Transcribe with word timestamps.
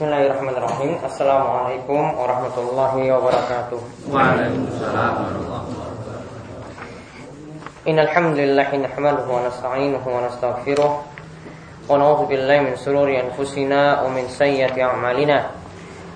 Bismillahirrahmanirrahim. 0.00 0.96
Assalamualaikum 1.04 2.16
warahmatullahi 2.16 3.12
wabarakatuh. 3.12 4.08
Waalaikumsalam 4.08 4.96
warahmatullahi 4.96 5.76
wabarakatuh. 5.76 7.84
Innal 7.84 8.08
hamdalillah 8.08 8.68
nahmaduhu 8.80 9.28
wa 9.28 9.44
nasta'inuhu 9.44 10.08
wa 10.08 10.24
nastaghfiruh 10.24 11.04
wa 11.84 12.00
na'udzu 12.00 12.32
billahi 12.32 12.72
min 12.72 12.80
shururi 12.80 13.20
anfusina 13.20 14.00
wa 14.00 14.08
min 14.08 14.24
sayyiati 14.24 14.80
a'malina. 14.80 15.52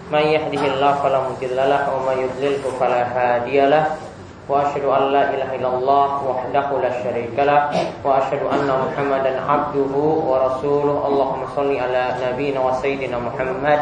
May 0.09 0.33
yahdihillahu 0.33 1.05
fala 1.05 1.29
mudilla 1.29 1.69
lahu 1.69 2.01
wa 2.01 2.09
may 2.09 2.25
yudlilhu 2.25 2.73
fala 2.81 3.05
hadiyalah. 3.05 4.01
وأشهد 4.49 4.85
أن 4.85 5.03
لا 5.13 5.23
إله 5.33 5.57
إلا 5.57 5.69
الله 5.69 6.09
وحده 6.29 6.67
لا 6.85 6.93
شريك 7.03 7.37
له 7.39 7.61
وأشهد 8.05 8.43
أن 8.45 8.69
محمدا 8.69 9.33
عبده 9.41 9.95
ورسوله 10.29 10.97
اللهم 11.09 11.43
صل 11.57 11.71
على 11.73 12.03
نبينا 12.29 12.61
وسيدنا 12.61 13.17
محمد 13.19 13.81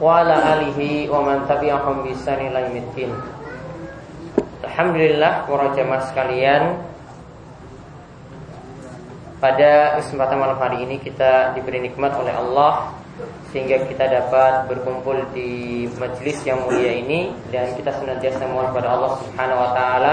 وعلى 0.00 0.34
آله 0.52 0.80
ومن 1.08 1.36
تبعهم 1.48 1.94
بإحسان 2.04 2.38
إلى 2.52 2.58
يوم 2.68 2.76
الدين 2.76 3.12
Alhamdulillah 4.66 5.48
para 5.48 5.72
jamaah 5.72 6.04
sekalian 6.04 6.62
Pada 9.40 9.96
kesempatan 9.96 10.36
malam 10.36 10.60
hari 10.60 10.84
ini 10.84 11.00
kita 11.00 11.56
diberi 11.56 11.80
nikmat 11.80 12.12
oleh 12.20 12.36
Allah 12.36 12.92
sehingga 13.48 13.80
kita 13.88 14.04
dapat 14.04 14.68
berkumpul 14.68 15.16
di 15.32 15.84
majelis 15.96 16.36
yang 16.44 16.60
mulia 16.68 16.92
ini 16.92 17.32
dan 17.48 17.72
kita 17.72 17.88
senantiasa 17.96 18.44
mohon 18.44 18.68
kepada 18.74 18.92
Allah 18.92 19.16
Subhanahu 19.24 19.62
wa 19.64 19.70
taala. 19.72 20.12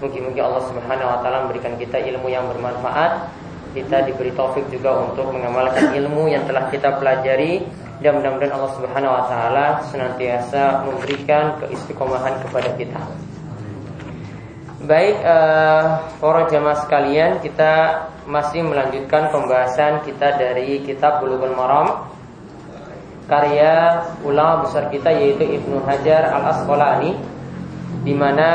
Mungkin-mungkin 0.00 0.40
Allah 0.40 0.64
Subhanahu 0.64 1.08
wa 1.12 1.18
taala 1.20 1.44
memberikan 1.44 1.76
kita 1.76 2.00
ilmu 2.00 2.32
yang 2.32 2.48
bermanfaat. 2.48 3.28
Kita 3.76 4.00
diberi 4.08 4.32
taufik 4.32 4.64
juga 4.72 4.96
untuk 4.96 5.28
mengamalkan 5.28 5.92
ilmu 5.92 6.32
yang 6.32 6.48
telah 6.48 6.72
kita 6.72 6.96
pelajari. 6.96 7.68
Dan 7.98 8.22
mudah-mudahan 8.22 8.54
Allah 8.56 8.72
Subhanahu 8.80 9.12
wa 9.12 9.24
taala 9.28 9.66
senantiasa 9.92 10.88
memberikan 10.88 11.60
keistiqomahan 11.60 12.40
kepada 12.48 12.72
kita. 12.80 13.02
Baik 14.88 15.20
uh, 15.26 16.00
para 16.22 16.46
jamaah 16.48 16.78
sekalian, 16.86 17.42
kita 17.42 18.06
masih 18.24 18.62
melanjutkan 18.62 19.28
pembahasan 19.34 20.00
kita 20.06 20.38
dari 20.38 20.80
kitab 20.86 21.20
Bulughul 21.20 21.52
Maram 21.52 22.16
karya 23.28 24.02
ulama 24.24 24.64
besar 24.66 24.88
kita 24.88 25.12
yaitu 25.12 25.44
Ibnu 25.44 25.84
Hajar 25.84 26.32
Al 26.32 26.44
Asqalani 26.56 27.12
di 28.02 28.16
mana 28.16 28.50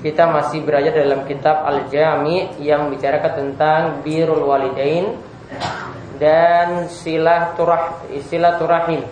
kita 0.00 0.30
masih 0.30 0.64
berada 0.64 0.88
dalam 0.94 1.28
kitab 1.28 1.66
Al 1.66 1.90
Jami 1.92 2.56
yang 2.62 2.88
membicarakan 2.88 3.32
tentang 3.36 3.82
birrul 4.00 4.48
walidain 4.48 5.18
dan 6.16 6.88
silaturah 6.88 8.00
silaturahim 8.30 9.04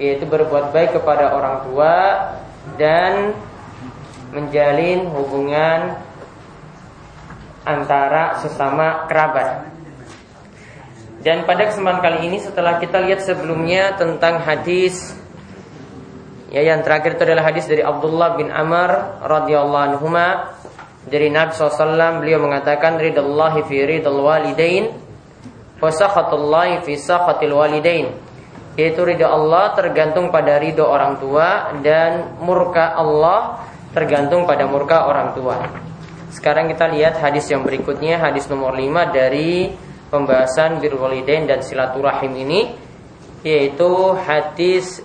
yaitu 0.00 0.24
berbuat 0.24 0.72
baik 0.72 0.96
kepada 0.96 1.36
orang 1.36 1.68
tua 1.68 1.94
dan 2.80 3.36
menjalin 4.32 5.10
hubungan 5.12 6.00
antara 7.66 8.40
sesama 8.40 9.04
kerabat. 9.06 9.69
Dan 11.20 11.44
pada 11.44 11.68
kesempatan 11.68 12.00
kali 12.00 12.18
ini 12.32 12.40
setelah 12.40 12.80
kita 12.80 13.04
lihat 13.04 13.20
sebelumnya 13.20 13.92
tentang 14.00 14.40
hadis 14.40 15.12
ya 16.48 16.64
yang 16.64 16.80
terakhir 16.80 17.20
itu 17.20 17.22
adalah 17.28 17.44
hadis 17.52 17.68
dari 17.68 17.84
Abdullah 17.84 18.40
bin 18.40 18.48
Amr 18.48 19.20
radhiyallahu 19.22 19.84
anhu 19.94 20.08
dari 21.06 21.28
Nabi 21.28 21.52
SAW 21.52 22.24
beliau 22.24 22.40
mengatakan 22.40 22.96
ridallahi 22.96 23.64
fi 23.68 23.76
ridal 23.84 24.20
walidain 24.20 24.96
wa 25.80 25.88
sakhatullahi 25.92 26.84
fi 26.88 26.92
sakhatil 26.96 27.52
walidain 27.52 28.16
yaitu 28.80 29.04
ridha 29.04 29.28
Allah 29.28 29.76
tergantung 29.76 30.32
pada 30.32 30.56
ridho 30.56 30.88
orang 30.88 31.20
tua 31.20 31.76
dan 31.84 32.40
murka 32.40 32.96
Allah 32.96 33.60
tergantung 33.92 34.46
pada 34.46 34.64
murka 34.64 35.04
orang 35.04 35.36
tua. 35.36 35.68
Sekarang 36.30 36.70
kita 36.70 36.86
lihat 36.88 37.18
hadis 37.18 37.50
yang 37.50 37.66
berikutnya 37.66 38.22
hadis 38.22 38.46
nomor 38.46 38.72
5 38.72 39.10
dari 39.10 39.74
pembahasan 40.10 40.82
birwalidain 40.82 41.46
dan 41.46 41.62
silaturahim 41.62 42.34
ini 42.34 42.74
yaitu 43.46 43.88
hadis 44.20 45.00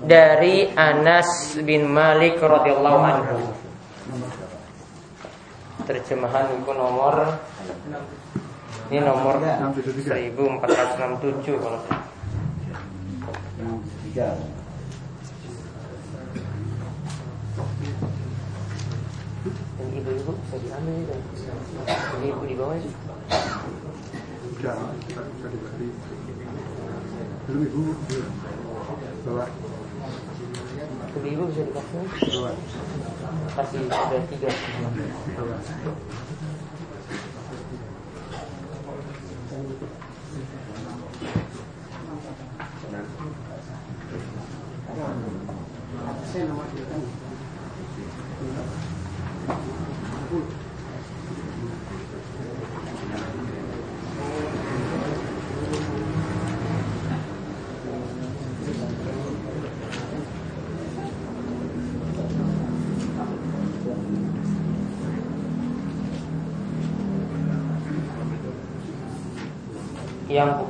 dari 0.00 0.72
Anas 0.72 1.60
bin 1.60 1.90
Malik 1.90 2.40
radhiyallahu 2.40 3.00
anhu. 3.04 3.38
Terjemahan 5.84 6.46
buku 6.62 6.72
nomor 6.72 7.36
ini 8.90 8.98
nomor 9.02 9.38
1467 9.42 11.62
kalau 11.62 11.78
ibu-ibu 20.00 20.32
bisa 20.32 20.56
diambil 20.58 20.96
dan 21.06 21.20
ibu 22.24 22.42
di 22.48 22.54
bawah 22.58 22.76
Enggak, 24.60 24.76
kita 25.08 25.24
bisa 25.24 25.46
diberi. 25.48 25.88
Belum 27.48 27.64
ibu, 27.64 27.96
bawa, 29.24 29.48
Ibu-ibu 31.16 31.42
bisa 31.48 31.64
dikasih 31.64 32.04
bawa, 32.28 32.52
kasih 33.56 33.80
sudah 33.88 34.22
tiga. 34.28 34.52
bawa. 35.32 35.56
Yang 46.36 46.52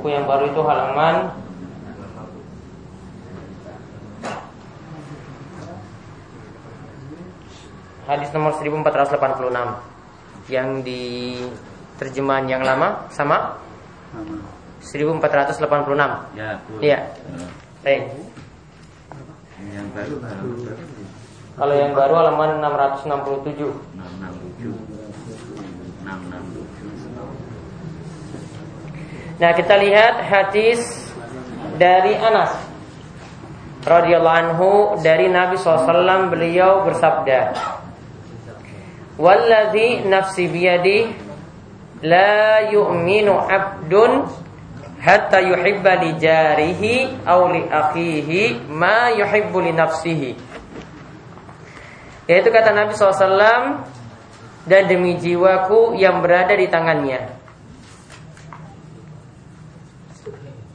buku 0.01 0.17
yang 0.17 0.25
baru 0.25 0.49
itu 0.49 0.61
halaman 0.65 1.29
Hadis 8.09 8.33
nomor 8.33 8.57
1486 8.57 10.49
Yang 10.49 10.69
di 10.81 11.01
terjemahan 12.01 12.49
yang 12.49 12.65
lama 12.65 13.05
sama 13.13 13.61
Nama. 14.09 14.41
1486 14.81 16.33
Ya. 16.33 16.57
Iya 16.81 17.13
Baik 17.85 18.01
Yang 19.69 19.87
baru 19.93 20.17
Kalau 21.61 21.77
yang 21.77 21.93
baru 21.93 22.13
halaman 22.25 22.57
667 22.57 23.69
667. 24.65 24.65
667. 26.01 26.40
Nah 29.41 29.57
kita 29.57 29.73
lihat 29.73 30.21
hadis 30.21 31.09
dari 31.81 32.13
Anas 32.13 32.53
radhiyallahu 33.81 34.37
anhu 34.37 34.69
dari 35.01 35.33
Nabi 35.33 35.57
SAW 35.57 36.29
beliau 36.29 36.85
bersabda 36.85 37.57
Walladhi 39.17 40.05
nafsi 40.05 40.45
biyadi 40.45 41.09
la 42.05 42.69
yu'minu 42.69 43.33
abdun 43.33 44.29
hatta 45.01 45.41
yuhibba 45.41 46.05
li 46.05 46.21
jarihi 46.21 47.25
aw 47.25 47.49
li 47.49 47.65
akhihi 47.65 48.69
ma 48.69 49.09
yuhibbu 49.09 49.57
li 49.57 49.73
nafsihi. 49.73 50.31
Yaitu 52.29 52.49
kata 52.53 52.77
Nabi 52.77 52.93
SAW 52.93 53.81
dan 54.69 54.83
demi 54.85 55.17
jiwaku 55.17 55.97
yang 55.97 56.21
berada 56.21 56.53
di 56.53 56.69
tangannya 56.69 57.40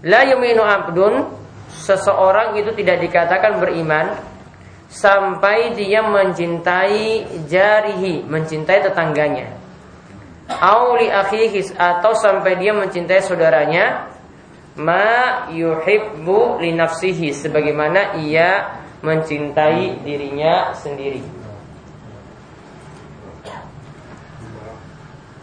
La 0.03 0.27
yuminu 0.29 0.65
abdun 0.65 1.31
Seseorang 1.71 2.57
itu 2.59 2.73
tidak 2.77 3.01
dikatakan 3.05 3.63
beriman 3.63 4.17
Sampai 4.91 5.77
dia 5.79 6.05
mencintai 6.05 7.27
jarihi 7.47 8.25
Mencintai 8.27 8.85
tetangganya. 8.85 9.57
Auli 10.49 11.09
akhihis 11.09 11.73
Atau 11.77 12.17
sampai 12.19 12.59
dia 12.59 12.77
mencintai 12.77 13.23
saudaranya 13.23 14.13
Ma 14.77 15.49
yuhibbu 15.53 16.61
li 16.61 16.77
nafsihi 16.77 17.33
Sebagaimana 17.33 18.21
ia 18.21 18.85
mencintai 19.07 20.03
dirinya 20.03 20.73
sendiri. 20.75 21.23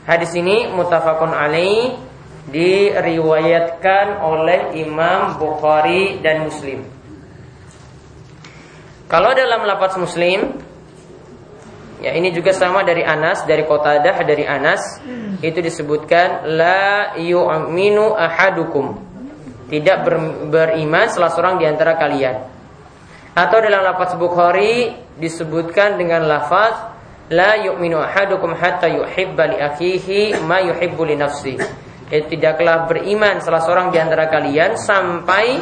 Hadis 0.04 0.36
ini 0.36 0.68
mutafakun 0.68 1.32
alaih 1.32 1.96
diriwayatkan 2.52 4.20
oleh 4.20 4.76
Imam 4.76 5.40
Bukhari 5.40 6.20
dan 6.20 6.48
Muslim. 6.48 6.84
Kalau 9.08 9.32
dalam 9.38 9.64
lafaz 9.64 9.96
Muslim 9.96 10.64
Ya 12.04 12.12
ini 12.20 12.36
juga 12.36 12.52
sama 12.52 12.84
dari 12.84 13.00
Anas, 13.00 13.48
dari 13.48 13.64
Qatadah 13.64 14.28
dari 14.28 14.44
Anas 14.44 15.00
itu 15.40 15.56
disebutkan 15.64 16.52
la 16.52 17.16
yu'minu 17.16 18.12
ahadukum. 18.12 19.00
Tidak 19.72 19.98
ber, 20.04 20.16
beriman 20.52 21.08
salah 21.08 21.32
seorang 21.32 21.64
di 21.64 21.66
antara 21.66 21.96
kalian. 21.96 22.44
Atau 23.32 23.64
dalam 23.64 23.88
lafaz 23.88 24.20
Bukhari 24.20 24.92
disebutkan 25.16 25.96
dengan 25.96 26.28
lafaz 26.28 26.92
la 27.32 27.56
yu'minu 27.64 28.04
ahadukum 28.04 28.52
hatta 28.52 28.92
yuhibba 28.92 29.56
li 29.56 29.58
akhihi 29.64 30.44
ma 30.44 30.60
yuhibbu 30.60 31.08
li 31.08 31.16
nafsi. 31.16 31.56
Eh, 32.12 32.28
tidaklah 32.28 32.90
beriman 32.90 33.40
salah 33.40 33.64
seorang 33.64 33.88
di 33.94 33.98
antara 33.98 34.28
kalian 34.28 34.76
sampai 34.76 35.62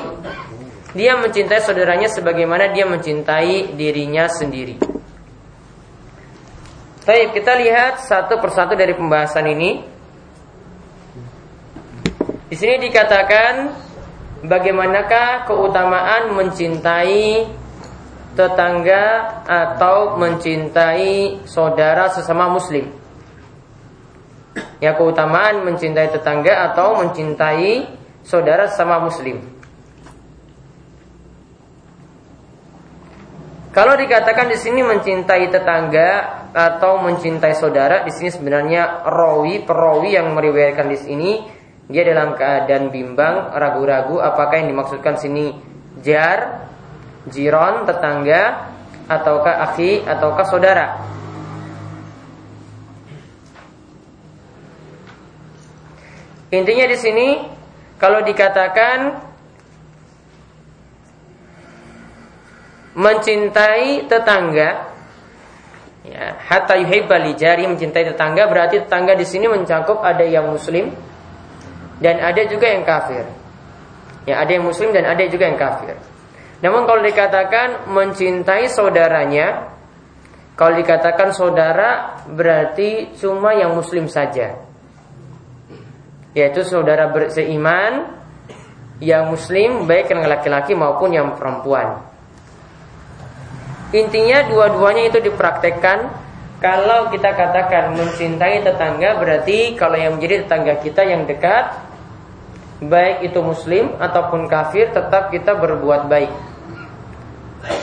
dia 0.92 1.16
mencintai 1.16 1.62
saudaranya 1.64 2.10
sebagaimana 2.12 2.74
dia 2.74 2.84
mencintai 2.90 3.78
dirinya 3.78 4.28
sendiri. 4.28 4.76
Baik, 7.02 7.34
kita 7.34 7.58
lihat 7.58 8.06
satu 8.06 8.38
persatu 8.38 8.78
dari 8.78 8.94
pembahasan 8.94 9.48
ini. 9.50 9.72
Di 12.52 12.56
sini 12.60 12.84
dikatakan 12.84 13.54
bagaimanakah 14.44 15.48
keutamaan 15.48 16.36
mencintai 16.36 17.48
tetangga 18.36 19.06
atau 19.48 20.20
mencintai 20.20 21.42
saudara 21.48 22.12
sesama 22.12 22.52
muslim. 22.52 23.01
Ya 24.82 24.98
keutamaan 24.98 25.62
mencintai 25.62 26.10
tetangga 26.10 26.74
atau 26.74 26.98
mencintai 26.98 27.86
saudara 28.26 28.66
sesama 28.66 28.98
muslim. 28.98 29.38
Kalau 33.72 33.96
dikatakan 33.96 34.52
di 34.52 34.58
sini 34.60 34.84
mencintai 34.84 35.48
tetangga 35.48 36.10
atau 36.52 37.00
mencintai 37.00 37.56
saudara, 37.56 38.04
di 38.04 38.12
sini 38.12 38.28
sebenarnya 38.28 39.08
rawi 39.08 39.64
perawi 39.64 40.20
yang 40.20 40.36
meriwayatkan 40.36 40.92
di 40.92 40.98
sini 41.00 41.32
dia 41.88 42.04
dalam 42.04 42.36
keadaan 42.36 42.92
bimbang, 42.92 43.56
ragu-ragu 43.56 44.20
apakah 44.20 44.60
yang 44.60 44.76
dimaksudkan 44.76 45.16
sini 45.16 45.56
jar, 46.04 46.68
jiron, 47.32 47.88
tetangga, 47.88 48.76
ataukah 49.08 49.72
akhi, 49.72 50.04
ataukah 50.04 50.46
saudara. 50.48 50.86
Intinya 56.52 56.86
di 56.86 56.98
sini 57.00 57.28
kalau 57.96 58.20
dikatakan 58.28 59.32
mencintai 62.92 64.12
tetangga 64.12 64.92
ya 66.04 66.36
hatta 66.44 66.76
yuhibba 66.76 67.24
li 67.24 67.40
jari 67.40 67.64
mencintai 67.72 68.04
tetangga 68.12 68.52
berarti 68.52 68.84
tetangga 68.84 69.16
di 69.16 69.24
sini 69.24 69.48
mencakup 69.48 70.04
ada 70.04 70.28
yang 70.28 70.52
muslim 70.52 70.92
dan 72.02 72.18
ada 72.18 72.42
juga 72.50 72.68
yang 72.68 72.84
kafir. 72.84 73.24
Ya, 74.26 74.42
ada 74.42 74.52
yang 74.54 74.66
muslim 74.66 74.90
dan 74.94 75.06
ada 75.06 75.22
juga 75.30 75.46
yang 75.50 75.58
kafir. 75.58 75.98
Namun 76.62 76.86
kalau 76.86 77.02
dikatakan 77.02 77.90
mencintai 77.90 78.70
saudaranya, 78.70 79.70
kalau 80.54 80.78
dikatakan 80.78 81.34
saudara 81.34 82.22
berarti 82.30 83.18
cuma 83.18 83.54
yang 83.58 83.74
muslim 83.74 84.06
saja. 84.06 84.71
Yaitu 86.32 86.64
saudara 86.64 87.12
berseiman 87.12 88.22
yang 89.02 89.34
muslim 89.34 89.90
baik 89.90 90.14
yang 90.14 90.22
laki-laki 90.24 90.78
maupun 90.78 91.10
yang 91.12 91.34
perempuan. 91.36 92.06
Intinya 93.92 94.48
dua-duanya 94.48 95.12
itu 95.12 95.20
dipraktekkan 95.20 96.08
kalau 96.62 97.10
kita 97.10 97.34
katakan 97.34 97.98
mencintai 97.98 98.62
tetangga 98.62 99.18
berarti 99.18 99.74
kalau 99.76 99.98
yang 99.98 100.16
menjadi 100.16 100.46
tetangga 100.46 100.80
kita 100.80 101.02
yang 101.04 101.26
dekat 101.26 101.76
baik 102.86 103.26
itu 103.26 103.42
muslim 103.42 103.98
ataupun 103.98 104.46
kafir 104.46 104.94
tetap 104.94 105.34
kita 105.34 105.58
berbuat 105.58 106.08
baik. 106.08 106.32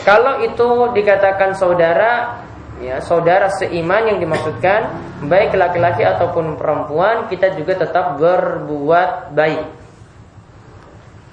Kalau 0.07 0.43
itu 0.47 0.95
dikatakan 0.95 1.59
saudara 1.59 2.41
ya 2.79 3.03
saudara 3.03 3.51
seiman 3.51 4.15
yang 4.15 4.19
dimaksudkan 4.23 5.08
baik 5.25 5.59
laki-laki 5.59 6.07
ataupun 6.07 6.55
perempuan 6.55 7.27
kita 7.27 7.59
juga 7.59 7.75
tetap 7.83 8.21
berbuat 8.23 9.35
baik. 9.35 9.63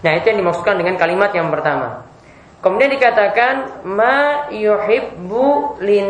Nah, 0.02 0.12
itu 0.18 0.26
yang 0.30 0.40
dimaksudkan 0.42 0.78
dengan 0.78 0.98
kalimat 0.98 1.34
yang 1.34 1.50
pertama. 1.50 2.06
Kemudian 2.62 2.94
dikatakan 2.98 3.86
ma 3.86 4.50
yuhibbu 4.50 5.78
li. 5.86 6.02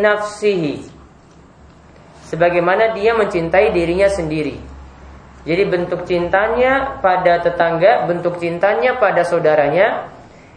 Sebagaimana 2.26 2.96
dia 2.96 3.12
mencintai 3.16 3.76
dirinya 3.76 4.08
sendiri. 4.08 4.56
Jadi 5.46 5.64
bentuk 5.70 6.10
cintanya 6.10 6.98
pada 7.04 7.38
tetangga, 7.44 8.10
bentuk 8.10 8.42
cintanya 8.42 8.98
pada 8.98 9.22
saudaranya 9.22 10.10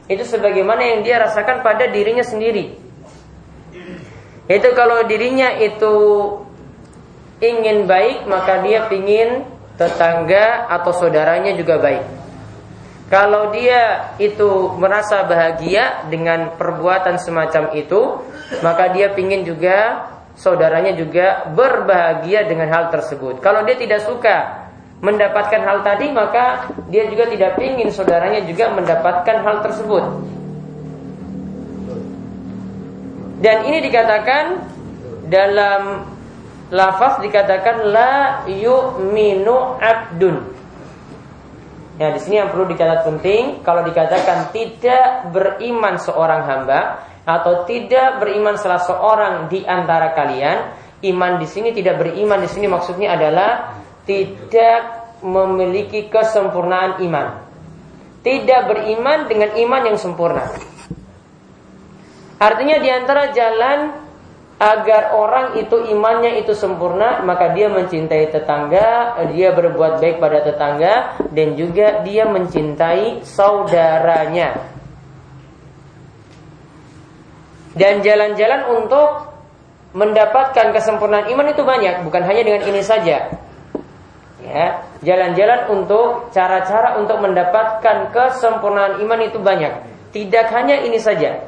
itu 0.08 0.24
sebagaimana 0.24 0.80
yang 0.80 1.00
dia 1.04 1.20
rasakan 1.20 1.60
pada 1.60 1.92
dirinya 1.92 2.24
sendiri. 2.24 2.72
Itu 4.48 4.68
kalau 4.72 5.04
dirinya 5.04 5.52
itu 5.60 5.94
ingin 7.38 7.86
baik, 7.86 8.26
maka 8.26 8.62
dia 8.66 8.86
ingin 8.90 9.46
tetangga 9.78 10.66
atau 10.66 10.90
saudaranya 10.90 11.54
juga 11.54 11.78
baik. 11.78 12.04
Kalau 13.08 13.54
dia 13.56 14.12
itu 14.20 14.76
merasa 14.76 15.24
bahagia 15.24 16.04
dengan 16.12 16.52
perbuatan 16.60 17.16
semacam 17.16 17.72
itu, 17.72 18.20
maka 18.60 18.92
dia 18.92 19.08
ingin 19.16 19.48
juga 19.48 20.04
saudaranya 20.36 20.92
juga 20.92 21.48
berbahagia 21.50 22.44
dengan 22.44 22.68
hal 22.68 22.92
tersebut. 22.92 23.40
Kalau 23.40 23.64
dia 23.64 23.80
tidak 23.80 24.04
suka 24.04 24.68
mendapatkan 25.00 25.62
hal 25.62 25.80
tadi, 25.86 26.12
maka 26.12 26.68
dia 26.92 27.08
juga 27.08 27.30
tidak 27.32 27.56
ingin 27.56 27.88
saudaranya 27.88 28.44
juga 28.44 28.76
mendapatkan 28.76 29.36
hal 29.40 29.56
tersebut. 29.64 30.04
Dan 33.38 33.56
ini 33.70 33.78
dikatakan 33.88 34.44
dalam 35.30 36.02
lafaz 36.68 37.20
dikatakan 37.24 37.88
la 37.88 38.44
yu'minu 38.48 39.80
abdun 39.80 40.58
Ya, 41.98 42.14
di 42.14 42.22
sini 42.22 42.38
yang 42.38 42.54
perlu 42.54 42.70
dicatat 42.70 43.02
penting, 43.02 43.66
kalau 43.66 43.82
dikatakan 43.82 44.54
tidak 44.54 45.34
beriman 45.34 45.98
seorang 45.98 46.46
hamba 46.46 47.02
atau 47.26 47.66
tidak 47.66 48.22
beriman 48.22 48.54
salah 48.54 48.78
seorang 48.78 49.50
di 49.50 49.66
antara 49.66 50.14
kalian, 50.14 50.78
iman 51.10 51.42
di 51.42 51.50
sini 51.50 51.74
tidak 51.74 51.98
beriman 51.98 52.38
di 52.38 52.46
sini 52.46 52.70
maksudnya 52.70 53.18
adalah 53.18 53.82
tidak 54.06 55.10
memiliki 55.26 56.06
kesempurnaan 56.06 57.02
iman. 57.02 57.42
Tidak 58.22 58.60
beriman 58.70 59.26
dengan 59.26 59.58
iman 59.58 59.82
yang 59.90 59.98
sempurna. 59.98 60.46
Artinya 62.38 62.78
di 62.78 62.88
antara 62.94 63.34
jalan 63.34 64.06
agar 64.58 65.14
orang 65.14 65.54
itu 65.62 65.86
imannya 65.94 66.42
itu 66.42 66.50
sempurna 66.50 67.22
maka 67.22 67.54
dia 67.54 67.70
mencintai 67.70 68.34
tetangga 68.34 69.14
dia 69.30 69.54
berbuat 69.54 70.02
baik 70.02 70.18
pada 70.18 70.42
tetangga 70.42 71.14
dan 71.30 71.54
juga 71.54 72.02
dia 72.02 72.26
mencintai 72.26 73.22
saudaranya. 73.22 74.58
Dan 77.78 78.02
jalan-jalan 78.02 78.82
untuk 78.82 79.30
mendapatkan 79.94 80.74
kesempurnaan 80.74 81.30
iman 81.30 81.46
itu 81.54 81.62
banyak 81.62 82.02
bukan 82.02 82.26
hanya 82.26 82.42
dengan 82.42 82.62
ini 82.66 82.82
saja. 82.82 83.30
Ya 84.42 84.82
jalan-jalan 85.06 85.70
untuk 85.70 86.34
cara-cara 86.34 86.98
untuk 86.98 87.22
mendapatkan 87.22 88.10
kesempurnaan 88.10 88.98
iman 89.06 89.20
itu 89.22 89.38
banyak. 89.38 89.86
Tidak 90.10 90.46
hanya 90.50 90.82
ini 90.82 90.98
saja 90.98 91.46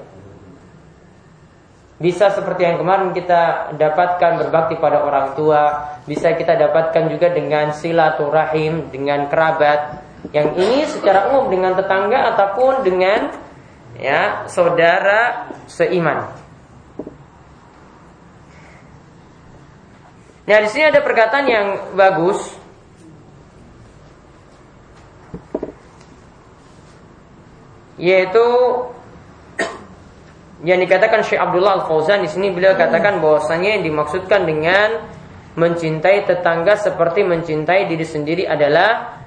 bisa 2.00 2.32
seperti 2.32 2.64
yang 2.64 2.80
kemarin 2.80 3.12
kita 3.12 3.76
dapatkan 3.76 4.40
berbakti 4.40 4.80
pada 4.80 5.04
orang 5.04 5.36
tua, 5.36 5.84
bisa 6.08 6.32
kita 6.32 6.56
dapatkan 6.56 7.12
juga 7.12 7.28
dengan 7.28 7.76
silaturahim, 7.76 8.88
dengan 8.88 9.28
kerabat. 9.28 10.00
Yang 10.32 10.48
ini 10.56 10.80
secara 10.88 11.28
umum 11.28 11.52
dengan 11.52 11.76
tetangga 11.76 12.32
ataupun 12.32 12.88
dengan 12.88 13.36
ya 14.00 14.48
saudara 14.48 15.52
seiman. 15.68 16.24
Nah, 20.48 20.58
di 20.64 20.68
sini 20.72 20.88
ada 20.88 21.04
perkataan 21.04 21.46
yang 21.46 21.66
bagus. 21.92 22.40
Yaitu 28.00 28.48
yang 30.60 30.78
dikatakan 30.80 31.24
Syekh 31.24 31.40
Abdullah 31.40 31.80
Al 31.80 31.84
Fauzan 31.88 32.20
di 32.20 32.28
sini 32.28 32.52
beliau 32.52 32.76
katakan 32.76 33.20
bahwasanya 33.24 33.80
yang 33.80 33.84
dimaksudkan 33.88 34.44
dengan 34.44 35.08
mencintai 35.56 36.28
tetangga 36.28 36.76
seperti 36.76 37.24
mencintai 37.24 37.88
diri 37.88 38.04
sendiri 38.04 38.44
adalah 38.44 39.20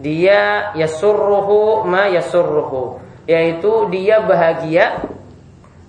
dia 0.00 0.72
yasurruhu 0.72 1.84
ma 1.84 2.08
yasurruhu. 2.08 3.04
Yaitu 3.28 3.92
dia 3.92 4.24
bahagia 4.24 5.04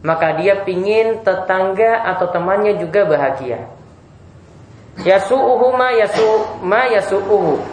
maka 0.03 0.35
dia 0.39 0.63
pingin 0.67 1.23
tetangga 1.23 2.03
atau 2.15 2.27
temannya 2.31 2.75
juga 2.79 3.07
bahagia. 3.07 3.67
Yasu'uhu 4.99 5.79
ma 5.79 5.95
yasu 5.95 6.59
ma 6.59 6.91
yasu'uhu. 6.91 7.63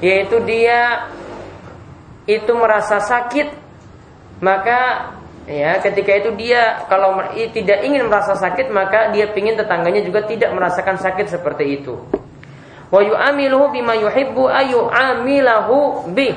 Yaitu 0.00 0.40
dia 0.48 1.12
itu 2.24 2.52
merasa 2.56 3.04
sakit 3.04 3.52
maka 4.40 5.12
ya 5.50 5.82
ketika 5.82 6.14
itu 6.14 6.30
dia 6.38 6.86
kalau 6.86 7.18
tidak 7.34 7.82
ingin 7.82 8.06
merasa 8.06 8.38
sakit 8.38 8.70
maka 8.70 9.10
dia 9.10 9.26
pingin 9.34 9.58
tetangganya 9.58 10.06
juga 10.06 10.22
tidak 10.22 10.54
merasakan 10.54 11.02
sakit 11.02 11.26
seperti 11.26 11.82
itu. 11.82 11.98
Wa 12.90 13.02
yu'amiluhu 13.02 13.74
bima 13.74 13.98
yuhibbu 13.98 14.46
ayu 14.46 14.86
amilahu 14.86 16.06
bi. 16.14 16.30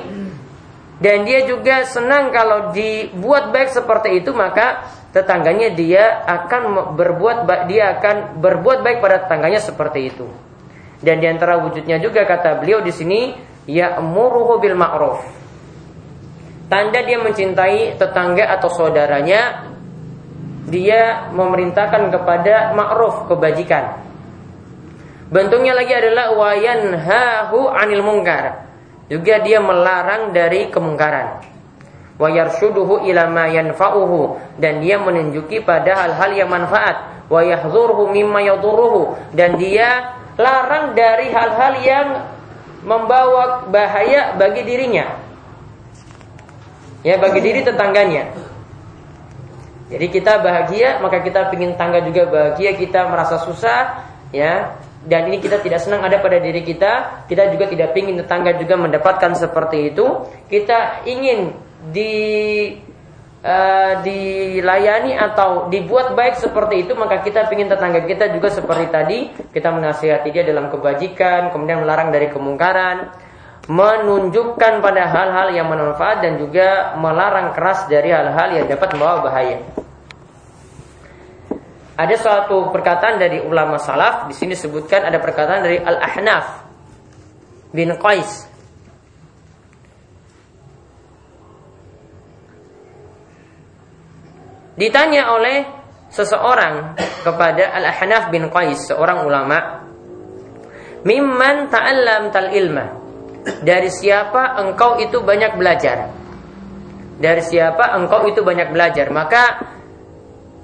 Dan 0.98 1.26
dia 1.26 1.46
juga 1.46 1.86
senang 1.86 2.30
kalau 2.30 2.70
dibuat 2.70 3.50
baik 3.50 3.70
seperti 3.70 4.22
itu 4.22 4.30
maka 4.34 4.86
tetangganya 5.10 5.74
dia 5.74 6.22
akan 6.26 6.94
berbuat 6.98 7.46
dia 7.70 7.98
akan 7.98 8.42
berbuat 8.42 8.82
baik 8.82 8.98
pada 8.98 9.26
tetangganya 9.26 9.62
seperti 9.62 10.10
itu. 10.10 10.26
Dan 10.98 11.22
di 11.22 11.26
antara 11.30 11.62
wujudnya 11.62 12.02
juga 12.02 12.26
kata 12.26 12.58
beliau 12.58 12.82
di 12.82 12.90
sini 12.90 13.34
ya 13.66 13.98
muruhu 14.02 14.58
bil 14.58 14.74
ma'ruf 14.74 15.43
tanda 16.68 17.00
dia 17.04 17.18
mencintai 17.20 17.96
tetangga 18.00 18.48
atau 18.58 18.68
saudaranya 18.72 19.72
dia 20.64 21.28
memerintahkan 21.32 22.08
kepada 22.08 22.72
ma'ruf 22.72 23.28
kebajikan 23.28 24.04
Bentuknya 25.34 25.74
lagi 25.74 25.90
adalah 25.90 26.36
wayanhahu 26.36 27.66
anil 27.72 28.06
mungkar. 28.06 28.70
Juga 29.10 29.42
dia 29.42 29.58
melarang 29.58 30.30
dari 30.30 30.70
kemungkaran. 30.70 31.42
Wayarshuduhu 32.22 33.02
ila 33.10 33.26
ma 33.26 33.50
yanfa'uhu 33.50 34.38
dan 34.62 34.78
dia 34.78 35.02
menunjuki 35.02 35.64
pada 35.64 36.06
hal-hal 36.06 36.30
yang 36.38 36.50
manfaat. 36.54 37.26
Wayahdhurhu 37.32 38.14
mimma 38.14 38.46
yadurruhu 38.46 39.16
dan 39.34 39.58
dia 39.58 40.14
larang 40.38 40.94
dari 40.94 41.32
hal-hal 41.32 41.72
yang 41.82 42.08
membawa 42.86 43.66
bahaya 43.66 44.36
bagi 44.36 44.62
dirinya. 44.62 45.23
Ya, 47.04 47.20
bagi 47.20 47.44
diri 47.44 47.60
tetangganya. 47.60 48.32
Jadi 49.92 50.06
kita 50.08 50.40
bahagia, 50.40 50.98
maka 51.04 51.20
kita 51.20 51.52
ingin 51.52 51.76
tangga 51.76 52.00
juga 52.00 52.24
bahagia, 52.26 52.72
kita 52.74 53.04
merasa 53.12 53.44
susah, 53.44 54.08
ya 54.32 54.80
dan 55.04 55.28
ini 55.28 55.36
kita 55.36 55.60
tidak 55.60 55.84
senang 55.84 56.00
ada 56.00 56.16
pada 56.16 56.40
diri 56.40 56.64
kita, 56.64 57.24
kita 57.28 57.52
juga 57.52 57.68
tidak 57.68 57.92
ingin 57.92 58.24
tetangga 58.24 58.56
juga 58.56 58.80
mendapatkan 58.80 59.36
seperti 59.36 59.92
itu. 59.92 60.24
Kita 60.48 61.04
ingin 61.04 61.52
di 61.92 62.16
uh, 63.44 64.00
dilayani 64.00 65.12
atau 65.12 65.68
dibuat 65.68 66.16
baik 66.16 66.40
seperti 66.40 66.88
itu, 66.88 66.96
maka 66.96 67.20
kita 67.20 67.44
ingin 67.52 67.68
tetangga 67.68 68.00
kita 68.08 68.32
juga 68.32 68.48
seperti 68.48 68.84
tadi, 68.88 69.18
kita 69.52 69.68
menasihati 69.68 70.32
dia 70.32 70.48
dalam 70.48 70.72
kebajikan, 70.72 71.52
kemudian 71.52 71.84
melarang 71.84 72.08
dari 72.08 72.32
kemungkaran, 72.32 73.12
menunjukkan 73.64 74.84
pada 74.84 75.02
hal-hal 75.08 75.48
yang 75.56 75.72
bermanfaat 75.72 76.20
dan 76.20 76.36
juga 76.36 76.92
melarang 77.00 77.56
keras 77.56 77.88
dari 77.88 78.12
hal-hal 78.12 78.60
yang 78.60 78.66
dapat 78.68 78.88
membawa 78.92 79.24
bahaya. 79.24 79.58
Ada 81.94 82.14
suatu 82.18 82.74
perkataan 82.74 83.22
dari 83.22 83.38
ulama 83.40 83.78
salaf 83.78 84.26
di 84.26 84.34
sini 84.34 84.58
sebutkan 84.58 85.06
ada 85.06 85.16
perkataan 85.22 85.62
dari 85.62 85.78
Al 85.78 85.96
Ahnaf 86.02 86.46
bin 87.70 87.94
Qais. 87.96 88.50
Ditanya 94.74 95.30
oleh 95.38 95.62
seseorang 96.10 96.98
kepada 97.22 97.70
Al 97.78 97.86
Ahnaf 97.94 98.26
bin 98.34 98.50
Qais, 98.50 98.90
seorang 98.90 99.22
ulama, 99.22 99.86
"Mimman 101.06 101.70
ta'allam 101.70 102.34
tal 102.34 102.50
ilma?" 102.50 103.03
Dari 103.44 103.92
siapa 103.92 104.56
engkau 104.60 104.96
itu 105.00 105.20
banyak 105.20 105.60
belajar? 105.60 106.08
Dari 107.20 107.42
siapa 107.44 107.92
engkau 107.96 108.24
itu 108.26 108.40
banyak 108.40 108.72
belajar? 108.72 109.12
Maka 109.12 109.42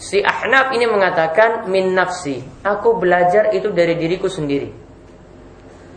Si 0.00 0.16
Ahnaf 0.16 0.72
ini 0.72 0.88
mengatakan 0.88 1.68
min 1.68 1.92
nafsi, 1.92 2.40
aku 2.64 2.96
belajar 2.96 3.52
itu 3.52 3.68
dari 3.68 4.00
diriku 4.00 4.32
sendiri. 4.32 4.72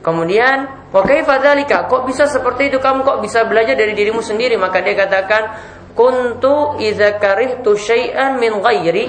Kemudian, 0.04 0.92
wa 0.92 1.00
kaifa 1.08 1.40
Kok 1.88 2.04
bisa 2.04 2.28
seperti 2.28 2.68
itu? 2.68 2.84
Kamu 2.84 3.08
kok 3.08 3.24
bisa 3.24 3.48
belajar 3.48 3.80
dari 3.80 3.96
dirimu 3.96 4.20
sendiri? 4.20 4.60
Maka 4.60 4.84
dia 4.84 5.00
katakan, 5.00 5.56
kuntu 5.96 6.76
idza 6.84 7.16
karihtu 7.16 7.80
syai'an 7.80 8.44
min 8.44 8.60
ghairi 8.60 9.08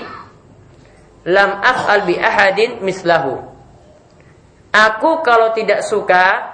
lam 1.27 1.59
af'al 1.59 2.07
bi 2.07 2.15
ahadin 2.15 2.79
mislahu. 2.87 3.43
Aku 4.71 5.27
kalau 5.27 5.51
tidak 5.59 5.83
suka 5.83 6.54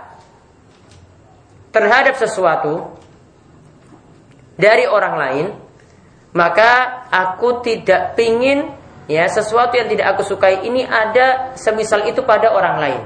terhadap 1.71 2.19
sesuatu 2.19 2.95
dari 4.61 4.85
orang 4.85 5.15
lain, 5.17 5.47
maka 6.37 7.03
aku 7.11 7.65
tidak 7.65 8.15
pingin 8.15 8.71
ya 9.11 9.27
sesuatu 9.27 9.75
yang 9.75 9.91
tidak 9.91 10.15
aku 10.15 10.23
sukai 10.23 10.63
ini 10.63 10.87
ada 10.87 11.57
semisal 11.59 12.07
itu 12.07 12.23
pada 12.23 12.55
orang 12.55 12.77
lain. 12.79 13.03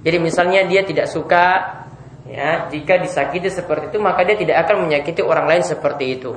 Jadi 0.00 0.18
misalnya 0.18 0.64
dia 0.64 0.82
tidak 0.82 1.06
suka 1.06 1.78
ya 2.26 2.66
jika 2.72 2.98
disakiti 2.98 3.52
seperti 3.52 3.92
itu 3.94 3.98
maka 4.00 4.24
dia 4.24 4.38
tidak 4.38 4.64
akan 4.66 4.88
menyakiti 4.88 5.20
orang 5.20 5.46
lain 5.46 5.62
seperti 5.62 6.18
itu. 6.18 6.34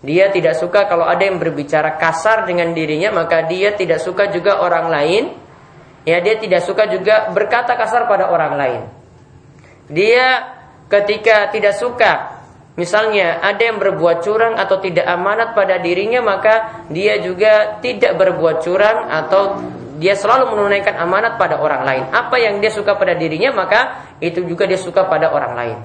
Dia 0.00 0.32
tidak 0.32 0.56
suka 0.56 0.88
kalau 0.88 1.04
ada 1.04 1.20
yang 1.20 1.36
berbicara 1.36 2.00
kasar 2.00 2.48
dengan 2.48 2.72
dirinya 2.72 3.12
maka 3.12 3.44
dia 3.44 3.76
tidak 3.76 4.00
suka 4.00 4.32
juga 4.32 4.64
orang 4.64 4.88
lain 4.88 5.24
ya 6.08 6.24
dia 6.24 6.40
tidak 6.40 6.64
suka 6.64 6.88
juga 6.88 7.28
berkata 7.36 7.76
kasar 7.76 8.08
pada 8.08 8.32
orang 8.32 8.54
lain. 8.56 8.99
Dia 9.90 10.56
ketika 10.86 11.50
tidak 11.50 11.74
suka 11.74 12.40
Misalnya 12.78 13.44
ada 13.44 13.60
yang 13.60 13.76
berbuat 13.76 14.24
curang 14.24 14.56
atau 14.56 14.80
tidak 14.80 15.04
amanat 15.04 15.52
pada 15.52 15.76
dirinya 15.82 16.24
maka 16.24 16.86
dia 16.88 17.20
juga 17.20 17.76
tidak 17.84 18.16
berbuat 18.16 18.64
curang 18.64 19.04
atau 19.10 19.60
dia 20.00 20.16
selalu 20.16 20.56
menunaikan 20.56 20.96
amanat 20.96 21.36
pada 21.36 21.60
orang 21.60 21.84
lain. 21.84 22.04
Apa 22.08 22.40
yang 22.40 22.56
dia 22.62 22.72
suka 22.72 22.96
pada 22.96 23.12
dirinya 23.18 23.52
maka 23.52 24.08
itu 24.22 24.40
juga 24.48 24.64
dia 24.64 24.80
suka 24.80 25.04
pada 25.04 25.28
orang 25.28 25.52
lain. 25.52 25.78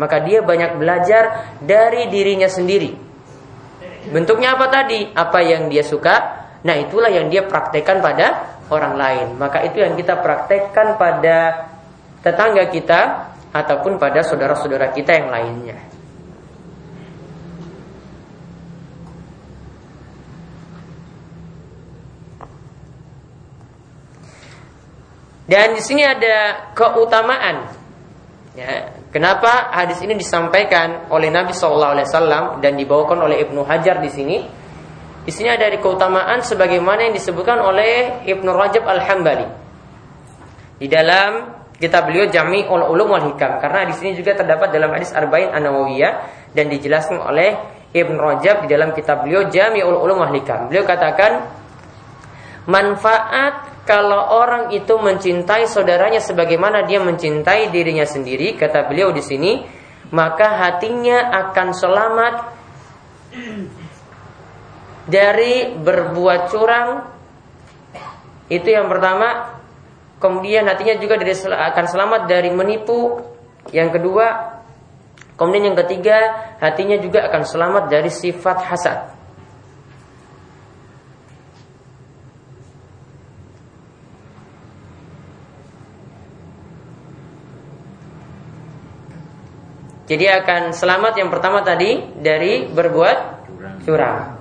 Maka 0.00 0.24
dia 0.24 0.40
banyak 0.40 0.80
belajar 0.80 1.52
dari 1.60 2.08
dirinya 2.08 2.48
sendiri. 2.48 2.94
Bentuknya 4.08 4.56
apa 4.56 4.72
tadi? 4.72 5.12
Apa 5.12 5.44
yang 5.44 5.68
dia 5.68 5.84
suka? 5.84 6.40
Nah, 6.64 6.72
itulah 6.80 7.12
yang 7.12 7.28
dia 7.28 7.44
praktekkan 7.44 8.00
pada 8.00 8.56
orang 8.72 8.96
lain. 8.96 9.26
Maka 9.36 9.60
itu 9.68 9.84
yang 9.84 9.92
kita 9.92 10.24
praktekkan 10.24 10.96
pada 10.96 11.68
tetangga 12.24 12.64
kita 12.72 13.00
ataupun 13.50 13.98
pada 13.98 14.22
saudara-saudara 14.22 14.94
kita 14.94 15.10
yang 15.14 15.28
lainnya. 15.30 15.78
Dan 25.50 25.74
di 25.74 25.82
sini 25.82 26.06
ada 26.06 26.70
keutamaan. 26.78 27.74
Ya, 28.54 28.94
kenapa 29.10 29.74
hadis 29.74 29.98
ini 29.98 30.14
disampaikan 30.14 31.10
oleh 31.10 31.26
Nabi 31.26 31.50
Shallallahu 31.50 31.92
Alaihi 31.98 32.06
Wasallam 32.06 32.44
dan 32.62 32.78
dibawakan 32.78 33.18
oleh 33.26 33.42
Ibnu 33.42 33.66
Hajar 33.66 33.98
di 33.98 34.10
sini? 34.14 34.38
Di 35.26 35.32
sini 35.34 35.50
ada 35.50 35.66
keutamaan 35.74 36.46
sebagaimana 36.46 37.10
yang 37.10 37.14
disebutkan 37.18 37.58
oleh 37.58 38.22
Ibnu 38.30 38.46
Rajab 38.46 38.86
Al 38.86 39.02
Hambali 39.02 39.46
di 40.80 40.88
dalam 40.88 41.59
kitab 41.80 42.12
beliau 42.12 42.28
Jami 42.28 42.68
ul 42.68 42.84
Ulum 42.84 43.16
wal 43.16 43.32
Hikam 43.32 43.56
karena 43.58 43.88
di 43.88 43.96
sini 43.96 44.12
juga 44.12 44.36
terdapat 44.36 44.68
dalam 44.68 44.92
hadis 44.92 45.16
Arba'in 45.16 45.48
An 45.50 45.64
Nawawiyah 45.64 46.12
dan 46.52 46.68
dijelaskan 46.68 47.18
oleh 47.24 47.56
Ibnu 47.90 48.20
Rajab 48.20 48.62
di 48.62 48.68
dalam 48.70 48.92
kitab 48.92 49.24
beliau 49.24 49.48
Jami 49.48 49.80
ul 49.80 49.96
Ulum 49.96 50.20
wal 50.20 50.30
Hikam. 50.36 50.68
Beliau 50.68 50.84
katakan 50.84 51.48
manfaat 52.68 53.82
kalau 53.88 54.38
orang 54.38 54.70
itu 54.70 54.94
mencintai 54.94 55.66
saudaranya 55.66 56.22
sebagaimana 56.22 56.86
dia 56.86 57.02
mencintai 57.02 57.74
dirinya 57.74 58.06
sendiri, 58.06 58.54
kata 58.54 58.86
beliau 58.86 59.10
di 59.10 59.18
sini, 59.18 59.58
maka 60.14 60.54
hatinya 60.62 61.32
akan 61.48 61.68
selamat 61.74 62.34
dari 65.10 65.74
berbuat 65.74 66.40
curang. 66.54 66.88
Itu 68.46 68.68
yang 68.70 68.86
pertama. 68.86 69.59
Kemudian 70.20 70.68
hatinya 70.68 71.00
juga 71.00 71.16
akan 71.16 71.84
selamat 71.88 72.28
dari 72.28 72.52
menipu. 72.52 73.24
Yang 73.72 73.96
kedua, 73.96 74.26
kemudian 75.40 75.72
yang 75.72 75.78
ketiga, 75.80 76.16
hatinya 76.60 77.00
juga 77.00 77.24
akan 77.24 77.42
selamat 77.48 77.84
dari 77.88 78.12
sifat 78.12 78.58
hasad. 78.68 78.98
Jadi 90.10 90.26
akan 90.26 90.74
selamat 90.74 91.22
yang 91.22 91.30
pertama 91.30 91.62
tadi 91.62 92.02
dari 92.18 92.66
berbuat 92.66 93.18
curang. 93.86 94.39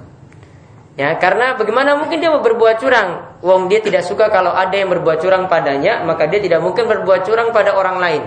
Ya, 1.00 1.16
karena 1.16 1.56
bagaimana 1.56 1.96
mungkin 1.96 2.20
dia 2.20 2.28
mau 2.28 2.44
berbuat 2.44 2.84
curang? 2.84 3.40
Wong 3.40 3.72
dia 3.72 3.80
tidak 3.80 4.04
suka 4.04 4.28
kalau 4.28 4.52
ada 4.52 4.76
yang 4.76 4.92
berbuat 4.92 5.24
curang 5.24 5.48
padanya, 5.48 6.04
maka 6.04 6.28
dia 6.28 6.44
tidak 6.44 6.60
mungkin 6.60 6.92
berbuat 6.92 7.24
curang 7.24 7.56
pada 7.56 7.72
orang 7.72 8.04
lain. 8.04 8.24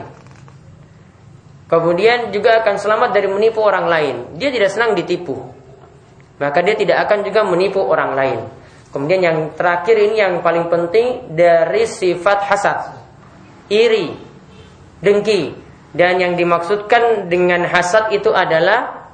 Kemudian 1.68 2.32
juga 2.32 2.64
akan 2.64 2.80
selamat 2.80 3.12
dari 3.12 3.28
menipu 3.28 3.60
orang 3.60 3.92
lain. 3.92 4.16
Dia 4.40 4.48
tidak 4.48 4.72
senang 4.72 4.96
ditipu. 4.96 5.36
Maka 6.40 6.64
dia 6.64 6.72
tidak 6.72 7.04
akan 7.04 7.28
juga 7.28 7.44
menipu 7.44 7.84
orang 7.84 8.16
lain. 8.16 8.40
Kemudian 8.88 9.20
yang 9.20 9.38
terakhir 9.52 9.96
ini 9.96 10.16
yang 10.24 10.40
paling 10.40 10.72
penting 10.72 11.28
dari 11.28 11.84
sifat 11.84 12.40
hasad. 12.48 12.78
Iri, 13.68 14.16
dengki. 15.04 15.60
Dan 15.92 16.24
yang 16.24 16.40
dimaksudkan 16.40 17.28
dengan 17.28 17.68
hasad 17.68 18.16
itu 18.16 18.32
adalah 18.32 19.12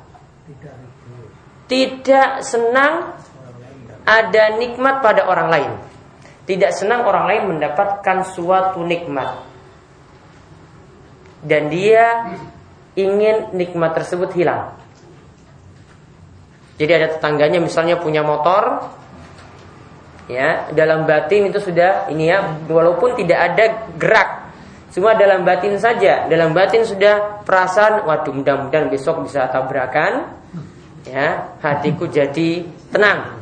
tidak 1.66 2.46
senang 2.46 3.17
ada 4.08 4.56
nikmat 4.56 5.04
pada 5.04 5.28
orang 5.28 5.48
lain. 5.52 5.72
Tidak 6.48 6.72
senang 6.72 7.04
orang 7.04 7.28
lain 7.28 7.42
mendapatkan 7.52 8.24
suatu 8.32 8.80
nikmat. 8.80 9.44
Dan 11.44 11.68
dia 11.68 12.32
ingin 12.96 13.52
nikmat 13.52 13.92
tersebut 13.92 14.32
hilang. 14.32 14.72
Jadi 16.80 16.92
ada 16.94 17.08
tetangganya 17.12 17.60
misalnya 17.60 18.00
punya 18.00 18.24
motor, 18.24 18.80
ya 20.28 20.68
dalam 20.76 21.08
batin 21.08 21.48
itu 21.48 21.58
sudah 21.58 22.06
ini 22.12 22.28
ya 22.28 22.60
walaupun 22.68 23.16
tidak 23.16 23.38
ada 23.52 23.64
gerak 23.96 24.28
cuma 24.92 25.16
dalam 25.16 25.42
batin 25.42 25.80
saja 25.80 26.28
dalam 26.28 26.52
batin 26.52 26.84
sudah 26.84 27.44
perasaan 27.48 28.04
waduh 28.04 28.36
mudah-mudahan 28.36 28.92
besok 28.92 29.24
bisa 29.24 29.48
tabrakan 29.48 30.28
ya 31.08 31.56
hatiku 31.64 32.04
jadi 32.12 32.68
tenang 32.92 33.37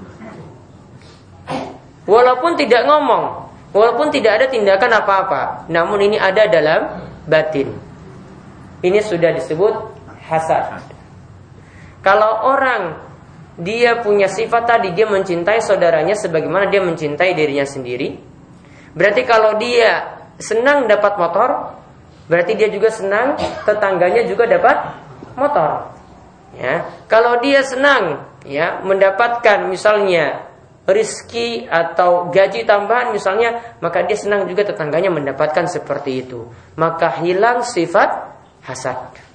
Walaupun 2.06 2.54
tidak 2.54 2.86
ngomong, 2.86 3.50
walaupun 3.74 4.14
tidak 4.14 4.38
ada 4.42 4.46
tindakan 4.46 5.02
apa-apa, 5.02 5.66
namun 5.66 6.06
ini 6.06 6.16
ada 6.16 6.46
dalam 6.46 7.02
batin. 7.26 7.74
Ini 8.80 9.02
sudah 9.02 9.34
disebut 9.34 9.74
hasad. 10.30 10.80
Kalau 12.06 12.46
orang 12.46 13.02
dia 13.58 13.98
punya 14.04 14.30
sifat 14.30 14.68
tadi 14.68 14.94
dia 14.94 15.10
mencintai 15.10 15.58
saudaranya 15.64 16.14
sebagaimana 16.14 16.70
dia 16.70 16.84
mencintai 16.84 17.34
dirinya 17.34 17.66
sendiri. 17.66 18.14
Berarti 18.94 19.26
kalau 19.26 19.58
dia 19.58 20.22
senang 20.38 20.86
dapat 20.86 21.18
motor, 21.18 21.74
berarti 22.30 22.54
dia 22.54 22.70
juga 22.70 22.94
senang 22.94 23.34
tetangganya 23.66 24.28
juga 24.28 24.46
dapat 24.46 24.76
motor. 25.34 25.90
Ya, 26.56 26.88
kalau 27.10 27.36
dia 27.42 27.60
senang 27.66 28.24
ya 28.46 28.80
mendapatkan 28.80 29.68
misalnya 29.68 30.45
rizki 30.86 31.66
atau 31.66 32.30
gaji 32.30 32.62
tambahan 32.62 33.10
misalnya, 33.10 33.78
maka 33.82 34.06
dia 34.06 34.14
senang 34.14 34.46
juga 34.46 34.62
tetangganya 34.62 35.10
mendapatkan 35.10 35.66
seperti 35.66 36.26
itu. 36.26 36.46
Maka 36.78 37.10
hilang 37.20 37.66
sifat 37.66 38.38
hasad. 38.62 39.26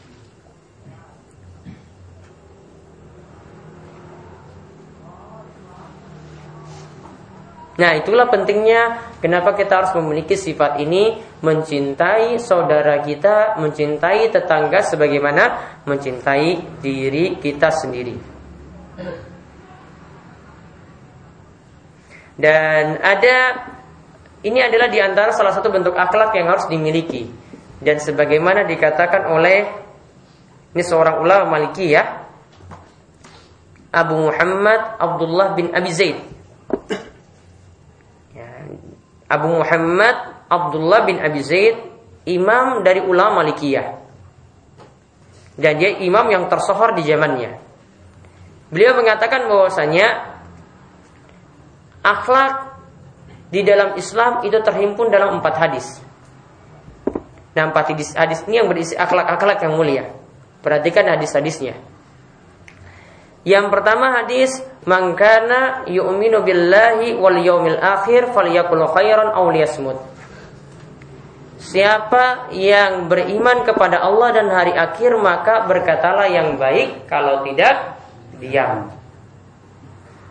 Nah 7.80 7.98
itulah 7.98 8.30
pentingnya 8.30 9.16
kenapa 9.26 9.58
kita 9.58 9.82
harus 9.82 9.92
memiliki 9.98 10.38
sifat 10.38 10.78
ini 10.78 11.18
Mencintai 11.42 12.38
saudara 12.38 13.02
kita, 13.02 13.58
mencintai 13.58 14.30
tetangga 14.30 14.86
sebagaimana 14.86 15.74
mencintai 15.90 16.78
diri 16.78 17.42
kita 17.42 17.74
sendiri 17.74 18.14
Dan 22.42 22.98
ada 22.98 23.38
ini 24.42 24.58
adalah 24.58 24.90
di 24.90 24.98
antara 24.98 25.30
salah 25.30 25.54
satu 25.54 25.70
bentuk 25.70 25.94
akhlak 25.94 26.34
yang 26.34 26.50
harus 26.50 26.66
dimiliki. 26.66 27.30
Dan 27.78 28.02
sebagaimana 28.02 28.66
dikatakan 28.66 29.30
oleh 29.30 29.70
ini 30.74 30.82
seorang 30.82 31.22
ulama 31.22 31.58
Maliki 31.58 31.94
ya, 31.94 32.26
Abu 33.94 34.26
Muhammad 34.26 34.98
Abdullah 34.98 35.54
bin 35.54 35.70
Abi 35.70 35.92
Zaid. 35.94 36.18
Ya, 38.34 38.50
Abu 39.30 39.62
Muhammad 39.62 40.16
Abdullah 40.50 41.06
bin 41.06 41.22
Abi 41.22 41.46
Zaid 41.46 41.78
imam 42.26 42.82
dari 42.82 43.06
ulama 43.06 43.46
Malikiyah. 43.46 44.02
Dan 45.62 45.78
dia 45.78 46.02
imam 46.02 46.26
yang 46.32 46.50
tersohor 46.50 46.98
di 46.98 47.06
zamannya. 47.06 47.60
Beliau 48.72 48.98
mengatakan 48.98 49.46
bahwasanya 49.52 50.31
akhlak 52.02 52.82
di 53.54 53.62
dalam 53.66 53.98
Islam 53.98 54.42
itu 54.46 54.58
terhimpun 54.62 55.10
dalam 55.10 55.40
empat 55.42 55.56
hadis. 55.58 55.88
Nah 57.52 57.68
empat 57.68 57.92
hadis, 57.92 58.16
hadis 58.16 58.42
ini 58.48 58.64
yang 58.64 58.68
berisi 58.72 58.96
akhlak-akhlak 58.96 59.60
yang 59.62 59.76
mulia. 59.76 60.06
Perhatikan 60.64 61.10
hadis-hadisnya. 61.10 61.76
Yang 63.42 63.74
pertama 63.74 64.22
hadis 64.22 64.62
mangkana 64.86 65.90
yu'minu 65.90 66.46
billahi 66.46 67.18
wal 67.18 67.42
yaumil 67.42 67.82
akhir 67.82 68.30
falyakul 68.32 68.86
khairan 68.94 69.34
aw 69.34 69.50
liyasmut. 69.50 69.98
Siapa 71.62 72.54
yang 72.54 73.06
beriman 73.06 73.66
kepada 73.66 74.02
Allah 74.02 74.30
dan 74.34 74.48
hari 74.50 74.74
akhir 74.74 75.14
maka 75.18 75.66
berkatalah 75.66 76.30
yang 76.30 76.58
baik 76.58 77.06
kalau 77.10 77.46
tidak 77.46 77.98
diam. 78.38 79.01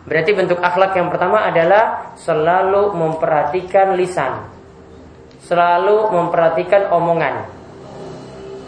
Berarti 0.01 0.31
bentuk 0.33 0.57
akhlak 0.57 0.97
yang 0.97 1.13
pertama 1.13 1.45
adalah 1.45 2.13
selalu 2.17 2.97
memperhatikan 2.97 3.93
lisan. 3.93 4.49
Selalu 5.45 6.09
memperhatikan 6.09 6.89
omongan. 6.89 7.45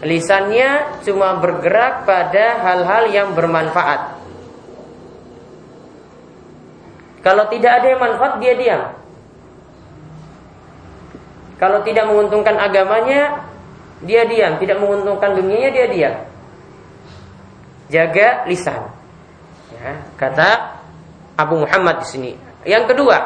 Lisannya 0.04 1.00
cuma 1.02 1.40
bergerak 1.40 2.04
pada 2.04 2.60
hal-hal 2.60 3.04
yang 3.10 3.28
bermanfaat. 3.32 4.20
Kalau 7.24 7.48
tidak 7.48 7.80
ada 7.80 7.86
yang 7.88 8.00
manfaat, 8.04 8.36
dia 8.36 8.52
diam. 8.52 8.82
Kalau 11.56 11.80
tidak 11.80 12.04
menguntungkan 12.04 12.60
agamanya, 12.60 13.48
dia 14.04 14.28
diam. 14.28 14.60
Tidak 14.60 14.76
menguntungkan 14.76 15.32
dunianya, 15.32 15.70
dia 15.72 15.86
diam. 15.88 16.14
Jaga 17.88 18.44
lisan. 18.44 18.92
Ya, 19.72 20.04
kata 20.20 20.73
Abu 21.34 21.66
Muhammad 21.66 22.02
di 22.02 22.06
sini. 22.06 22.32
Yang 22.64 22.94
kedua, 22.94 23.18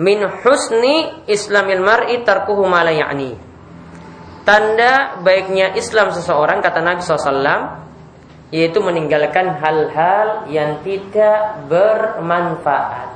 min 0.00 0.24
husni 0.24 1.26
islamil 1.28 1.84
mar'i 1.84 2.24
tarkuhu 2.24 2.64
ma 2.64 2.82
ya'ni. 2.88 3.36
Tanda 4.42 5.22
baiknya 5.22 5.78
Islam 5.78 6.10
seseorang 6.10 6.58
kata 6.58 6.82
Nabi 6.82 6.98
SAW 6.98 7.78
yaitu 8.52 8.84
meninggalkan 8.84 9.54
hal-hal 9.62 10.50
yang 10.50 10.82
tidak 10.84 11.62
bermanfaat. 11.70 13.14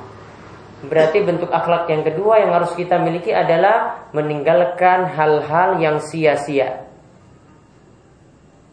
Berarti 0.87 1.19
bentuk 1.27 1.51
akhlak 1.51 1.91
yang 1.93 2.07
kedua 2.07 2.41
yang 2.41 2.55
harus 2.57 2.73
kita 2.73 2.97
miliki 3.03 3.35
adalah 3.35 4.09
meninggalkan 4.15 5.13
hal-hal 5.13 5.77
yang 5.83 6.01
sia-sia. 6.01 6.89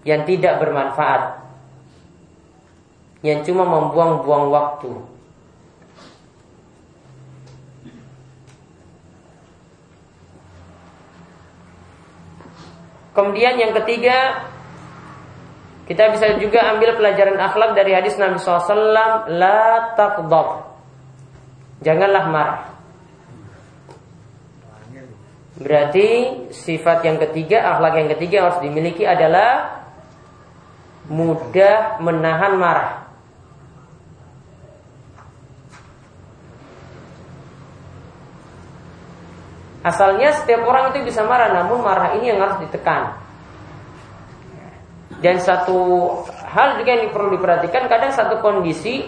Yang 0.07 0.35
tidak 0.35 0.63
bermanfaat 0.63 1.42
yang 3.23 3.39
cuma 3.47 3.63
membuang-buang 3.63 4.51
waktu. 4.51 4.91
Kemudian 13.13 13.61
yang 13.61 13.71
ketiga 13.77 14.49
kita 15.85 16.15
bisa 16.17 16.33
juga 16.41 16.65
ambil 16.73 16.97
pelajaran 16.97 17.37
akhlak 17.37 17.77
dari 17.77 17.93
hadis 17.93 18.17
Nabi 18.17 18.41
SAW 18.41 19.29
La 19.29 19.93
taqdab 19.93 20.65
Janganlah 21.85 22.25
marah 22.25 22.73
Berarti 25.53 26.07
sifat 26.49 27.05
yang 27.05 27.21
ketiga, 27.21 27.77
akhlak 27.77 27.93
yang 28.01 28.09
ketiga 28.17 28.37
harus 28.49 28.59
dimiliki 28.65 29.05
adalah 29.05 29.85
mudah 31.13 32.01
menahan 32.01 32.57
marah. 32.57 33.02
Asalnya 39.83 40.31
setiap 40.31 40.63
orang 40.63 40.95
itu 40.95 41.11
bisa 41.11 41.27
marah, 41.27 41.51
namun 41.51 41.83
marah 41.83 42.15
ini 42.15 42.31
yang 42.31 42.39
harus 42.39 42.55
ditekan. 42.63 43.19
Dan 45.19 45.39
satu 45.43 46.09
hal 46.47 46.79
juga 46.79 46.91
yang 46.95 47.11
perlu 47.11 47.35
diperhatikan, 47.35 47.91
kadang 47.91 48.15
satu 48.15 48.39
kondisi 48.39 49.07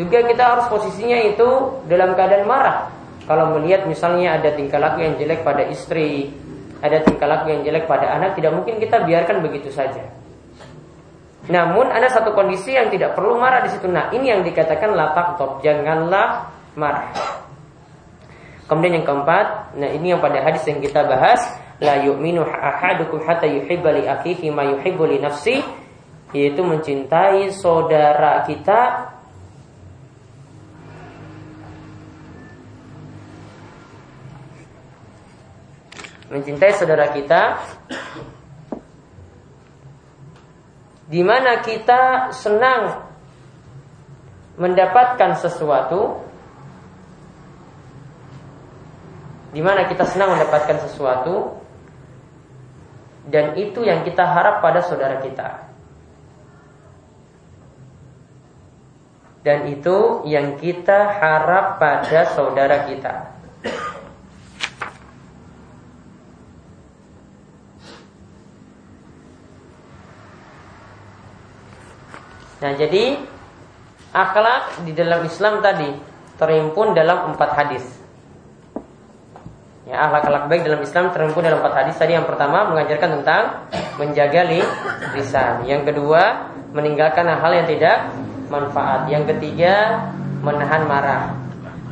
juga 0.00 0.24
kita 0.24 0.42
harus 0.56 0.66
posisinya 0.72 1.20
itu 1.20 1.48
dalam 1.84 2.16
keadaan 2.16 2.48
marah. 2.48 2.88
Kalau 3.28 3.60
melihat 3.60 3.84
misalnya 3.84 4.40
ada 4.40 4.56
tingkah 4.56 4.80
laku 4.80 5.04
yang 5.04 5.20
jelek 5.20 5.44
pada 5.44 5.68
istri, 5.68 6.32
ada 6.80 7.04
tingkah 7.04 7.28
laku 7.28 7.52
yang 7.52 7.60
jelek 7.60 7.84
pada 7.84 8.16
anak 8.16 8.40
tidak 8.40 8.56
mungkin 8.56 8.80
kita 8.80 9.04
biarkan 9.04 9.44
begitu 9.44 9.68
saja. 9.68 10.00
Namun 11.48 11.92
ada 11.92 12.08
satu 12.08 12.32
kondisi 12.32 12.76
yang 12.76 12.88
tidak 12.88 13.16
perlu 13.16 13.36
marah 13.36 13.64
di 13.64 13.72
situ. 13.72 13.88
Nah, 13.88 14.12
ini 14.12 14.32
yang 14.32 14.44
dikatakan 14.44 14.96
latak 14.96 15.36
top, 15.40 15.60
janganlah 15.64 16.52
marah. 16.76 17.37
Kemudian 18.68 19.00
yang 19.00 19.06
keempat, 19.08 19.72
nah 19.80 19.88
ini 19.88 20.12
yang 20.12 20.20
pada 20.20 20.44
hadis 20.44 20.60
yang 20.68 20.84
kita 20.84 21.08
bahas, 21.08 21.40
la 21.80 22.04
yu'minu 22.04 22.44
ahadukum 22.44 23.24
hatta 23.24 23.48
yuhibba 23.48 23.96
li 23.96 24.04
akhihi 24.04 24.52
ma 24.52 24.68
yuhibbu 24.68 25.08
li 25.08 25.16
nafsi, 25.24 25.64
yaitu 26.36 26.60
mencintai 26.60 27.48
saudara 27.56 28.44
kita 28.44 29.08
mencintai 36.28 36.72
saudara 36.76 37.08
kita 37.16 37.56
di 41.08 41.24
mana 41.24 41.64
kita 41.64 42.28
senang 42.36 43.08
mendapatkan 44.60 45.40
sesuatu 45.40 46.27
di 49.52 49.64
mana 49.64 49.88
kita 49.88 50.04
senang 50.04 50.36
mendapatkan 50.36 50.84
sesuatu 50.84 51.56
dan 53.28 53.56
itu 53.60 53.84
yang 53.84 54.04
kita 54.04 54.24
harap 54.24 54.64
pada 54.64 54.80
saudara 54.80 55.20
kita. 55.20 55.68
Dan 59.44 59.70
itu 59.72 60.28
yang 60.28 60.60
kita 60.60 61.16
harap 61.20 61.80
pada 61.80 62.28
saudara 62.36 62.84
kita. 62.84 63.38
Nah 72.58 72.72
jadi 72.74 73.22
akhlak 74.10 74.82
di 74.82 74.92
dalam 74.92 75.22
Islam 75.22 75.62
tadi 75.62 75.94
terimpun 76.36 76.92
dalam 76.92 77.32
empat 77.34 77.50
hadis. 77.54 77.97
Ya, 79.88 80.04
akhlak-akhlak 80.04 80.52
baik 80.52 80.62
dalam 80.68 80.84
Islam 80.84 81.04
terhimpun 81.16 81.40
dalam 81.40 81.64
empat 81.64 81.74
hadis. 81.80 81.96
Tadi 81.96 82.12
yang 82.12 82.28
pertama 82.28 82.68
mengajarkan 82.68 83.08
tentang 83.20 83.64
menjaga 83.96 84.44
lisan. 85.16 85.64
Yang 85.64 85.82
kedua 85.88 86.52
meninggalkan 86.76 87.24
hal 87.24 87.52
yang 87.56 87.64
tidak 87.64 88.12
manfaat. 88.52 89.08
Yang 89.08 89.32
ketiga 89.32 90.04
menahan 90.44 90.84
marah. 90.84 91.32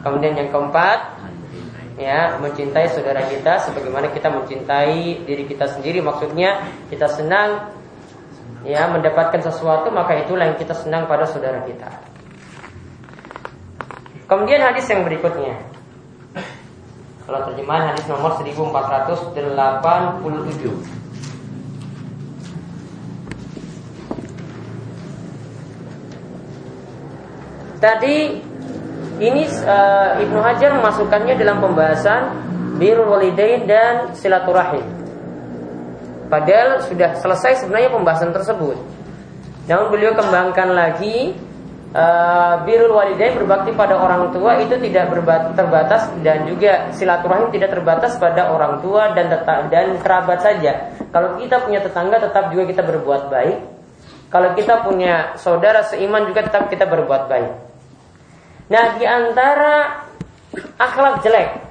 Kemudian 0.04 0.36
yang 0.36 0.52
keempat 0.52 1.16
ya 1.96 2.36
mencintai 2.36 2.92
saudara 2.92 3.24
kita 3.32 3.64
sebagaimana 3.64 4.12
kita 4.12 4.28
mencintai 4.28 5.24
diri 5.24 5.48
kita 5.48 5.64
sendiri. 5.64 6.04
Maksudnya 6.04 6.68
kita 6.92 7.08
senang 7.08 7.72
ya 8.60 8.92
mendapatkan 8.92 9.40
sesuatu 9.40 9.88
maka 9.88 10.20
itulah 10.20 10.44
yang 10.44 10.60
kita 10.60 10.76
senang 10.76 11.08
pada 11.08 11.24
saudara 11.24 11.64
kita. 11.64 11.88
Kemudian 14.28 14.60
hadis 14.60 14.84
yang 14.92 15.00
berikutnya 15.00 15.75
kalau 17.26 17.42
terjemahan 17.50 17.90
hadis 17.90 18.06
nomor 18.06 18.38
1487 18.38 19.34
Tadi 27.76 28.40
ini 29.20 29.42
uh, 29.68 30.16
Ibnu 30.16 30.40
Hajar 30.40 30.80
memasukkannya 30.80 31.36
dalam 31.36 31.60
pembahasan 31.60 32.32
birrul 32.80 33.12
walidain 33.12 33.68
dan 33.68 34.16
silaturahim. 34.16 34.84
Padahal 36.32 36.82
sudah 36.82 37.14
selesai 37.20 37.62
sebenarnya 37.62 37.92
pembahasan 37.92 38.32
tersebut. 38.32 38.80
Namun 39.68 39.86
beliau 39.92 40.16
kembangkan 40.16 40.72
lagi 40.72 41.36
uh, 41.96 42.54
birrul 42.68 42.92
walidain 42.92 43.32
berbakti 43.40 43.72
pada 43.72 43.96
orang 43.96 44.28
tua 44.36 44.60
itu 44.60 44.76
tidak 44.76 45.08
terbatas 45.56 46.12
dan 46.20 46.44
juga 46.44 46.92
silaturahim 46.92 47.48
tidak 47.48 47.72
terbatas 47.72 48.20
pada 48.20 48.52
orang 48.52 48.84
tua 48.84 49.16
dan 49.16 49.32
dan 49.72 49.96
kerabat 50.04 50.44
saja. 50.44 50.92
Kalau 51.08 51.40
kita 51.40 51.64
punya 51.64 51.80
tetangga 51.80 52.20
tetap 52.20 52.52
juga 52.52 52.68
kita 52.68 52.84
berbuat 52.84 53.32
baik. 53.32 53.58
Kalau 54.28 54.52
kita 54.52 54.84
punya 54.84 55.38
saudara 55.40 55.80
seiman 55.88 56.28
juga 56.28 56.44
tetap 56.44 56.68
kita 56.68 56.84
berbuat 56.84 57.30
baik. 57.30 57.52
Nah, 58.66 58.98
di 58.98 59.06
antara 59.06 60.02
akhlak 60.76 61.24
jelek 61.24 61.66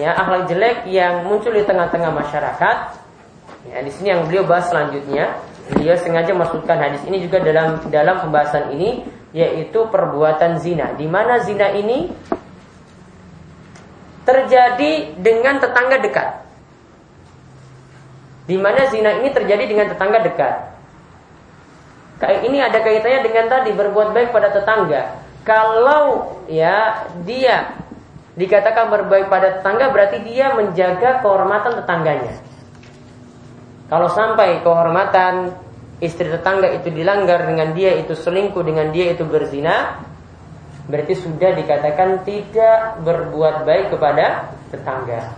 ya 0.00 0.16
akhlak 0.16 0.48
jelek 0.48 0.88
yang 0.88 1.28
muncul 1.28 1.52
di 1.52 1.64
tengah-tengah 1.68 2.12
masyarakat 2.12 2.76
ya 3.68 3.78
di 3.84 3.90
sini 3.92 4.08
yang 4.16 4.24
beliau 4.24 4.44
bahas 4.48 4.72
selanjutnya 4.72 5.36
Beliau 5.70 5.94
sengaja 5.94 6.34
masukkan 6.34 6.74
hadis 6.74 7.02
ini 7.06 7.22
juga 7.22 7.38
dalam 7.38 7.78
dalam 7.92 8.18
pembahasan 8.18 8.74
ini 8.74 9.06
yaitu 9.30 9.86
perbuatan 9.86 10.58
zina. 10.58 10.92
Di 10.98 11.06
mana 11.06 11.38
zina 11.44 11.70
ini 11.70 12.10
terjadi 14.26 15.14
dengan 15.18 15.62
tetangga 15.62 16.02
dekat. 16.02 16.28
Di 18.46 18.56
mana 18.58 18.90
zina 18.90 19.22
ini 19.22 19.30
terjadi 19.30 19.64
dengan 19.70 19.86
tetangga 19.86 20.18
dekat. 20.26 20.54
Kayak 22.22 22.40
ini 22.46 22.58
ada 22.62 22.78
kaitannya 22.82 23.20
dengan 23.26 23.46
tadi 23.50 23.70
berbuat 23.74 24.14
baik 24.14 24.30
pada 24.30 24.54
tetangga. 24.54 25.18
Kalau 25.42 26.38
ya 26.46 27.06
dia 27.26 27.74
dikatakan 28.38 28.94
berbaik 28.94 29.26
pada 29.26 29.58
tetangga 29.58 29.90
berarti 29.90 30.22
dia 30.22 30.54
menjaga 30.54 31.18
kehormatan 31.18 31.82
tetangganya. 31.82 32.51
Kalau 33.92 34.08
sampai 34.08 34.64
kehormatan 34.64 35.52
istri 36.00 36.32
tetangga 36.32 36.64
itu 36.72 36.88
dilanggar 36.88 37.44
dengan 37.44 37.76
dia 37.76 37.92
itu 38.00 38.16
selingkuh 38.16 38.64
dengan 38.64 38.88
dia 38.88 39.12
itu 39.12 39.20
berzina, 39.28 40.00
berarti 40.88 41.12
sudah 41.12 41.52
dikatakan 41.52 42.24
tidak 42.24 43.04
berbuat 43.04 43.68
baik 43.68 43.92
kepada 43.92 44.48
tetangga. 44.72 45.36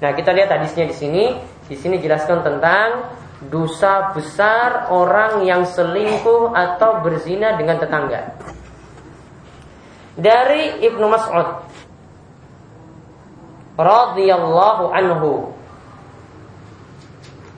Nah, 0.00 0.10
kita 0.16 0.32
lihat 0.32 0.48
hadisnya 0.48 0.88
di 0.88 0.96
sini. 0.96 1.24
Di 1.66 1.76
sini 1.76 2.00
jelaskan 2.00 2.40
tentang 2.40 3.12
dosa 3.52 4.16
besar 4.16 4.88
orang 4.88 5.44
yang 5.44 5.68
selingkuh 5.68 6.56
atau 6.56 7.04
berzina 7.04 7.52
dengan 7.60 7.76
tetangga. 7.76 8.32
Dari 10.16 10.80
Ibnu 10.88 11.04
Mas'ud 11.04 11.48
radhiyallahu 13.76 14.84
anhu 14.88 15.55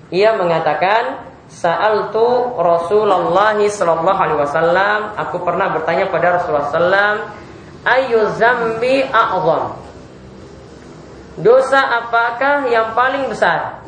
ia 0.08 0.36
mengatakan 0.36 1.28
Sa'altu 1.48 2.60
Rasulullah 2.60 3.56
sallallahu 3.56 4.20
alaihi 4.20 4.40
wasallam, 4.44 5.16
aku 5.16 5.40
pernah 5.40 5.72
bertanya 5.72 6.04
pada 6.12 6.36
Rasulullah 6.36 6.68
sallam, 6.68 7.16
ayu 7.88 8.20
zambi 8.36 9.00
a'zam? 9.08 9.80
Dosa 11.40 12.04
apakah 12.04 12.68
yang 12.68 12.92
paling 12.92 13.32
besar? 13.32 13.80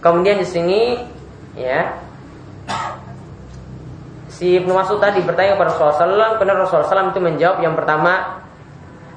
Kemudian 0.00 0.40
di 0.40 0.48
sini 0.48 1.04
ya 1.52 2.00
si 4.32 4.56
Ibnu 4.56 4.72
Mas'ud 4.72 4.96
tadi 4.96 5.20
bertanya 5.20 5.60
kepada 5.60 5.76
Rasulullah 5.76 6.00
sallam, 6.00 6.30
kemudian 6.40 6.58
Rasulullah 6.64 6.88
sallam 6.88 7.12
itu 7.12 7.20
menjawab 7.20 7.60
yang 7.60 7.76
pertama, 7.76 8.40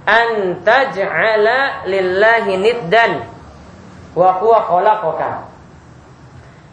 antaj'ala 0.03 1.87
lillahi 1.87 2.53
niddan 2.59 3.38
wa 4.17 4.41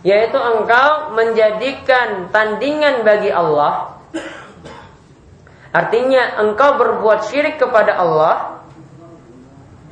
yaitu 0.06 0.38
engkau 0.38 1.18
menjadikan 1.18 2.30
tandingan 2.30 3.02
bagi 3.02 3.34
Allah. 3.34 3.98
Artinya 5.74 6.46
engkau 6.46 6.78
berbuat 6.78 7.26
syirik 7.26 7.58
kepada 7.58 7.98
Allah 7.98 8.62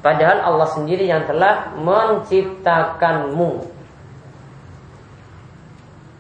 padahal 0.07 0.39
Allah 0.55 0.69
sendiri 0.71 1.11
yang 1.11 1.27
telah 1.27 1.75
menciptakanmu. 1.77 3.75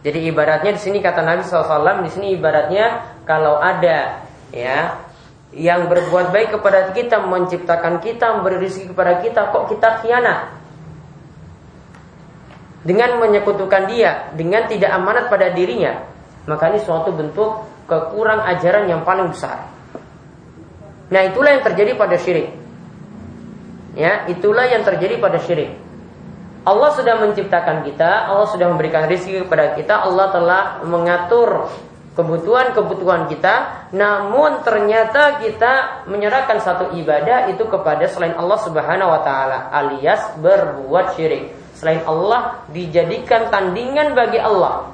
Jadi 0.04 0.18
ibaratnya 0.28 0.76
di 0.76 0.82
sini 0.82 0.98
kata 1.00 1.24
Nabi 1.24 1.46
SAW 1.46 2.04
di 2.04 2.10
sini 2.12 2.36
ibaratnya 2.36 3.16
kalau 3.24 3.56
ada 3.56 4.26
ya 4.52 5.00
yang 5.54 5.86
berbuat 5.86 6.34
baik 6.34 6.60
kepada 6.60 6.92
kita 6.92 7.24
menciptakan 7.24 8.02
kita 8.02 8.36
memberi 8.36 8.68
rezeki 8.68 8.90
kepada 8.92 9.22
kita 9.22 9.54
kok 9.54 9.70
kita 9.70 10.02
khianat 10.02 10.63
dengan 12.84 13.16
menyekutukan 13.18 13.88
dia 13.88 14.30
dengan 14.36 14.68
tidak 14.68 14.92
amanat 14.92 15.32
pada 15.32 15.50
dirinya 15.50 16.04
maka 16.44 16.68
ini 16.68 16.80
suatu 16.84 17.10
bentuk 17.10 17.64
kekurang 17.88 18.44
ajaran 18.44 18.88
yang 18.88 19.00
paling 19.04 19.32
besar. 19.32 19.68
Nah 21.08 21.22
itulah 21.24 21.56
yang 21.56 21.64
terjadi 21.64 21.96
pada 21.96 22.16
syirik. 22.20 22.48
Ya 23.96 24.28
itulah 24.28 24.68
yang 24.68 24.84
terjadi 24.84 25.20
pada 25.20 25.40
syirik. 25.40 25.72
Allah 26.64 26.96
sudah 26.96 27.20
menciptakan 27.20 27.84
kita 27.84 28.32
Allah 28.32 28.48
sudah 28.48 28.72
memberikan 28.72 29.04
rezeki 29.04 29.44
kepada 29.44 29.76
kita 29.76 30.00
Allah 30.00 30.32
telah 30.32 30.62
mengatur 30.80 31.68
kebutuhan-kebutuhan 32.14 33.26
kita, 33.26 33.90
namun 33.90 34.62
ternyata 34.62 35.42
kita 35.42 36.06
menyerahkan 36.06 36.62
satu 36.62 36.94
ibadah 36.94 37.50
itu 37.50 37.66
kepada 37.66 38.06
selain 38.06 38.38
Allah 38.38 38.58
Subhanahu 38.62 39.10
wa 39.10 39.20
taala, 39.26 39.66
alias 39.74 40.22
berbuat 40.38 41.18
syirik. 41.18 41.63
Selain 41.84 42.00
Allah 42.08 42.64
dijadikan 42.72 43.52
tandingan 43.52 44.16
bagi 44.16 44.40
Allah. 44.40 44.88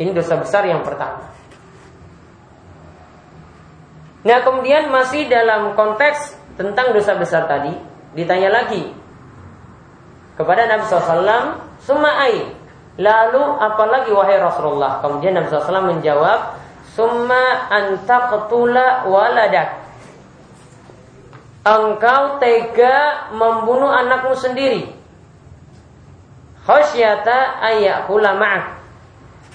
Ini 0.00 0.16
dosa 0.16 0.40
besar 0.40 0.64
yang 0.64 0.80
pertama. 0.80 1.28
Nah, 4.24 4.40
kemudian 4.40 4.88
masih 4.88 5.28
dalam 5.28 5.76
konteks 5.76 6.32
tentang 6.56 6.96
dosa 6.96 7.20
besar 7.20 7.44
tadi, 7.44 7.76
ditanya 8.16 8.48
lagi 8.48 8.88
kepada 10.40 10.64
Nabi 10.64 10.88
SAW, 10.88 11.60
Sumai, 11.84 12.64
Lalu 12.96 13.42
apalagi 13.60 14.14
wahai 14.14 14.40
Rasulullah? 14.40 15.04
Kemudian 15.04 15.36
Nabi 15.36 15.52
SAW 15.52 15.92
menjawab, 15.92 16.62
Summa 16.94 17.68
anta 17.68 18.30
ketula 18.30 19.04
waladak. 19.10 19.83
Engkau 21.64 22.36
tega 22.44 23.32
membunuh 23.32 23.88
anakmu 23.88 24.36
sendiri. 24.36 24.92
Khosyata 26.68 27.56
ayakula 27.64 28.36
ma'ak. 28.36 28.84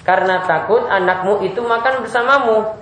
Karena 0.02 0.42
takut 0.42 0.90
anakmu 0.90 1.46
itu 1.46 1.62
makan 1.62 2.02
bersamamu. 2.02 2.74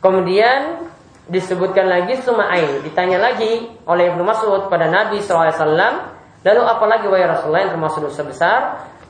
Kemudian 0.00 0.87
disebutkan 1.28 1.86
lagi 1.86 2.18
Suma'ain. 2.24 2.80
Ditanya 2.82 3.20
lagi 3.20 3.68
oleh 3.84 4.10
Ibnu 4.10 4.24
Mas'ud 4.24 4.72
pada 4.72 4.88
Nabi 4.88 5.20
SAW. 5.20 6.16
Lalu 6.42 6.62
apalagi 6.64 7.06
wahai 7.06 7.28
Rasulullah 7.28 7.62
yang 7.68 7.72
termasuk 7.76 8.00
dosa 8.08 8.22
besar? 8.24 8.60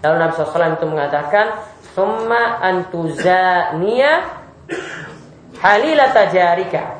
Lalu 0.03 0.15
Nabi 0.19 0.33
SAW 0.35 0.75
itu 0.75 0.87
mengatakan 0.87 1.47
Summa 1.95 2.63
antuzaniya 2.63 4.13
halilata 5.63 6.31
jarika. 6.31 6.99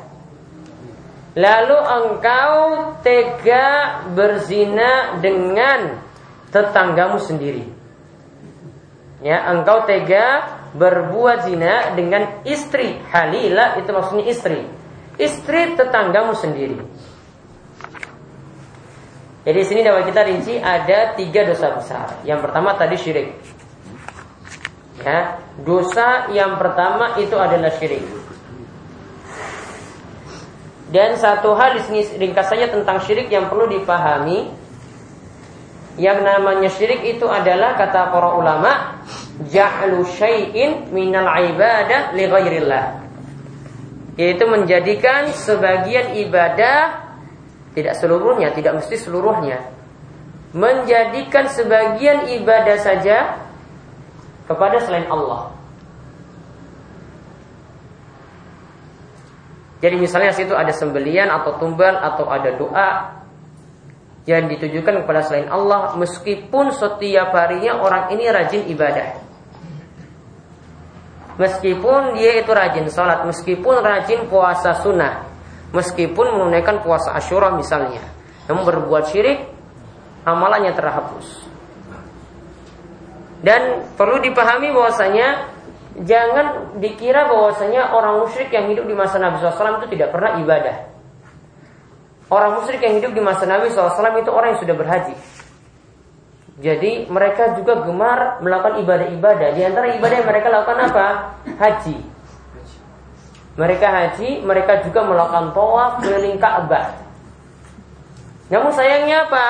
Lalu 1.39 1.77
engkau 1.77 2.55
tega 2.99 3.67
berzina 4.11 5.21
dengan 5.23 6.03
tetanggamu 6.51 7.21
sendiri. 7.21 7.63
Ya, 9.23 9.47
engkau 9.51 9.83
tega 9.87 10.59
berbuat 10.75 11.47
zina 11.47 11.95
dengan 11.95 12.43
istri 12.45 12.99
halila 13.11 13.79
itu 13.81 13.89
maksudnya 13.89 14.25
istri 14.29 14.78
istri 15.19 15.75
tetanggamu 15.75 16.33
sendiri. 16.33 16.79
Jadi 19.43 19.59
sini 19.65 19.81
dapat 19.83 20.07
kita 20.07 20.21
rinci 20.23 20.53
ada 20.59 21.15
tiga 21.19 21.43
dosa 21.47 21.75
besar. 21.75 22.07
Yang 22.23 22.39
pertama 22.47 22.75
tadi 22.79 22.95
syirik. 22.95 23.29
Ya 24.99 25.39
dosa 25.63 26.27
yang 26.31 26.59
pertama 26.59 27.15
itu 27.19 27.35
adalah 27.39 27.71
syirik. 27.75 28.03
Dan 30.89 31.15
satu 31.21 31.53
hal 31.53 31.77
di 31.77 31.81
sini 31.85 32.01
ringkasannya 32.17 32.67
tentang 32.73 32.97
syirik 33.05 33.29
yang 33.29 33.47
perlu 33.47 33.69
dipahami. 33.69 34.49
Yang 35.99 36.19
namanya 36.23 36.69
syirik 36.71 37.03
itu 37.03 37.27
adalah 37.27 37.75
kata 37.75 38.11
para 38.11 38.31
ulama 38.39 39.03
ja'lu 39.51 40.03
syai'in 40.15 40.91
minal 40.95 41.27
ibadah 41.27 42.15
li 42.15 42.23
ghairillah. 42.23 42.98
Yaitu 44.19 44.43
menjadikan 44.51 45.31
sebagian 45.31 46.19
ibadah 46.19 47.07
tidak 47.71 47.95
seluruhnya, 47.95 48.51
tidak 48.51 48.83
mesti 48.83 48.99
seluruhnya. 48.99 49.63
Menjadikan 50.51 51.47
sebagian 51.47 52.27
ibadah 52.27 52.75
saja 52.83 53.39
kepada 54.43 54.83
selain 54.83 55.07
Allah. 55.07 55.55
Jadi 59.79 59.95
misalnya 59.95 60.35
situ 60.35 60.51
ada 60.51 60.75
sembelian 60.75 61.31
atau 61.31 61.55
tumbal 61.55 61.95
atau 61.95 62.27
ada 62.27 62.51
doa 62.59 62.89
yang 64.27 64.51
ditujukan 64.51 65.07
kepada 65.07 65.23
selain 65.23 65.47
Allah 65.47 65.95
meskipun 65.95 66.75
setiap 66.75 67.31
harinya 67.31 67.79
orang 67.79 68.11
ini 68.11 68.27
rajin 68.27 68.67
ibadah. 68.67 69.28
Meskipun 71.39 72.19
dia 72.19 72.43
itu 72.43 72.51
rajin 72.51 72.91
sholat, 72.91 73.23
meskipun 73.23 73.79
rajin 73.79 74.27
puasa 74.27 74.75
sunnah, 74.83 75.23
meskipun 75.71 76.35
menunaikan 76.35 76.83
puasa 76.83 77.15
asyura 77.15 77.55
misalnya, 77.55 78.03
namun 78.51 78.67
berbuat 78.67 79.07
syirik, 79.07 79.47
amalannya 80.27 80.75
terhapus. 80.75 81.47
Dan 83.39 83.87
perlu 83.95 84.19
dipahami 84.19 84.67
bahwasanya 84.75 85.47
jangan 86.03 86.75
dikira 86.83 87.31
bahwasanya 87.31 87.95
orang 87.95 88.19
musyrik 88.27 88.51
yang 88.51 88.67
hidup 88.67 88.83
di 88.83 88.91
masa 88.91 89.15
Nabi 89.15 89.39
SAW 89.39 89.79
itu 89.79 89.95
tidak 89.95 90.11
pernah 90.11 90.43
ibadah. 90.43 90.75
Orang 92.27 92.59
musyrik 92.59 92.83
yang 92.83 92.99
hidup 92.99 93.15
di 93.15 93.23
masa 93.23 93.47
Nabi 93.47 93.71
SAW 93.71 93.95
itu 94.19 94.27
orang 94.27 94.53
yang 94.53 94.59
sudah 94.59 94.75
berhaji. 94.75 95.15
Jadi 96.59 97.07
mereka 97.07 97.55
juga 97.55 97.87
gemar 97.87 98.43
melakukan 98.43 98.83
ibadah-ibadah. 98.83 99.49
Di 99.55 99.63
antara 99.63 99.95
ibadah 99.95 100.15
yang 100.19 100.27
mereka 100.27 100.47
lakukan 100.51 100.79
apa? 100.91 101.07
Haji. 101.55 101.97
Mereka 103.55 103.87
haji, 103.87 104.29
mereka 104.43 104.83
juga 104.83 105.07
melakukan 105.07 105.55
tawaf 105.55 106.03
keliling 106.03 106.35
Ka'bah. 106.35 106.99
Namun 108.51 108.71
sayangnya 108.75 109.31
apa? 109.31 109.45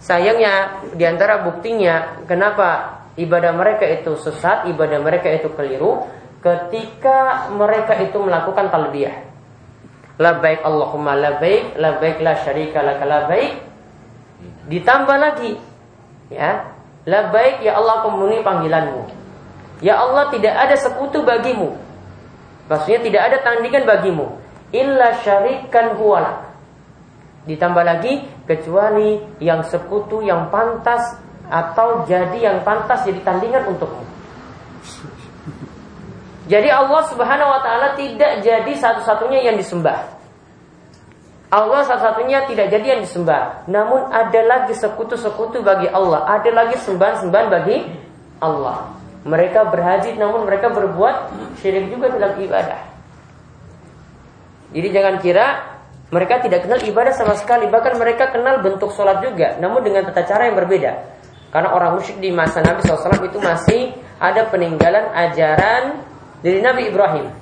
Sayangnya 0.00 0.84
di 0.96 1.04
antara 1.04 1.44
buktinya 1.44 2.24
kenapa 2.28 3.00
ibadah 3.16 3.52
mereka 3.56 3.84
itu 3.88 4.16
sesat, 4.20 4.68
ibadah 4.68 5.00
mereka 5.00 5.32
itu 5.32 5.48
keliru 5.56 6.08
ketika 6.44 7.48
mereka 7.52 7.96
itu 8.00 8.16
melakukan 8.20 8.68
talbiyah. 8.68 9.28
Labbaik 10.20 10.60
Allahumma 10.60 11.16
labbaik, 11.16 11.80
labbaik 11.80 12.20
la 12.20 12.36
syarika 12.44 12.84
laka 12.84 13.04
labbaik. 13.08 13.52
Ditambah 14.68 15.16
lagi 15.20 15.69
Ya, 16.30 16.70
baik 17.04 17.66
ya 17.66 17.74
Allah 17.74 18.06
pemenuhi 18.06 18.40
panggilanmu. 18.46 19.02
Ya 19.82 19.98
Allah 19.98 20.30
tidak 20.30 20.54
ada 20.54 20.76
sekutu 20.78 21.26
bagimu. 21.26 21.74
Maksudnya 22.70 23.00
tidak 23.02 23.22
ada 23.32 23.36
tandingan 23.42 23.82
bagimu. 23.82 24.38
Illa 24.70 25.18
syarikan 25.26 25.98
huwalak. 25.98 26.54
Ditambah 27.50 27.82
lagi 27.82 28.22
kecuali 28.46 29.18
yang 29.42 29.66
sekutu 29.66 30.22
yang 30.22 30.52
pantas 30.54 31.18
atau 31.50 32.06
jadi 32.06 32.38
yang 32.38 32.58
pantas 32.62 33.02
jadi 33.02 33.18
tandingan 33.26 33.66
untukmu. 33.74 34.06
Jadi 36.46 36.68
Allah 36.70 37.02
Subhanahu 37.10 37.50
wa 37.50 37.60
taala 37.62 37.98
tidak 37.98 38.42
jadi 38.44 38.72
satu-satunya 38.74 39.50
yang 39.50 39.56
disembah. 39.58 40.19
Allah 41.50 41.82
satu-satunya 41.82 42.46
tidak 42.46 42.70
jadi 42.70 42.94
yang 42.94 43.00
disembah. 43.02 43.66
Namun 43.66 44.06
ada 44.14 44.40
lagi 44.46 44.70
sekutu-sekutu 44.78 45.66
bagi 45.66 45.90
Allah. 45.90 46.22
Ada 46.38 46.50
lagi 46.54 46.78
sembahan-sembahan 46.78 47.48
bagi 47.50 47.76
Allah. 48.38 48.94
Mereka 49.26 49.66
berhaji 49.66 50.14
namun 50.14 50.46
mereka 50.46 50.70
berbuat 50.70 51.34
syirik 51.58 51.90
juga 51.90 52.14
dalam 52.14 52.38
ibadah. 52.38 52.80
Jadi 54.70 54.88
jangan 54.94 55.14
kira 55.18 55.46
mereka 56.14 56.38
tidak 56.38 56.70
kenal 56.70 56.78
ibadah 56.86 57.14
sama 57.18 57.34
sekali. 57.34 57.66
Bahkan 57.66 57.98
mereka 57.98 58.30
kenal 58.30 58.62
bentuk 58.62 58.94
sholat 58.94 59.18
juga. 59.18 59.58
Namun 59.58 59.82
dengan 59.82 60.06
tata 60.06 60.22
cara 60.22 60.46
yang 60.46 60.54
berbeda. 60.54 61.18
Karena 61.50 61.74
orang 61.74 61.98
musyrik 61.98 62.22
di 62.22 62.30
masa 62.30 62.62
Nabi 62.62 62.78
SAW 62.86 63.26
itu 63.26 63.42
masih 63.42 63.90
ada 64.22 64.46
peninggalan 64.46 65.10
ajaran 65.10 65.98
dari 66.46 66.62
Nabi 66.62 66.94
Ibrahim. 66.94 67.39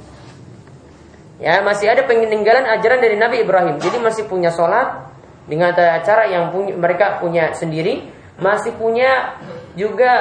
Ya, 1.39 1.63
masih 1.63 1.87
ada 1.87 2.03
peninggalan 2.03 2.67
ajaran 2.67 2.99
dari 2.99 3.15
Nabi 3.15 3.47
Ibrahim. 3.47 3.79
Jadi 3.79 4.03
masih 4.03 4.27
punya 4.27 4.51
sholat 4.51 5.07
dengan 5.47 5.71
cara 5.79 6.27
yang 6.27 6.51
punya, 6.51 6.75
mereka 6.75 7.23
punya 7.23 7.55
sendiri, 7.55 8.11
masih 8.43 8.75
punya 8.75 9.39
juga 9.79 10.13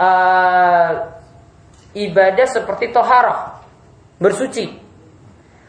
uh, 0.00 0.90
ibadah 1.92 2.46
seperti 2.48 2.88
toharoh, 2.88 3.60
bersuci. 4.16 4.80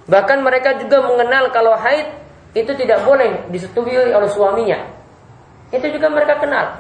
Bahkan 0.07 0.39
mereka 0.39 0.79
juga 0.79 1.03
mengenal 1.03 1.51
kalau 1.51 1.75
haid 1.75 2.07
itu 2.55 2.71
tidak 2.75 3.03
boleh 3.03 3.47
disetujui 3.51 4.11
oleh 4.11 4.29
suaminya. 4.31 4.87
Itu 5.71 5.89
juga 5.91 6.07
mereka 6.07 6.39
kenal. 6.39 6.79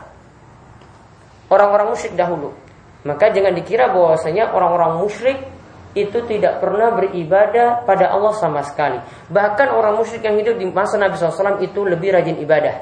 Orang-orang 1.51 1.91
musyrik 1.91 2.15
dahulu. 2.15 2.55
Maka 3.03 3.35
jangan 3.35 3.51
dikira 3.51 3.91
bahwasanya 3.91 4.55
orang-orang 4.55 5.03
musyrik 5.03 5.43
itu 5.93 6.25
tidak 6.25 6.57
pernah 6.57 6.89
beribadah 6.97 7.85
pada 7.85 8.09
Allah 8.09 8.33
sama 8.37 8.65
sekali. 8.65 8.97
Bahkan 9.29 9.67
orang 9.69 10.01
musyrik 10.01 10.25
yang 10.25 10.37
hidup 10.41 10.57
di 10.57 10.65
masa 10.69 10.97
Nabi 10.97 11.17
SAW 11.17 11.61
itu 11.61 11.85
lebih 11.85 12.17
rajin 12.17 12.41
ibadah. 12.41 12.75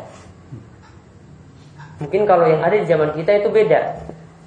Mungkin 2.01 2.23
kalau 2.25 2.49
yang 2.49 2.63
ada 2.63 2.75
di 2.79 2.87
zaman 2.87 3.11
kita 3.13 3.43
itu 3.43 3.51
beda. 3.51 3.81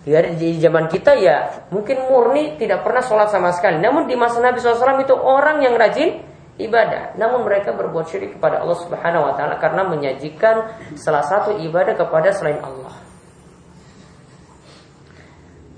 Ya, 0.04 0.20
di 0.20 0.60
zaman 0.60 0.92
kita 0.92 1.16
ya 1.16 1.64
mungkin 1.72 1.96
murni 2.12 2.60
tidak 2.60 2.84
pernah 2.84 3.00
sholat 3.00 3.32
sama 3.32 3.52
sekali. 3.56 3.80
Namun 3.80 4.04
di 4.04 4.16
masa 4.16 4.40
Nabi 4.40 4.60
SAW 4.60 5.00
itu 5.00 5.16
orang 5.16 5.64
yang 5.64 5.76
rajin 5.76 6.20
ibadah. 6.60 7.16
Namun 7.20 7.44
mereka 7.46 7.72
berbuat 7.72 8.08
syirik 8.08 8.36
kepada 8.36 8.60
Allah 8.64 8.78
Subhanahu 8.80 9.28
Wa 9.28 9.32
Taala 9.36 9.54
karena 9.60 9.82
menyajikan 9.88 10.56
salah 10.98 11.24
satu 11.24 11.56
ibadah 11.56 11.96
kepada 11.96 12.32
selain 12.36 12.60
Allah. 12.60 12.94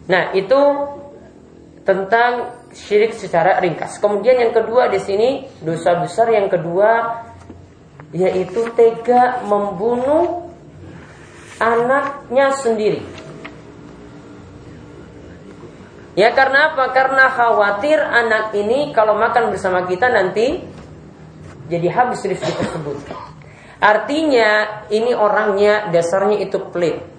Nah 0.06 0.30
itu 0.34 0.60
tentang 1.86 2.55
syirik 2.76 3.16
secara 3.16 3.56
ringkas. 3.64 3.96
Kemudian 3.96 4.36
yang 4.36 4.52
kedua 4.52 4.92
di 4.92 5.00
sini 5.00 5.48
dosa 5.64 5.96
besar 5.96 6.28
yang 6.28 6.52
kedua 6.52 7.24
yaitu 8.12 8.68
tega 8.76 9.40
membunuh 9.48 10.52
anaknya 11.56 12.52
sendiri. 12.52 13.00
Ya 16.16 16.32
karena 16.32 16.72
apa? 16.72 16.96
Karena 16.96 17.28
khawatir 17.28 18.00
anak 18.00 18.52
ini 18.56 18.92
kalau 18.96 19.20
makan 19.20 19.52
bersama 19.52 19.84
kita 19.84 20.08
nanti 20.08 20.64
jadi 21.68 21.88
habis 21.92 22.24
rezeki 22.24 22.52
tersebut. 22.56 22.96
Artinya 23.76 24.80
ini 24.88 25.12
orangnya 25.12 25.92
dasarnya 25.92 26.40
itu 26.48 26.56
pelit. 26.72 27.15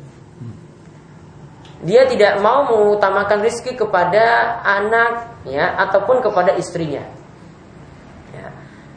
Dia 1.86 2.10
tidak 2.10 2.42
mau 2.42 2.66
mengutamakan 2.66 3.46
rezeki 3.46 3.78
kepada 3.78 4.58
anak 4.66 5.46
ya 5.46 5.78
ataupun 5.88 6.26
kepada 6.26 6.58
istrinya. 6.58 7.06
Ya. 8.34 8.50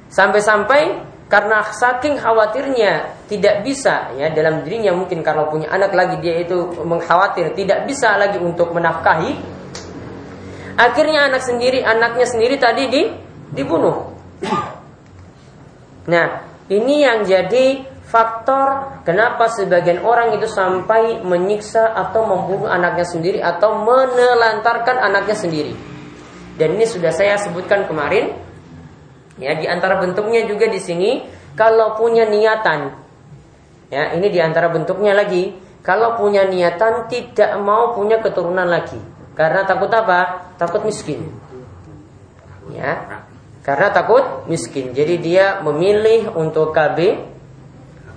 Sampai-sampai 0.09 1.05
karena 1.29 1.63
saking 1.77 2.19
khawatirnya 2.19 3.21
tidak 3.31 3.63
bisa 3.63 4.11
ya 4.19 4.33
dalam 4.35 4.67
dirinya 4.67 4.91
mungkin 4.97 5.23
kalau 5.23 5.47
punya 5.47 5.71
anak 5.71 5.95
lagi 5.95 6.19
dia 6.19 6.43
itu 6.43 6.75
mengkhawatir 6.83 7.55
tidak 7.55 7.87
bisa 7.87 8.19
lagi 8.19 8.43
untuk 8.43 8.75
menafkahi 8.75 9.61
Akhirnya 10.81 11.29
anak 11.29 11.45
sendiri, 11.45 11.85
anaknya 11.85 12.25
sendiri 12.25 12.57
tadi 12.57 12.89
di, 12.89 13.03
dibunuh. 13.53 14.17
Nah, 16.09 16.27
ini 16.73 17.05
yang 17.05 17.29
jadi 17.29 17.85
faktor 18.11 18.99
kenapa 19.07 19.47
sebagian 19.47 20.03
orang 20.03 20.35
itu 20.35 20.51
sampai 20.51 21.23
menyiksa 21.23 21.95
atau 21.95 22.27
membunuh 22.27 22.67
anaknya 22.67 23.07
sendiri 23.07 23.39
atau 23.39 23.87
menelantarkan 23.87 24.99
anaknya 24.99 25.39
sendiri. 25.39 25.75
Dan 26.59 26.77
ini 26.77 26.85
sudah 26.85 27.15
saya 27.15 27.39
sebutkan 27.39 27.87
kemarin. 27.87 28.35
Ya, 29.41 29.57
di 29.57 29.65
antara 29.65 29.97
bentuknya 30.03 30.45
juga 30.45 30.69
di 30.69 30.83
sini 30.83 31.25
kalau 31.57 31.97
punya 31.97 32.29
niatan. 32.29 32.99
Ya, 33.89 34.13
ini 34.19 34.29
di 34.29 34.43
antara 34.43 34.69
bentuknya 34.69 35.17
lagi. 35.17 35.57
Kalau 35.81 36.21
punya 36.21 36.45
niatan 36.45 37.09
tidak 37.09 37.57
mau 37.63 37.97
punya 37.97 38.21
keturunan 38.21 38.69
lagi. 38.69 39.01
Karena 39.33 39.65
takut 39.65 39.89
apa? 39.89 40.53
Takut 40.61 40.85
miskin. 40.85 41.25
Ya. 42.77 43.25
Karena 43.65 43.89
takut 43.89 44.45
miskin. 44.45 44.93
Jadi 44.93 45.17
dia 45.17 45.65
memilih 45.65 46.37
untuk 46.37 46.77
KB 46.77 47.30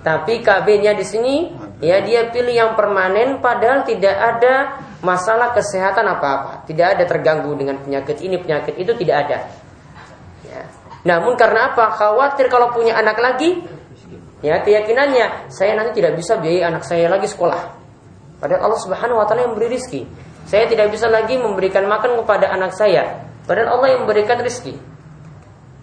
tapi 0.04 0.44
KB-nya 0.44 0.92
di 0.92 1.00
sini 1.00 1.48
ya 1.80 2.04
dia 2.04 2.28
pilih 2.28 2.52
yang 2.52 2.70
permanen 2.76 3.40
padahal 3.40 3.88
tidak 3.88 4.12
ada 4.12 4.76
masalah 5.00 5.56
kesehatan 5.56 6.04
apa-apa. 6.04 6.68
Tidak 6.68 6.84
ada 6.84 7.04
terganggu 7.08 7.56
dengan 7.56 7.80
penyakit 7.80 8.20
ini, 8.20 8.36
penyakit 8.36 8.76
itu 8.76 8.92
tidak 9.00 9.16
ada. 9.24 9.38
Ya. 10.44 10.60
Namun 11.08 11.40
karena 11.40 11.72
apa? 11.72 11.96
Khawatir 11.96 12.52
kalau 12.52 12.68
punya 12.76 13.00
anak 13.00 13.16
lagi, 13.16 13.64
ya 14.44 14.60
keyakinannya 14.60 15.48
saya 15.48 15.72
nanti 15.72 16.04
tidak 16.04 16.20
bisa 16.20 16.36
biayai 16.36 16.68
anak 16.68 16.84
saya 16.84 17.08
lagi 17.08 17.24
sekolah. 17.24 17.72
Padahal 18.44 18.60
Allah 18.68 18.80
Subhanahu 18.84 19.20
wa 19.20 19.24
taala 19.24 19.48
yang 19.48 19.56
beri 19.56 19.72
rizki. 19.72 20.04
Saya 20.44 20.68
tidak 20.68 20.92
bisa 20.92 21.08
lagi 21.08 21.40
memberikan 21.40 21.88
makan 21.88 22.20
kepada 22.20 22.52
anak 22.52 22.76
saya. 22.76 23.24
Padahal 23.48 23.80
Allah 23.80 23.96
yang 23.96 24.00
memberikan 24.04 24.36
rezeki. 24.36 24.76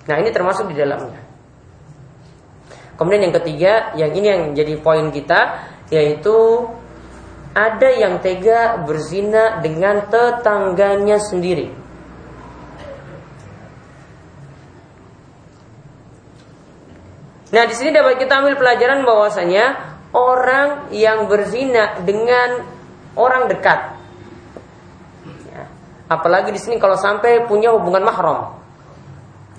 Nah 0.05 0.21
ini 0.21 0.29
termasuk 0.29 0.69
di 0.69 0.77
dalamnya. 0.77 1.30
Kemudian 2.95 3.29
yang 3.29 3.35
ketiga, 3.41 3.73
yang 3.97 4.11
ini 4.13 4.27
yang 4.27 4.41
jadi 4.53 4.73
poin 4.79 5.09
kita, 5.09 5.67
yaitu 5.89 6.67
ada 7.51 7.89
yang 7.91 8.21
tega 8.23 8.79
berzina 8.83 9.59
dengan 9.59 10.07
tetangganya 10.07 11.19
sendiri. 11.19 11.73
Nah, 17.51 17.67
di 17.67 17.75
sini 17.75 17.91
dapat 17.91 18.15
kita 18.15 18.39
ambil 18.39 18.55
pelajaran 18.55 19.03
bahwasanya 19.03 19.65
orang 20.15 20.87
yang 20.95 21.27
berzina 21.27 21.99
dengan 21.99 22.63
orang 23.19 23.51
dekat 23.51 24.01
Apalagi 26.11 26.51
di 26.51 26.59
sini 26.59 26.75
kalau 26.75 26.99
sampai 26.99 27.47
punya 27.47 27.71
hubungan 27.71 28.03
mahram. 28.03 28.59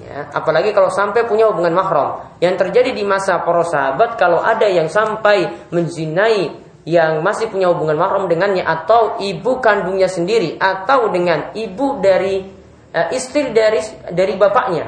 Ya, 0.00 0.24
apalagi 0.32 0.72
kalau 0.72 0.88
sampai 0.88 1.28
punya 1.28 1.52
hubungan 1.52 1.76
mahram. 1.76 2.32
Yang 2.40 2.64
terjadi 2.64 2.96
di 2.96 3.04
masa 3.04 3.44
para 3.44 3.60
sahabat 3.60 4.16
kalau 4.16 4.40
ada 4.40 4.64
yang 4.64 4.88
sampai 4.88 5.68
menzinai 5.68 6.64
yang 6.88 7.22
masih 7.22 7.52
punya 7.52 7.70
hubungan 7.70 7.94
mahram 7.94 8.26
dengannya 8.26 8.64
atau 8.66 9.20
ibu 9.22 9.62
kandungnya 9.62 10.10
sendiri 10.10 10.58
atau 10.58 11.12
dengan 11.14 11.54
ibu 11.54 12.02
dari 12.02 12.42
uh, 12.90 13.08
istri 13.12 13.52
dari 13.52 13.78
dari 14.10 14.34
bapaknya. 14.34 14.86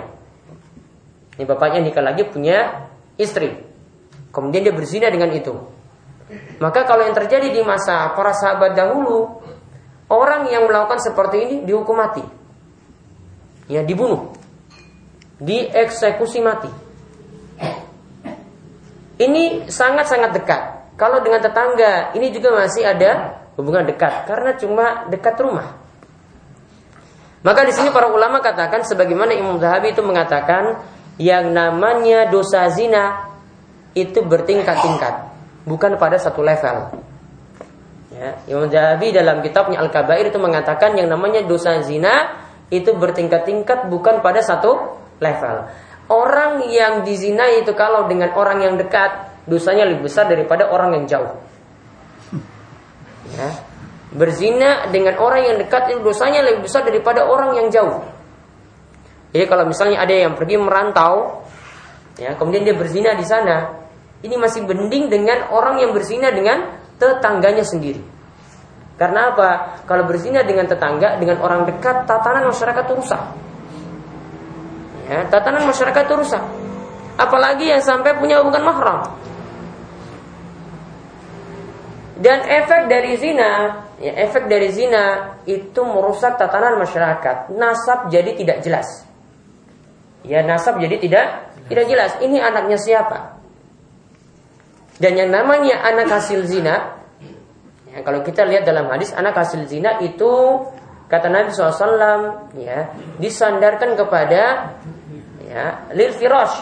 Ini 1.37 1.45
bapaknya 1.45 1.85
nikah 1.85 2.03
lagi 2.03 2.25
punya 2.27 2.89
istri. 3.21 3.53
Kemudian 4.33 4.67
dia 4.67 4.75
berzina 4.75 5.13
dengan 5.13 5.31
itu. 5.31 5.55
Maka 6.59 6.89
kalau 6.89 7.05
yang 7.05 7.15
terjadi 7.15 7.53
di 7.53 7.61
masa 7.63 8.11
para 8.17 8.33
sahabat 8.33 8.73
dahulu 8.75 9.45
Orang 10.09 10.53
yang 10.53 10.69
melakukan 10.69 11.01
seperti 11.01 11.37
ini 11.41 11.57
dihukum 11.65 11.97
mati. 11.97 12.21
Ya, 13.73 13.81
dibunuh. 13.81 14.37
Dieksekusi 15.39 16.39
mati. 16.43 16.71
Ini 19.15 19.71
sangat-sangat 19.71 20.31
dekat. 20.35 20.63
Kalau 20.95 21.23
dengan 21.23 21.43
tetangga, 21.43 22.15
ini 22.15 22.31
juga 22.31 22.55
masih 22.55 22.87
ada 22.87 23.43
hubungan 23.55 23.87
dekat 23.87 24.27
karena 24.27 24.55
cuma 24.59 25.07
dekat 25.11 25.35
rumah. 25.39 25.79
Maka 27.45 27.61
di 27.69 27.73
sini 27.77 27.93
para 27.93 28.09
ulama 28.09 28.41
katakan 28.41 28.83
sebagaimana 28.89 29.37
Imam 29.37 29.61
Zahabi 29.61 29.93
itu 29.93 30.01
mengatakan 30.01 30.81
yang 31.21 31.53
namanya 31.55 32.27
dosa 32.27 32.67
zina 32.73 33.31
itu 33.95 34.25
bertingkat-tingkat, 34.25 35.31
bukan 35.69 35.95
pada 36.01 36.19
satu 36.19 36.43
level. 36.43 37.05
Ya, 38.15 38.39
Imam 38.51 38.67
Zahabi 38.71 39.15
dalam 39.15 39.43
kitabnya 39.45 39.79
Al-Kabair 39.83 40.31
itu 40.31 40.39
mengatakan 40.41 40.99
yang 40.99 41.07
namanya 41.11 41.45
dosa 41.47 41.79
zina 41.83 42.33
itu 42.73 42.97
bertingkat-tingkat 42.97 43.93
bukan 43.93 44.25
pada 44.25 44.41
satu 44.41 45.04
level. 45.19 45.57
Orang 46.11 46.69
yang 46.69 47.03
dizina 47.03 47.49
itu 47.55 47.73
kalau 47.73 48.07
dengan 48.11 48.33
orang 48.37 48.61
yang 48.61 48.75
dekat 48.77 49.35
dosanya 49.49 49.89
lebih 49.89 50.09
besar 50.09 50.29
daripada 50.29 50.69
orang 50.69 50.97
yang 51.01 51.05
jauh. 51.09 51.33
Ya. 53.33 53.51
Berzina 54.15 54.89
dengan 54.95 55.19
orang 55.19 55.43
yang 55.43 55.57
dekat 55.59 55.91
itu 55.91 56.01
dosanya 56.05 56.45
lebih 56.45 56.69
besar 56.69 56.87
daripada 56.87 57.27
orang 57.27 57.57
yang 57.59 57.67
jauh. 57.73 58.05
Jadi 59.35 59.45
kalau 59.51 59.67
misalnya 59.67 59.99
ada 59.99 60.15
yang 60.15 60.39
pergi 60.39 60.55
merantau, 60.55 61.43
ya 62.15 62.39
kemudian 62.39 62.63
dia 62.63 62.77
berzina 62.79 63.19
di 63.19 63.27
sana, 63.27 63.75
ini 64.23 64.39
masih 64.39 64.63
bending 64.63 65.11
dengan 65.11 65.51
orang 65.51 65.83
yang 65.83 65.91
berzina 65.91 66.31
dengan 66.31 66.79
tetangganya 66.95 67.67
sendiri. 67.67 67.99
Karena 68.95 69.35
apa? 69.35 69.83
Kalau 69.91 70.07
berzina 70.07 70.47
dengan 70.47 70.71
tetangga, 70.71 71.19
dengan 71.19 71.43
orang 71.43 71.67
dekat, 71.67 72.07
tatanan 72.07 72.47
masyarakat 72.47 72.87
rusak. 72.95 73.44
Ya, 75.05 75.29
tatanan 75.29 75.69
masyarakat 75.69 76.03
itu 76.09 76.15
rusak. 76.17 76.45
Apalagi 77.21 77.71
yang 77.71 77.83
sampai 77.85 78.17
punya 78.17 78.41
hubungan 78.41 78.65
mahram. 78.65 79.01
Dan 82.15 82.41
efek 82.47 82.89
dari 82.89 83.19
zina, 83.21 83.85
ya, 84.01 84.13
efek 84.25 84.49
dari 84.49 84.71
zina 84.73 85.37
itu 85.45 85.83
merusak 85.85 86.41
tatanan 86.41 86.81
masyarakat. 86.81 87.53
Nasab 87.53 88.09
jadi 88.09 88.33
tidak 88.33 88.65
jelas. 88.65 89.05
Ya, 90.25 90.41
nasab 90.41 90.81
jadi 90.81 90.97
tidak 90.97 91.27
tidak 91.69 91.85
jelas. 91.85 92.11
Ini 92.25 92.41
anaknya 92.41 92.81
siapa? 92.81 93.41
Dan 94.97 95.19
yang 95.19 95.31
namanya 95.35 95.83
anak 95.85 96.07
hasil 96.07 96.47
zina, 96.47 96.97
ya, 97.91 98.01
kalau 98.07 98.23
kita 98.23 98.47
lihat 98.47 98.63
dalam 98.63 98.87
hadis 98.89 99.11
anak 99.11 99.35
hasil 99.35 99.67
zina 99.67 99.99
itu 100.01 100.33
kata 101.09 101.29
Nabi 101.29 101.53
SAW 101.53 102.55
ya 102.57 102.91
disandarkan 103.21 103.95
kepada 103.95 104.75
ya 105.45 105.65
lil 105.93 106.13
firosh 106.17 106.57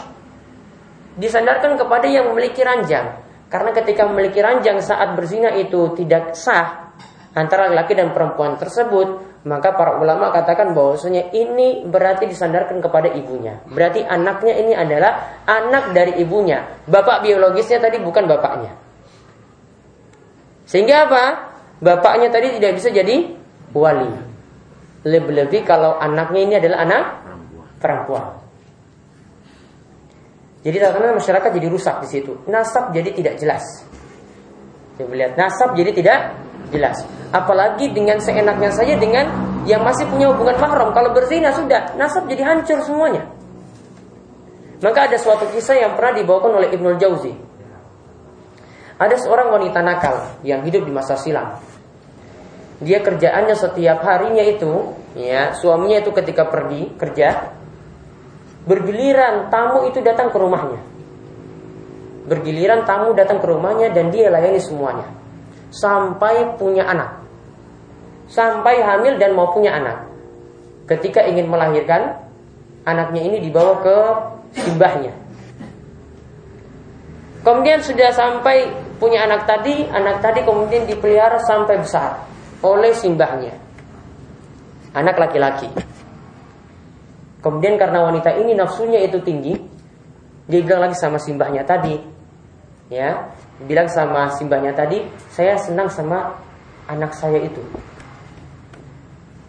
disandarkan 1.17 1.79
kepada 1.79 2.09
yang 2.09 2.33
memiliki 2.33 2.61
ranjang 2.65 3.23
karena 3.53 3.71
ketika 3.77 4.09
memiliki 4.09 4.41
ranjang 4.41 4.81
saat 4.81 5.13
berzina 5.15 5.53
itu 5.55 5.93
tidak 5.95 6.33
sah 6.35 6.93
antara 7.37 7.69
laki 7.73 7.97
dan 7.97 8.11
perempuan 8.13 8.57
tersebut 8.57 9.33
maka 9.43 9.75
para 9.75 9.99
ulama 9.99 10.31
katakan 10.31 10.71
bahwasanya 10.71 11.35
ini 11.35 11.83
berarti 11.83 12.31
disandarkan 12.31 12.79
kepada 12.79 13.11
ibunya. 13.11 13.59
Berarti 13.67 14.07
anaknya 14.07 14.55
ini 14.55 14.71
adalah 14.71 15.43
anak 15.51 15.91
dari 15.91 16.23
ibunya. 16.23 16.63
Bapak 16.87 17.27
biologisnya 17.27 17.83
tadi 17.83 17.99
bukan 17.99 18.31
bapaknya. 18.31 18.79
Sehingga 20.63 21.11
apa? 21.11 21.25
bapaknya 21.83 22.31
tadi 22.31 22.55
tidak 22.63 22.79
bisa 22.79 22.95
jadi 22.95 23.35
wali. 23.75 24.32
Lebih-lebih 25.03 25.67
kalau 25.67 25.99
anaknya 25.99 26.41
ini 26.47 26.55
adalah 26.63 26.79
anak 26.87 27.05
perempuan. 27.83 28.43
Jadi 30.63 30.77
karena 30.79 31.11
masyarakat 31.19 31.51
jadi 31.59 31.67
rusak 31.67 32.07
di 32.07 32.09
situ. 32.09 32.39
Nasab 32.47 32.95
jadi 32.95 33.11
tidak 33.11 33.35
jelas. 33.43 33.83
Coba 34.95 35.15
lihat, 35.19 35.35
nasab 35.35 35.75
jadi 35.75 35.91
tidak 35.91 36.19
jelas. 36.71 37.03
Apalagi 37.35 37.91
dengan 37.91 38.23
seenaknya 38.23 38.71
saja 38.71 38.95
dengan 38.95 39.27
yang 39.67 39.83
masih 39.83 40.07
punya 40.07 40.31
hubungan 40.31 40.55
mahram. 40.63 40.95
Kalau 40.95 41.11
berzina 41.11 41.51
sudah, 41.51 41.99
nasab 41.99 42.31
jadi 42.31 42.47
hancur 42.47 42.79
semuanya. 42.87 43.27
Maka 44.83 45.11
ada 45.11 45.19
suatu 45.19 45.47
kisah 45.51 45.79
yang 45.79 45.95
pernah 45.95 46.15
dibawakan 46.19 46.59
oleh 46.59 46.69
Ibnul 46.75 46.99
Jauzi. 46.99 47.35
Ada 48.99 49.19
seorang 49.19 49.51
wanita 49.51 49.83
nakal 49.83 50.43
yang 50.47 50.63
hidup 50.63 50.87
di 50.87 50.93
masa 50.95 51.19
silam. 51.19 51.59
Dia 52.83 52.99
kerjaannya 52.99 53.55
setiap 53.55 54.03
harinya 54.03 54.43
itu, 54.43 54.91
ya, 55.15 55.55
suaminya 55.55 56.03
itu 56.03 56.11
ketika 56.11 56.51
pergi 56.51 56.91
kerja, 56.99 57.55
bergiliran 58.67 59.55
tamu 59.55 59.87
itu 59.87 60.03
datang 60.03 60.35
ke 60.35 60.39
rumahnya. 60.43 60.83
Bergiliran 62.27 62.83
tamu 62.83 63.15
datang 63.15 63.39
ke 63.39 63.47
rumahnya 63.47 63.95
dan 63.95 64.11
dia 64.11 64.35
layani 64.35 64.59
semuanya. 64.59 65.07
Sampai 65.71 66.59
punya 66.59 66.83
anak. 66.91 67.23
Sampai 68.27 68.83
hamil 68.83 69.15
dan 69.19 69.39
mau 69.39 69.55
punya 69.55 69.79
anak. 69.79 70.11
Ketika 70.91 71.23
ingin 71.23 71.47
melahirkan, 71.47 72.19
anaknya 72.83 73.23
ini 73.23 73.39
dibawa 73.47 73.79
ke 73.79 73.97
simbahnya. 74.59 75.15
Kemudian 77.47 77.79
sudah 77.79 78.11
sampai 78.11 78.71
punya 78.99 79.23
anak 79.27 79.47
tadi, 79.47 79.87
anak 79.91 80.19
tadi 80.23 80.43
kemudian 80.47 80.87
dipelihara 80.87 81.43
sampai 81.43 81.79
besar 81.79 82.32
oleh 82.63 82.95
simbahnya. 82.95 83.55
Anak 84.95 85.19
laki-laki. 85.19 85.69
Kemudian 87.43 87.75
karena 87.75 88.07
wanita 88.07 88.39
ini 88.39 88.55
nafsunya 88.55 89.03
itu 89.03 89.19
tinggi, 89.27 89.59
dia 90.47 90.61
bilang 90.63 90.87
lagi 90.87 90.95
sama 90.95 91.19
simbahnya 91.19 91.67
tadi, 91.67 91.99
ya, 92.87 93.35
bilang 93.67 93.91
sama 93.91 94.31
simbahnya 94.39 94.71
tadi, 94.71 95.03
saya 95.35 95.59
senang 95.59 95.91
sama 95.91 96.39
anak 96.87 97.11
saya 97.19 97.43
itu. 97.43 97.63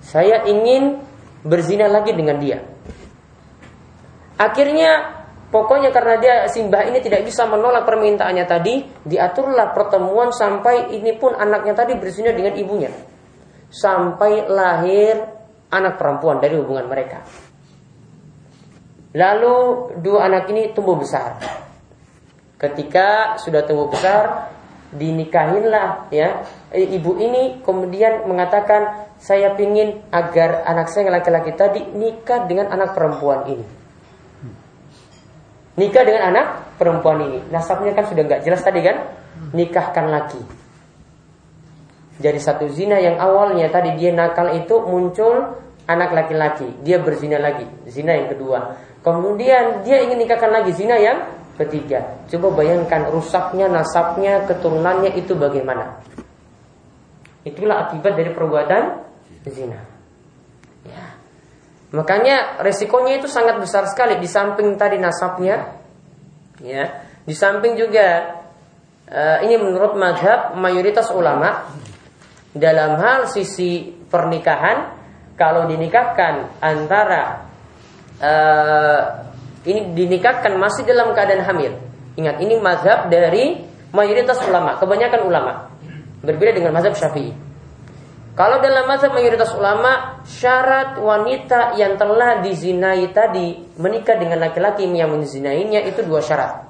Saya 0.02 0.42
ingin 0.50 1.06
berzina 1.46 1.86
lagi 1.86 2.18
dengan 2.18 2.42
dia. 2.42 2.66
Akhirnya 4.42 5.13
pokoknya 5.54 5.94
karena 5.94 6.16
dia 6.18 6.36
simbah 6.50 6.82
ini 6.90 6.98
tidak 6.98 7.22
bisa 7.22 7.46
menolak 7.46 7.86
permintaannya 7.86 8.46
tadi, 8.50 8.82
diaturlah 9.06 9.70
pertemuan 9.78 10.34
sampai 10.34 10.90
ini 10.98 11.14
pun 11.14 11.38
anaknya 11.38 11.78
tadi 11.78 11.94
berzina 11.94 12.34
dengan 12.34 12.58
ibunya. 12.58 12.90
Sampai 13.70 14.50
lahir 14.50 15.22
anak 15.70 16.02
perempuan 16.02 16.42
dari 16.42 16.58
hubungan 16.58 16.90
mereka. 16.90 17.22
Lalu 19.14 19.58
dua 20.02 20.26
anak 20.26 20.50
ini 20.50 20.74
tumbuh 20.74 20.98
besar. 20.98 21.38
Ketika 22.58 23.38
sudah 23.38 23.62
tumbuh 23.62 23.94
besar, 23.94 24.50
dinikahinlah 24.90 26.10
ya. 26.10 26.42
Ibu 26.74 27.22
ini 27.22 27.62
kemudian 27.62 28.26
mengatakan, 28.26 29.10
saya 29.22 29.54
ingin 29.58 30.02
agar 30.10 30.66
anak 30.66 30.90
saya 30.90 31.10
yang 31.10 31.22
laki-laki 31.22 31.54
tadi 31.54 31.82
nikah 31.94 32.50
dengan 32.50 32.74
anak 32.74 32.98
perempuan 32.98 33.46
ini. 33.50 33.83
Nikah 35.74 36.04
dengan 36.06 36.30
anak 36.30 36.78
perempuan 36.78 37.18
ini. 37.26 37.40
Nasabnya 37.50 37.98
kan 37.98 38.06
sudah 38.06 38.24
nggak 38.26 38.46
jelas 38.46 38.62
tadi 38.62 38.86
kan? 38.86 39.10
Nikahkan 39.58 40.06
lagi. 40.10 40.42
Jadi 42.22 42.38
satu 42.38 42.70
zina 42.70 43.02
yang 43.02 43.18
awalnya 43.18 43.66
tadi 43.74 43.98
dia 43.98 44.14
nakal 44.14 44.54
itu 44.54 44.78
muncul 44.86 45.58
anak 45.90 46.14
laki-laki, 46.14 46.70
dia 46.86 47.02
berzina 47.02 47.42
lagi, 47.42 47.66
zina 47.90 48.14
yang 48.14 48.30
kedua. 48.30 48.78
Kemudian 49.02 49.82
dia 49.82 50.00
ingin 50.00 50.22
nikahkan 50.22 50.54
lagi 50.54 50.72
zina 50.78 50.96
yang 50.96 51.26
ketiga. 51.58 52.22
Coba 52.30 52.64
bayangkan 52.64 53.10
rusaknya 53.10 53.68
nasabnya, 53.68 54.46
keturunannya 54.46 55.18
itu 55.18 55.34
bagaimana? 55.34 56.00
Itulah 57.44 57.90
akibat 57.90 58.16
dari 58.16 58.32
perbuatan 58.32 59.04
zina. 59.50 59.93
Ya. 61.94 62.02
Makanya 62.02 62.58
resikonya 62.66 63.22
itu 63.22 63.30
sangat 63.30 63.62
besar 63.62 63.86
sekali 63.86 64.18
di 64.18 64.26
samping 64.26 64.74
tadi 64.82 64.98
nasabnya, 64.98 65.78
ya, 66.58 67.06
di 67.22 67.38
samping 67.38 67.78
juga 67.78 68.34
uh, 69.14 69.38
ini 69.46 69.62
menurut 69.62 69.94
madhab 69.94 70.58
mayoritas 70.58 71.14
ulama 71.14 71.70
dalam 72.58 72.98
hal 72.98 73.30
sisi 73.30 73.94
pernikahan 74.10 74.98
kalau 75.38 75.70
dinikahkan 75.70 76.58
antara 76.62 77.46
uh, 78.18 79.02
ini 79.64 79.94
dinikahkan 79.94 80.58
masih 80.58 80.90
dalam 80.90 81.14
keadaan 81.14 81.46
hamil. 81.46 81.78
Ingat 82.18 82.42
ini 82.42 82.58
mazhab 82.62 83.10
dari 83.10 83.62
mayoritas 83.94 84.42
ulama, 84.46 84.78
kebanyakan 84.82 85.22
ulama. 85.26 85.54
Berbeda 86.26 86.58
dengan 86.58 86.74
mazhab 86.74 86.94
Syafi'i. 86.94 87.43
Kalau 88.34 88.58
dalam 88.66 88.90
mazhab 88.90 89.14
mayoritas 89.14 89.54
ulama, 89.54 90.18
syarat 90.26 90.98
wanita 90.98 91.78
yang 91.78 92.02
telah 92.02 92.42
dizinai 92.42 93.14
tadi 93.14 93.62
menikah 93.78 94.18
dengan 94.18 94.42
laki-laki 94.42 94.90
yang 94.90 95.14
menzinainya 95.14 95.86
itu 95.86 96.02
dua 96.02 96.18
syarat. 96.18 96.66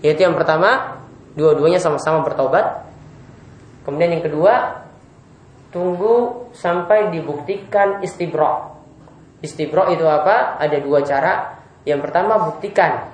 Yaitu 0.00 0.24
yang 0.24 0.32
pertama, 0.32 1.04
dua-duanya 1.36 1.76
sama-sama 1.76 2.24
bertobat. 2.24 2.88
Kemudian 3.84 4.16
yang 4.16 4.24
kedua, 4.24 4.88
tunggu 5.68 6.48
sampai 6.56 7.12
dibuktikan 7.12 8.00
istibra. 8.00 8.72
Istibro 9.44 9.92
itu 9.92 10.08
apa? 10.08 10.56
Ada 10.56 10.80
dua 10.80 11.04
cara. 11.04 11.60
Yang 11.84 12.08
pertama 12.08 12.40
buktikan 12.48 13.04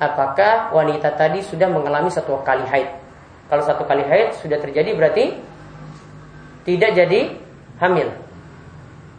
apakah 0.00 0.72
wanita 0.72 1.12
tadi 1.16 1.44
sudah 1.44 1.68
mengalami 1.68 2.08
satu 2.08 2.40
kali 2.40 2.64
haid. 2.64 2.88
Kalau 3.48 3.60
satu 3.60 3.84
kali 3.84 4.04
haid 4.08 4.40
sudah 4.40 4.56
terjadi 4.56 4.92
berarti 4.96 5.24
tidak 6.64 6.90
jadi 6.96 7.20
hamil. 7.78 8.08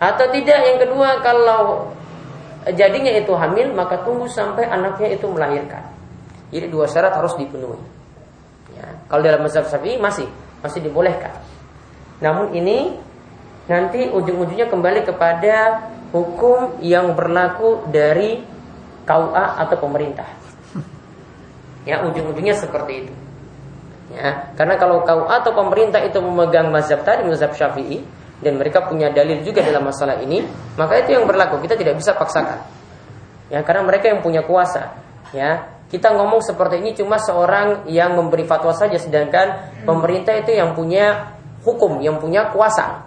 Atau 0.02 0.28
tidak 0.34 0.60
yang 0.60 0.78
kedua 0.82 1.24
kalau 1.24 1.94
jadinya 2.74 3.14
itu 3.16 3.32
hamil 3.38 3.72
maka 3.72 4.02
tunggu 4.04 4.28
sampai 4.28 4.68
anaknya 4.68 5.16
itu 5.16 5.26
melahirkan. 5.30 5.86
Jadi 6.50 6.68
dua 6.70 6.90
syarat 6.90 7.16
harus 7.16 7.34
dipenuhi. 7.38 7.80
Ya, 8.76 8.92
kalau 9.08 9.22
dalam 9.24 9.46
mazhab 9.46 9.66
Syafi'i 9.70 9.96
masih 10.02 10.28
masih 10.60 10.84
dibolehkan. 10.84 11.32
Namun 12.20 12.52
ini 12.58 12.98
nanti 13.70 14.10
ujung-ujungnya 14.10 14.68
kembali 14.68 15.06
kepada 15.08 15.88
hukum 16.12 16.82
yang 16.82 17.14
berlaku 17.14 17.88
dari 17.90 18.42
KUA 19.06 19.46
atau 19.62 19.78
pemerintah. 19.80 20.28
Ya, 21.86 22.02
ujung-ujungnya 22.02 22.58
seperti 22.58 23.06
itu. 23.06 23.14
Ya, 24.14 24.54
karena 24.54 24.78
kalau 24.78 25.02
KUA 25.02 25.42
atau 25.42 25.52
pemerintah 25.58 25.98
itu 26.06 26.22
memegang 26.22 26.70
mazhab 26.70 27.02
tadi, 27.02 27.26
mazhab 27.26 27.58
Syafi'i 27.58 28.06
dan 28.44 28.62
mereka 28.62 28.86
punya 28.86 29.10
dalil 29.10 29.42
juga 29.42 29.66
dalam 29.66 29.90
masalah 29.90 30.22
ini, 30.22 30.46
maka 30.78 31.02
itu 31.02 31.18
yang 31.18 31.26
berlaku. 31.26 31.58
Kita 31.66 31.74
tidak 31.74 31.98
bisa 31.98 32.14
paksakan. 32.14 32.62
Ya, 33.50 33.66
karena 33.66 33.82
mereka 33.82 34.14
yang 34.14 34.22
punya 34.22 34.46
kuasa. 34.46 34.94
Ya, 35.34 35.74
kita 35.90 36.14
ngomong 36.14 36.46
seperti 36.46 36.86
ini 36.86 36.94
cuma 36.94 37.18
seorang 37.18 37.90
yang 37.90 38.14
memberi 38.14 38.46
fatwa 38.46 38.74
saja 38.78 38.98
sedangkan 39.02 39.82
pemerintah 39.90 40.38
itu 40.38 40.54
yang 40.54 40.78
punya 40.78 41.34
hukum, 41.66 41.98
yang 42.02 42.22
punya 42.22 42.54
kuasa 42.54 43.06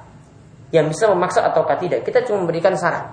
yang 0.68 0.88
bisa 0.88 1.08
memaksa 1.08 1.44
ataukah 1.48 1.80
tidak. 1.80 2.04
Kita 2.04 2.24
cuma 2.28 2.44
memberikan 2.44 2.76
saran. 2.76 3.08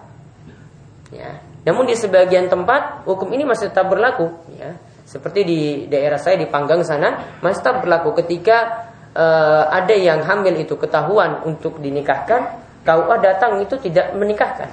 Ya. 1.14 1.40
Namun 1.64 1.88
di 1.88 1.96
sebagian 1.96 2.52
tempat 2.52 3.08
hukum 3.08 3.32
ini 3.32 3.48
masih 3.48 3.72
tetap 3.72 3.88
berlaku. 3.88 4.28
Ya. 4.60 4.76
Seperti 5.06 5.45
di 5.45 5.62
daerah 5.86 6.18
saya 6.18 6.36
di 6.41 6.49
Panggang 6.49 6.82
sana 6.82 7.38
masih 7.45 7.62
tetap 7.62 7.86
berlaku 7.86 8.18
ketika 8.26 8.89
uh, 9.14 9.70
ada 9.70 9.93
yang 9.93 10.26
hamil 10.26 10.58
itu 10.58 10.74
ketahuan 10.82 11.45
untuk 11.45 11.78
dinikahkan, 11.78 12.58
KUA 12.82 13.16
datang 13.22 13.62
itu 13.62 13.78
tidak 13.82 14.18
menikahkan. 14.18 14.70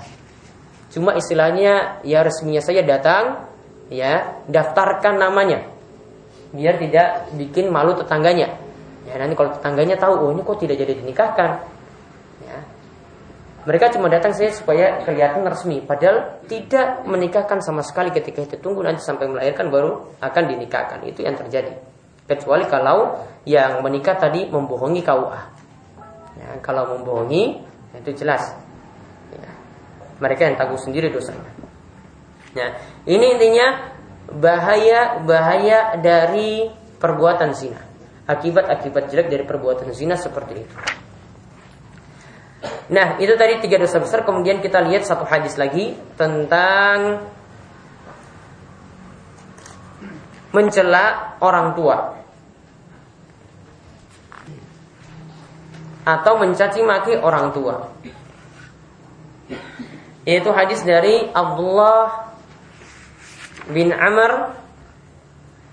Cuma 0.93 1.16
istilahnya 1.16 2.01
ya 2.05 2.24
resminya 2.24 2.61
saya 2.64 2.85
datang, 2.85 3.49
ya 3.89 4.45
daftarkan 4.49 5.20
namanya, 5.20 5.68
biar 6.53 6.76
tidak 6.76 7.33
bikin 7.37 7.72
malu 7.72 7.97
tetangganya. 7.97 8.57
Ya 9.09 9.16
nanti 9.20 9.37
kalau 9.37 9.53
tetangganya 9.57 9.97
tahu, 9.97 10.14
oh 10.16 10.30
ini 10.33 10.45
kok 10.45 10.61
tidak 10.61 10.76
jadi 10.80 10.93
dinikahkan, 10.97 11.51
mereka 13.63 13.95
cuma 13.95 14.11
datang 14.11 14.35
saja 14.35 14.51
supaya 14.51 15.07
kelihatan 15.07 15.47
resmi, 15.47 15.79
padahal 15.87 16.43
tidak 16.51 17.07
menikahkan 17.07 17.63
sama 17.63 17.87
sekali 17.87 18.11
ketika 18.11 18.43
itu 18.43 18.59
tunggu 18.59 18.83
nanti 18.83 19.07
sampai 19.07 19.31
melahirkan 19.31 19.71
baru 19.71 20.19
akan 20.19 20.43
dinikahkan. 20.51 20.99
Itu 21.07 21.23
yang 21.23 21.39
terjadi. 21.39 21.79
Kecuali 22.27 22.67
kalau 22.67 23.23
yang 23.47 23.79
menikah 23.87 24.19
tadi 24.19 24.51
membohongi 24.51 25.03
KUA. 25.07 25.41
Ya, 26.43 26.49
kalau 26.59 26.99
membohongi 26.99 27.63
itu 28.03 28.11
jelas. 28.19 28.51
Ya, 29.31 29.51
mereka 30.19 30.51
yang 30.51 30.59
tanggung 30.59 30.83
sendiri 30.83 31.15
dosanya. 31.15 31.47
Ya, 32.59 32.83
ini 33.07 33.39
intinya 33.39 33.95
bahaya 34.27 35.23
bahaya 35.23 36.03
dari 36.03 36.67
perbuatan 36.99 37.55
zina. 37.55 37.95
akibat-akibat 38.23 39.11
jelek 39.11 39.35
dari 39.35 39.43
perbuatan 39.43 39.91
zina 39.91 40.15
seperti 40.15 40.63
itu. 40.63 40.77
Nah, 42.93 43.19
itu 43.19 43.35
tadi 43.35 43.59
tiga 43.59 43.83
dosa 43.83 43.99
besar. 43.99 44.23
Kemudian 44.23 44.63
kita 44.63 44.79
lihat 44.87 45.03
satu 45.03 45.27
hadis 45.27 45.59
lagi 45.59 45.99
tentang 46.15 47.27
mencela 50.53 51.37
orang 51.41 51.73
tua 51.73 52.23
atau 56.03 56.35
mencaci 56.39 56.81
maki 56.83 57.15
orang 57.19 57.51
tua. 57.55 57.91
Yaitu 60.23 60.55
hadis 60.55 60.87
dari 60.87 61.27
Abdullah 61.35 62.31
bin 63.71 63.91
Amr 63.91 64.55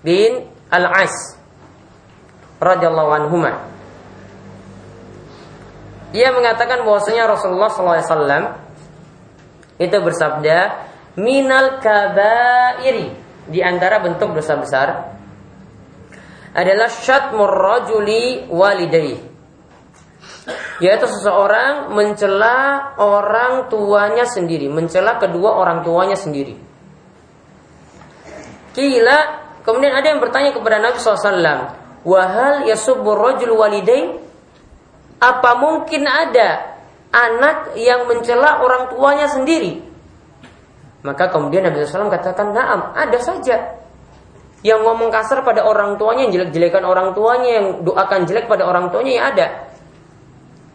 bin 0.02 0.46
Al-As 0.70 1.38
radhiyallahu 2.58 3.10
anhuma. 3.14 3.69
Ia 6.10 6.34
mengatakan 6.34 6.82
bahwasanya 6.82 7.30
Rasulullah 7.30 7.70
SAW 7.70 8.44
itu 9.78 9.96
bersabda, 9.96 10.58
"Minal 11.18 11.78
kabairi" 11.78 13.14
di 13.46 13.60
antara 13.62 14.02
bentuk 14.02 14.34
dosa 14.34 14.58
besar 14.58 14.88
adalah 16.50 16.90
syatmur 16.90 17.50
rajuli 17.50 18.50
walidayhi 18.50 19.30
yaitu 20.80 21.06
seseorang 21.06 21.92
mencela 21.92 22.90
orang 22.96 23.68
tuanya 23.68 24.24
sendiri, 24.24 24.66
mencela 24.72 25.20
kedua 25.20 25.60
orang 25.60 25.84
tuanya 25.84 26.16
sendiri. 26.16 26.56
Kila, 28.72 29.18
kemudian 29.60 29.92
ada 29.92 30.06
yang 30.08 30.18
bertanya 30.24 30.56
kepada 30.56 30.80
Nabi 30.80 30.96
SAW, 30.96 31.76
Wahal 32.00 32.64
yasubur 32.64 33.20
rajul 33.20 33.60
walidain? 33.60 34.29
Apa 35.20 35.50
mungkin 35.60 36.08
ada 36.08 36.80
anak 37.12 37.76
yang 37.76 38.08
mencela 38.08 38.64
orang 38.64 38.88
tuanya 38.88 39.28
sendiri? 39.28 39.84
Maka 41.04 41.28
kemudian 41.28 41.64
Nabi 41.64 41.84
SAW 41.84 42.12
katakan, 42.12 42.56
Naam, 42.56 42.96
ada 42.96 43.18
saja. 43.20 43.76
Yang 44.60 44.80
ngomong 44.84 45.08
kasar 45.08 45.40
pada 45.44 45.64
orang 45.64 45.96
tuanya, 45.96 46.28
yang 46.28 46.32
jelek-jelekan 46.36 46.84
orang 46.84 47.16
tuanya, 47.16 47.50
yang 47.60 47.66
doakan 47.80 48.28
jelek 48.28 48.44
pada 48.48 48.68
orang 48.68 48.92
tuanya, 48.92 49.12
ya 49.12 49.22
ada. 49.32 49.46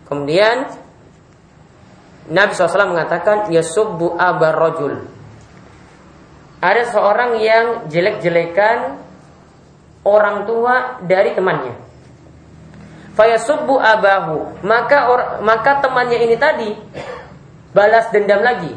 Kemudian 0.05 0.69
Nabi 2.29 2.51
SAW 2.57 2.93
mengatakan 2.93 3.53
Yasubbu 3.53 4.17
abar 4.17 4.57
rojul 4.57 4.97
Ada 6.61 6.89
seorang 6.89 7.37
yang 7.37 7.65
jelek-jelekan 7.89 8.97
Orang 10.05 10.45
tua 10.49 11.01
dari 11.05 11.33
temannya 11.37 11.84
Fayasubbu 13.15 13.79
abahu. 13.79 14.59
Maka 14.67 15.07
or, 15.07 15.21
maka 15.41 15.79
temannya 15.79 16.19
ini 16.19 16.35
tadi 16.35 16.69
Balas 17.75 18.07
dendam 18.15 18.39
lagi. 18.39 18.71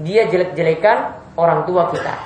Dia 0.00 0.24
jelek-jelekan 0.24 1.12
orang 1.36 1.68
tua 1.68 1.92
kita. 1.92 2.16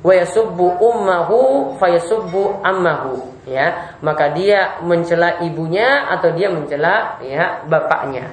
Wayasubbu 0.00 0.80
ummahu 0.80 1.76
Fayasubbu 1.76 2.64
ammahu. 2.64 3.36
Ya 3.44 3.94
maka 4.02 4.32
dia 4.32 4.80
mencela 4.82 5.38
ibunya 5.44 6.08
atau 6.10 6.32
dia 6.32 6.48
mencela 6.48 7.20
ya 7.20 7.60
bapaknya. 7.68 8.32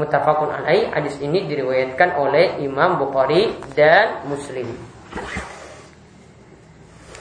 Mutafakun 0.00 0.48
alaih. 0.48 0.88
Hadis 0.88 1.20
ini 1.20 1.44
diriwayatkan 1.44 2.16
oleh 2.16 2.64
Imam 2.64 2.96
Bukhari 2.96 3.52
dan 3.76 4.24
Muslim. 4.24 4.72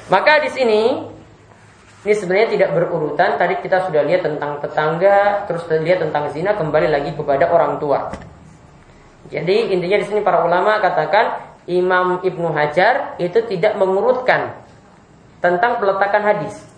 Maka 0.08 0.40
hadis 0.40 0.56
ini 0.56 1.04
ini 2.06 2.14
sebenarnya 2.16 2.50
tidak 2.56 2.70
berurutan 2.72 3.36
tadi 3.36 3.60
kita 3.60 3.88
sudah 3.88 4.02
lihat 4.08 4.24
tentang 4.24 4.62
tetangga 4.64 5.44
terus 5.50 5.68
lihat 5.68 6.00
tentang 6.04 6.32
zina 6.32 6.56
kembali 6.56 6.88
lagi 6.88 7.12
kepada 7.16 7.52
orang 7.52 7.80
tua 7.82 8.12
jadi 9.28 9.72
intinya 9.72 9.98
di 10.00 10.06
sini 10.08 10.22
para 10.24 10.42
ulama 10.48 10.80
katakan 10.80 11.52
Imam 11.70 12.24
Ibnu 12.24 12.50
Hajar 12.56 13.20
itu 13.22 13.46
tidak 13.46 13.78
mengurutkan 13.78 14.58
tentang 15.44 15.78
peletakan 15.78 16.24
hadis 16.24 16.70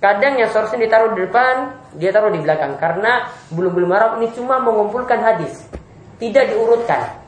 Kadang 0.00 0.40
yang 0.40 0.48
seharusnya 0.48 0.88
ditaruh 0.88 1.12
di 1.12 1.28
depan, 1.28 1.76
dia 2.00 2.08
taruh 2.08 2.32
di 2.32 2.40
belakang. 2.40 2.80
Karena 2.80 3.28
bulu-bulu 3.52 3.84
marah 3.84 4.16
ini 4.16 4.32
cuma 4.32 4.56
mengumpulkan 4.56 5.20
hadis. 5.20 5.68
Tidak 6.16 6.56
diurutkan. 6.56 7.19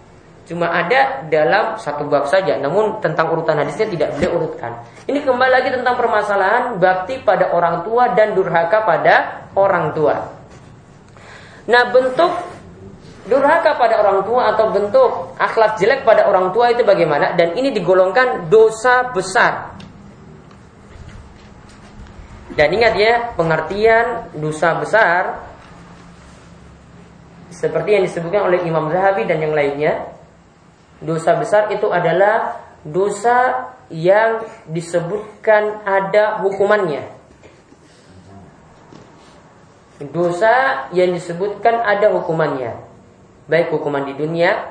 Cuma 0.43 0.67
ada 0.67 1.23
dalam 1.31 1.79
satu 1.79 2.11
bab 2.11 2.27
saja. 2.27 2.59
Namun 2.59 2.99
tentang 2.99 3.31
urutan 3.31 3.63
hadisnya 3.63 3.87
tidak 3.87 4.09
boleh 4.19 4.31
urutkan. 4.35 4.73
Ini 5.07 5.23
kembali 5.23 5.53
lagi 5.53 5.71
tentang 5.71 5.95
permasalahan 5.95 6.83
bakti 6.83 7.23
pada 7.23 7.55
orang 7.55 7.87
tua 7.87 8.11
dan 8.13 8.35
durhaka 8.35 8.83
pada 8.83 9.47
orang 9.55 9.95
tua. 9.95 10.17
Nah 11.71 11.83
bentuk 11.95 12.33
durhaka 13.23 13.79
pada 13.79 14.03
orang 14.03 14.27
tua 14.27 14.51
atau 14.51 14.75
bentuk 14.75 15.11
akhlak 15.39 15.79
jelek 15.79 16.03
pada 16.03 16.27
orang 16.27 16.51
tua 16.51 16.75
itu 16.75 16.83
bagaimana? 16.83 17.39
Dan 17.39 17.55
ini 17.55 17.71
digolongkan 17.71 18.51
dosa 18.51 19.15
besar. 19.15 19.79
Dan 22.53 22.69
ingat 22.69 22.93
ya, 22.99 23.15
pengertian 23.33 24.29
dosa 24.37 24.77
besar 24.77 25.41
seperti 27.49 27.97
yang 27.97 28.05
disebutkan 28.05 28.49
oleh 28.49 28.61
Imam 28.67 28.91
Zahabi 28.93 29.25
dan 29.25 29.41
yang 29.41 29.55
lainnya, 29.57 30.11
dosa 31.03 31.35
besar 31.37 31.69
itu 31.75 31.91
adalah 31.91 32.63
dosa 32.87 33.71
yang 33.93 34.47
disebutkan 34.71 35.85
ada 35.85 36.41
hukumannya. 36.41 37.05
Dosa 40.03 40.89
yang 40.91 41.15
disebutkan 41.15 41.79
ada 41.79 42.11
hukumannya, 42.11 42.75
baik 43.47 43.71
hukuman 43.71 44.03
di 44.03 44.19
dunia 44.19 44.67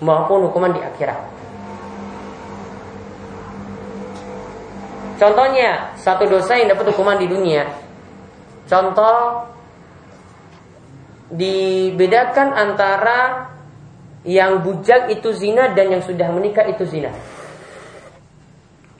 maupun 0.00 0.48
hukuman 0.48 0.72
di 0.72 0.80
akhirat. 0.80 1.20
Contohnya 5.18 5.98
satu 5.98 6.30
dosa 6.30 6.54
yang 6.56 6.70
dapat 6.70 6.94
hukuman 6.94 7.18
di 7.18 7.26
dunia. 7.26 7.66
Contoh 8.70 9.50
dibedakan 11.28 12.54
antara 12.54 13.50
yang 14.26 14.62
bujang 14.64 15.12
itu 15.14 15.30
zina 15.34 15.70
dan 15.74 15.94
yang 15.94 16.02
sudah 16.02 16.30
menikah 16.34 16.66
itu 16.66 16.82
zina. 16.88 17.14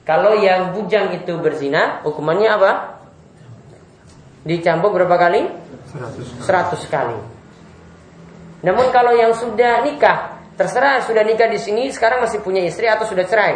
Kalau 0.09 0.41
yang 0.41 0.73
bujang 0.73 1.13
itu 1.21 1.37
berzina, 1.37 2.01
hukumannya 2.01 2.49
apa? 2.49 2.73
Dicampur 4.47 4.97
berapa 4.97 5.17
kali? 5.21 5.45
100 6.41 6.89
kali. 6.89 7.19
Namun 8.65 8.89
kalau 8.89 9.13
yang 9.13 9.37
sudah 9.37 9.85
nikah, 9.85 10.41
terserah 10.57 11.05
sudah 11.05 11.21
nikah 11.29 11.53
di 11.53 11.61
sini, 11.61 11.93
sekarang 11.93 12.25
masih 12.25 12.41
punya 12.41 12.65
istri 12.65 12.89
atau 12.89 13.05
sudah 13.05 13.29
cerai. 13.29 13.55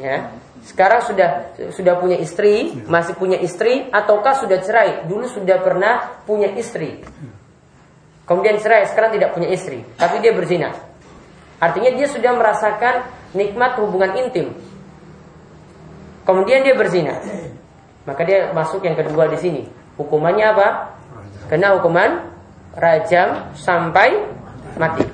Ya, 0.00 0.32
sekarang 0.64 1.04
sudah 1.04 1.52
sudah 1.76 2.00
punya 2.00 2.16
istri, 2.16 2.80
masih 2.88 3.12
punya 3.20 3.36
istri, 3.44 3.92
ataukah 3.92 4.40
sudah 4.40 4.56
cerai? 4.64 5.04
Dulu 5.04 5.28
sudah 5.28 5.60
pernah 5.60 6.24
punya 6.24 6.48
istri. 6.56 7.04
Kemudian 8.32 8.56
cerai, 8.64 8.88
sekarang 8.88 9.12
tidak 9.12 9.36
punya 9.36 9.52
istri, 9.52 9.84
tapi 10.00 10.24
dia 10.24 10.32
berzina. 10.32 10.72
Artinya 11.60 11.92
dia 11.92 12.08
sudah 12.08 12.32
merasakan 12.32 13.04
nikmat 13.36 13.76
hubungan 13.76 14.16
intim. 14.16 14.56
Kemudian 16.24 16.64
dia 16.64 16.72
berzina. 16.72 17.20
Maka 18.08 18.24
dia 18.24 18.48
masuk 18.56 18.88
yang 18.88 18.96
kedua 18.96 19.28
di 19.28 19.36
sini. 19.36 19.62
Hukumannya 20.00 20.48
apa? 20.48 20.68
Kena 21.52 21.76
hukuman 21.76 22.24
rajam 22.72 23.52
sampai 23.52 24.16
mati. 24.80 25.04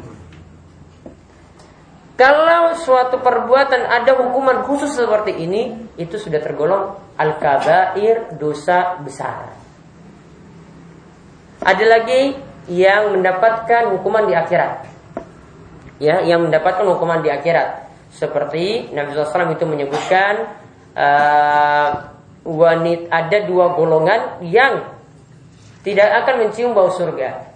Kalau 2.15 2.79
suatu 2.79 3.19
perbuatan 3.19 3.83
ada 3.83 4.15
hukuman 4.15 4.63
khusus 4.63 4.95
seperti 4.95 5.43
ini, 5.43 5.75
itu 5.99 6.23
sudah 6.23 6.39
tergolong 6.39 6.95
al-kabair 7.19 8.31
dosa 8.39 8.95
besar. 9.03 9.59
Ada 11.67 11.83
lagi 11.83 12.47
yang 12.69 13.17
mendapatkan 13.17 13.97
hukuman 13.97 14.29
di 14.29 14.37
akhirat. 14.37 14.85
Ya, 15.99 16.23
yang 16.23 16.47
mendapatkan 16.47 16.87
hukuman 16.87 17.25
di 17.25 17.33
akhirat. 17.33 17.91
Seperti 18.15 18.95
Nabi 18.95 19.13
SAW 19.13 19.53
itu 19.53 19.65
menyebutkan 19.67 20.47
uh, 20.95 21.89
wanita 22.47 23.05
ada 23.11 23.39
dua 23.45 23.75
golongan 23.77 24.41
yang 24.47 24.95
tidak 25.83 26.25
akan 26.25 26.35
mencium 26.47 26.73
bau 26.73 26.93
surga. 26.93 27.49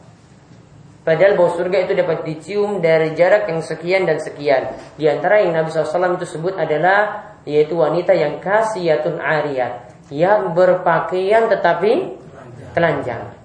Padahal 1.02 1.34
bau 1.34 1.50
surga 1.50 1.82
itu 1.82 1.92
dapat 1.98 2.22
dicium 2.22 2.78
dari 2.78 3.10
jarak 3.18 3.50
yang 3.50 3.58
sekian 3.58 4.06
dan 4.06 4.22
sekian. 4.22 4.70
Di 4.94 5.10
antara 5.10 5.42
yang 5.42 5.58
Nabi 5.58 5.74
SAW 5.74 6.14
itu 6.14 6.26
sebut 6.38 6.54
adalah 6.54 7.30
yaitu 7.42 7.74
wanita 7.74 8.14
yang 8.14 8.38
kasiyatun 8.38 9.18
ariyat, 9.18 9.90
yang 10.14 10.54
berpakaian 10.54 11.50
tetapi 11.50 12.14
telanjang. 12.70 13.41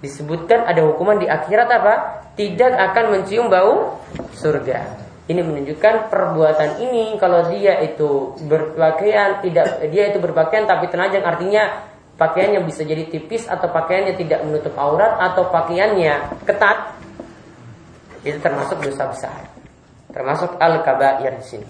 Disebutkan 0.00 0.64
ada 0.64 0.80
hukuman 0.88 1.20
di 1.20 1.28
akhirat 1.28 1.68
apa? 1.68 1.94
Tidak 2.32 2.72
akan 2.72 3.04
mencium 3.12 3.52
bau 3.52 4.00
surga. 4.32 4.96
Ini 5.28 5.44
menunjukkan 5.44 6.10
perbuatan 6.10 6.80
ini 6.82 7.14
kalau 7.20 7.52
dia 7.52 7.78
itu 7.84 8.34
berpakaian 8.48 9.44
tidak 9.44 9.78
dia 9.92 10.10
itu 10.10 10.18
berpakaian 10.18 10.66
tapi 10.66 10.90
telanjang 10.90 11.22
artinya 11.22 11.86
pakaiannya 12.18 12.66
bisa 12.66 12.82
jadi 12.82 13.06
tipis 13.06 13.46
atau 13.46 13.70
pakaiannya 13.70 14.18
tidak 14.18 14.42
menutup 14.42 14.74
aurat 14.74 15.20
atau 15.20 15.46
pakaiannya 15.52 16.42
ketat 16.48 16.98
itu 18.24 18.40
termasuk 18.40 18.80
dosa 18.82 19.06
besar. 19.06 19.40
Termasuk 20.10 20.58
al-kabair 20.58 21.38
di 21.38 21.46
sini. 21.46 21.68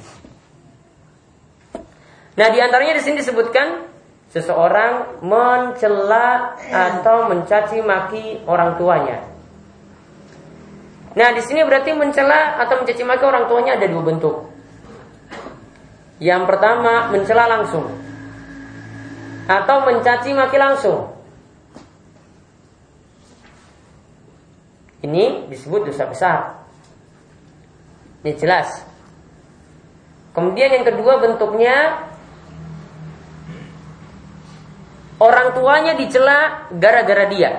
Nah, 2.40 2.48
di 2.48 2.58
antaranya 2.62 2.96
di 2.96 3.02
sini 3.04 3.20
disebutkan 3.20 3.89
seseorang 4.30 5.22
mencela 5.26 6.54
atau 6.70 7.26
mencaci 7.26 7.82
maki 7.82 8.46
orang 8.46 8.78
tuanya. 8.78 9.26
Nah, 11.10 11.34
di 11.34 11.42
sini 11.42 11.66
berarti 11.66 11.90
mencela 11.90 12.62
atau 12.62 12.78
mencaci 12.78 13.02
maki 13.02 13.24
orang 13.26 13.50
tuanya 13.50 13.74
ada 13.74 13.86
dua 13.90 14.02
bentuk. 14.06 14.46
Yang 16.22 16.42
pertama, 16.46 17.10
mencela 17.10 17.50
langsung. 17.50 17.90
Atau 19.50 19.76
mencaci 19.82 20.30
maki 20.30 20.56
langsung. 20.62 21.10
Ini 25.02 25.50
disebut 25.50 25.90
dosa 25.90 26.06
besar. 26.06 26.38
Ini 28.22 28.36
jelas. 28.38 28.84
Kemudian 30.30 30.70
yang 30.70 30.86
kedua 30.86 31.18
bentuknya 31.18 32.06
orang 35.20 35.52
tuanya 35.52 35.92
dicela 35.94 36.66
gara-gara 36.72 37.28
dia. 37.28 37.50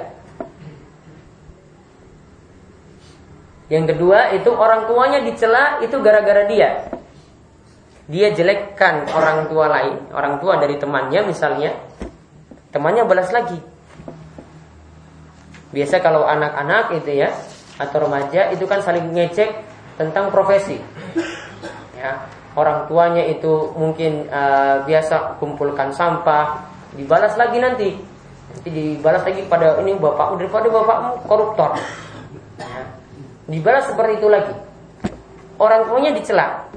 Yang 3.71 3.95
kedua 3.95 4.35
itu 4.35 4.51
orang 4.51 4.89
tuanya 4.89 5.23
dicela 5.23 5.79
itu 5.79 5.95
gara-gara 6.03 6.43
dia. 6.49 6.91
Dia 8.11 8.35
jelekkan 8.35 9.07
orang 9.15 9.47
tua 9.47 9.71
lain, 9.71 10.11
orang 10.11 10.43
tua 10.43 10.59
dari 10.59 10.75
temannya 10.75 11.23
misalnya. 11.23 11.71
Temannya 12.75 13.07
balas 13.07 13.31
lagi. 13.31 13.55
Biasa 15.71 16.03
kalau 16.03 16.27
anak-anak 16.27 16.99
itu 16.99 17.23
ya 17.23 17.31
atau 17.79 18.03
remaja 18.03 18.51
itu 18.51 18.67
kan 18.67 18.83
saling 18.83 19.15
ngecek 19.15 19.55
tentang 19.95 20.27
profesi. 20.35 20.75
Ya, 21.95 22.27
orang 22.57 22.91
tuanya 22.91 23.23
itu 23.23 23.71
mungkin 23.79 24.27
uh, 24.27 24.83
biasa 24.83 25.39
kumpulkan 25.39 25.95
sampah, 25.95 26.70
dibalas 26.95 27.33
lagi 27.39 27.57
nanti. 27.59 27.89
Nanti 28.51 28.69
dibalas 28.69 29.23
lagi 29.23 29.41
pada 29.47 29.79
ini 29.79 29.95
bapakmu 29.95 30.35
daripada 30.39 30.67
bapakmu 30.67 31.11
koruptor. 31.27 31.71
Dibalas 33.47 33.87
seperti 33.87 34.19
itu 34.19 34.27
lagi. 34.31 34.53
Orang 35.59 35.87
tuanya 35.91 36.11
dicela. 36.15 36.71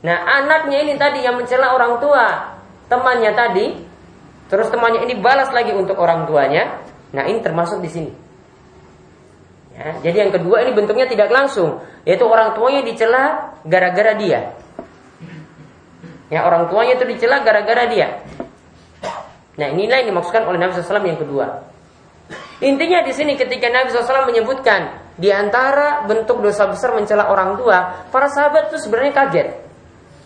Nah, 0.00 0.16
anaknya 0.24 0.80
ini 0.80 0.96
tadi 0.96 1.20
yang 1.20 1.36
mencela 1.36 1.76
orang 1.76 2.00
tua, 2.00 2.56
temannya 2.88 3.32
tadi, 3.36 3.66
terus 4.48 4.72
temannya 4.72 5.04
ini 5.04 5.20
balas 5.20 5.52
lagi 5.52 5.76
untuk 5.76 6.00
orang 6.00 6.24
tuanya. 6.24 6.80
Nah, 7.12 7.28
ini 7.28 7.44
termasuk 7.44 7.84
di 7.84 7.90
sini. 7.92 8.12
Ya, 9.76 9.96
jadi 10.08 10.28
yang 10.28 10.32
kedua 10.32 10.64
ini 10.64 10.72
bentuknya 10.72 11.04
tidak 11.08 11.28
langsung, 11.28 11.84
yaitu 12.08 12.24
orang 12.24 12.56
tuanya 12.56 12.80
dicela 12.84 13.54
gara-gara 13.64 14.12
dia. 14.16 14.56
Ya, 16.32 16.46
orang 16.48 16.72
tuanya 16.72 16.96
itu 16.96 17.04
dicela 17.04 17.44
gara-gara 17.44 17.84
dia. 17.88 18.24
Nah 19.60 19.68
inilah 19.68 20.00
yang 20.00 20.16
dimaksudkan 20.16 20.48
oleh 20.48 20.56
Nabi 20.56 20.72
SAW 20.72 21.04
yang 21.04 21.20
kedua. 21.20 21.46
Intinya 22.64 23.04
di 23.04 23.12
sini 23.12 23.36
ketika 23.36 23.68
Nabi 23.68 23.92
SAW 23.92 24.24
menyebutkan 24.32 25.12
di 25.20 25.28
antara 25.28 26.08
bentuk 26.08 26.40
dosa 26.40 26.64
besar 26.64 26.96
mencela 26.96 27.28
orang 27.28 27.60
tua, 27.60 28.08
para 28.08 28.32
sahabat 28.32 28.72
itu 28.72 28.80
sebenarnya 28.80 29.12
kaget. 29.12 29.48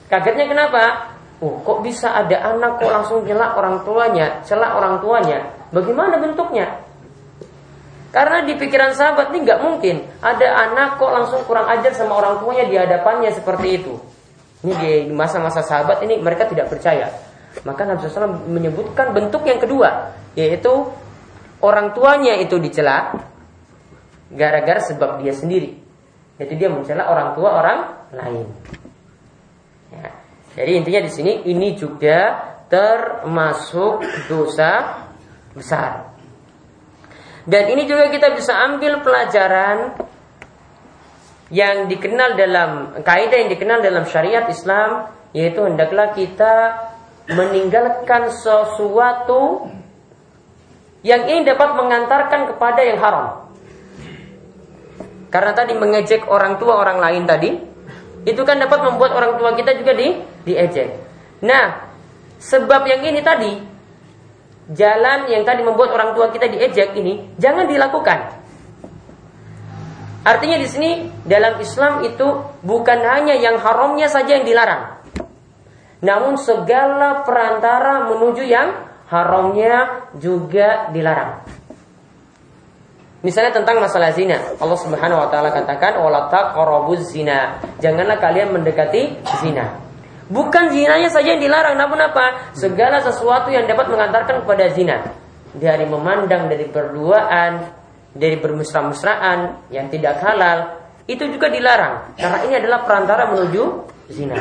Kagetnya 0.06 0.46
kenapa? 0.46 0.82
Oh, 1.42 1.58
kok 1.66 1.82
bisa 1.82 2.14
ada 2.14 2.54
anak 2.54 2.78
kok 2.78 2.94
langsung 2.94 3.26
celak 3.26 3.58
orang 3.58 3.82
tuanya, 3.82 4.38
celak 4.46 4.70
orang 4.70 5.02
tuanya? 5.02 5.38
Bagaimana 5.74 6.14
bentuknya? 6.22 6.78
Karena 8.14 8.46
di 8.46 8.54
pikiran 8.54 8.94
sahabat 8.94 9.34
ini 9.34 9.42
nggak 9.42 9.58
mungkin 9.58 10.06
ada 10.22 10.70
anak 10.70 11.02
kok 11.02 11.10
langsung 11.10 11.42
kurang 11.50 11.66
ajar 11.66 11.90
sama 11.90 12.22
orang 12.22 12.38
tuanya 12.38 12.70
di 12.70 12.78
hadapannya 12.78 13.34
seperti 13.34 13.82
itu. 13.82 13.98
Ini 14.62 14.74
di 14.78 14.92
masa-masa 15.10 15.66
sahabat 15.66 16.06
ini 16.06 16.22
mereka 16.22 16.46
tidak 16.46 16.70
percaya. 16.70 17.10
Maka 17.62 17.86
Nabi 17.86 18.02
SAW 18.02 18.50
menyebutkan 18.50 19.14
bentuk 19.14 19.46
yang 19.46 19.62
kedua, 19.62 20.10
yaitu 20.34 20.90
orang 21.62 21.94
tuanya 21.94 22.34
itu 22.42 22.58
dicela 22.58 23.14
gara-gara 24.34 24.82
sebab 24.82 25.22
dia 25.22 25.30
sendiri. 25.30 25.78
Yaitu 26.42 26.58
dia 26.58 26.66
mencela 26.66 27.06
orang 27.06 27.38
tua 27.38 27.50
orang 27.54 27.78
lain. 28.10 28.46
Ya. 29.94 30.10
Jadi 30.58 30.70
intinya 30.82 31.00
di 31.06 31.10
sini 31.14 31.32
ini 31.46 31.78
juga 31.78 32.50
termasuk 32.66 34.02
dosa 34.26 35.06
besar. 35.54 36.10
Dan 37.46 37.70
ini 37.70 37.86
juga 37.86 38.10
kita 38.10 38.34
bisa 38.34 38.56
ambil 38.66 39.04
pelajaran 39.04 39.94
yang 41.52 41.86
dikenal 41.86 42.34
dalam 42.40 42.70
kaidah 43.04 43.38
yang 43.44 43.50
dikenal 43.52 43.78
dalam 43.84 44.08
syariat 44.08 44.48
Islam 44.48 45.12
yaitu 45.36 45.60
hendaklah 45.60 46.16
kita 46.16 46.54
meninggalkan 47.28 48.28
sesuatu 48.28 49.72
yang 51.04 51.28
ini 51.28 51.44
dapat 51.44 51.76
mengantarkan 51.76 52.52
kepada 52.52 52.80
yang 52.80 52.98
haram. 53.00 53.48
Karena 55.28 55.52
tadi 55.52 55.72
mengejek 55.74 56.30
orang 56.30 56.56
tua 56.62 56.78
orang 56.78 57.02
lain 57.02 57.24
tadi, 57.26 57.50
itu 58.24 58.40
kan 58.46 58.56
dapat 58.56 58.80
membuat 58.88 59.12
orang 59.12 59.36
tua 59.36 59.52
kita 59.52 59.76
juga 59.76 59.92
di 59.92 60.16
diejek. 60.48 60.88
Nah, 61.44 61.90
sebab 62.40 62.86
yang 62.88 63.02
ini 63.04 63.20
tadi, 63.20 63.52
jalan 64.72 65.28
yang 65.28 65.44
tadi 65.44 65.60
membuat 65.60 65.92
orang 65.92 66.16
tua 66.16 66.32
kita 66.32 66.48
diejek 66.48 66.96
ini 66.96 67.36
jangan 67.36 67.68
dilakukan. 67.68 68.44
Artinya 70.24 70.56
di 70.56 70.68
sini 70.70 70.90
dalam 71.28 71.60
Islam 71.60 72.00
itu 72.08 72.24
bukan 72.64 72.98
hanya 73.04 73.36
yang 73.36 73.60
haramnya 73.60 74.08
saja 74.08 74.40
yang 74.40 74.48
dilarang. 74.48 74.93
Namun 76.04 76.36
segala 76.36 77.24
perantara 77.24 78.04
menuju 78.12 78.44
yang 78.44 78.76
haramnya 79.08 80.04
juga 80.20 80.92
dilarang. 80.92 81.40
Misalnya 83.24 83.56
tentang 83.56 83.80
masalah 83.80 84.12
zina, 84.12 84.36
Allah 84.60 84.76
Subhanahu 84.76 85.16
wa 85.16 85.28
taala 85.32 85.48
katakan 85.48 85.96
wala 85.96 86.28
taqrabuz 86.28 87.08
zina. 87.08 87.56
Janganlah 87.80 88.20
kalian 88.20 88.52
mendekati 88.52 89.16
zina. 89.40 89.80
Bukan 90.28 90.72
zinanya 90.72 91.08
saja 91.08 91.32
yang 91.32 91.40
dilarang, 91.40 91.76
namun 91.80 92.00
apa? 92.04 92.52
Segala 92.52 93.00
sesuatu 93.00 93.48
yang 93.48 93.64
dapat 93.64 93.88
mengantarkan 93.88 94.44
kepada 94.44 94.68
zina. 94.76 95.08
Dari 95.56 95.88
memandang 95.88 96.52
dari 96.52 96.68
berduaan, 96.68 97.64
dari 98.12 98.36
bermesra-mesraan 98.36 99.72
yang 99.72 99.88
tidak 99.88 100.20
halal, 100.20 100.84
itu 101.08 101.24
juga 101.28 101.48
dilarang. 101.48 102.16
Karena 102.20 102.38
ini 102.44 102.54
adalah 102.60 102.84
perantara 102.84 103.24
menuju 103.32 103.62
zina. 104.12 104.36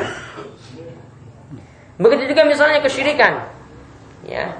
Begitu 1.98 2.34
juga 2.34 2.42
misalnya 2.46 2.82
kesyirikan. 2.82 3.46
Ya. 4.26 4.58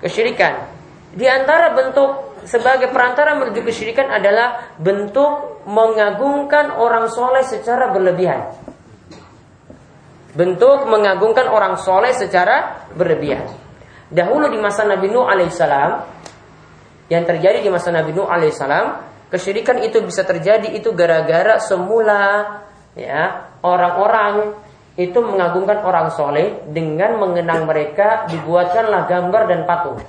Kesyirikan. 0.00 0.72
Di 1.16 1.24
antara 1.28 1.72
bentuk 1.76 2.40
sebagai 2.46 2.92
perantara 2.94 3.36
menuju 3.36 3.60
kesyirikan 3.66 4.08
adalah 4.08 4.76
bentuk 4.78 5.64
mengagungkan 5.66 6.72
orang 6.76 7.10
soleh 7.10 7.42
secara 7.42 7.90
berlebihan. 7.90 8.54
Bentuk 10.36 10.84
mengagungkan 10.86 11.48
orang 11.48 11.80
soleh 11.80 12.12
secara 12.12 12.86
berlebihan. 12.92 13.48
Dahulu 14.12 14.52
di 14.52 14.60
masa 14.60 14.86
Nabi 14.86 15.10
Nuh 15.10 15.26
alaihissalam, 15.26 15.90
yang 17.10 17.24
terjadi 17.24 17.58
di 17.64 17.70
masa 17.72 17.90
Nabi 17.90 18.14
Nuh 18.14 18.28
alaihissalam, 18.28 19.02
kesyirikan 19.32 19.82
itu 19.82 19.98
bisa 20.04 20.22
terjadi 20.22 20.70
itu 20.70 20.94
gara-gara 20.94 21.58
semula 21.58 22.62
ya 22.94 23.50
orang-orang 23.64 24.54
itu 24.96 25.18
mengagungkan 25.20 25.84
orang 25.84 26.08
soleh 26.08 26.64
dengan 26.72 27.20
mengenang 27.20 27.68
mereka 27.68 28.24
dibuatkanlah 28.32 29.04
gambar 29.04 29.42
dan 29.44 29.60
patung. 29.68 30.00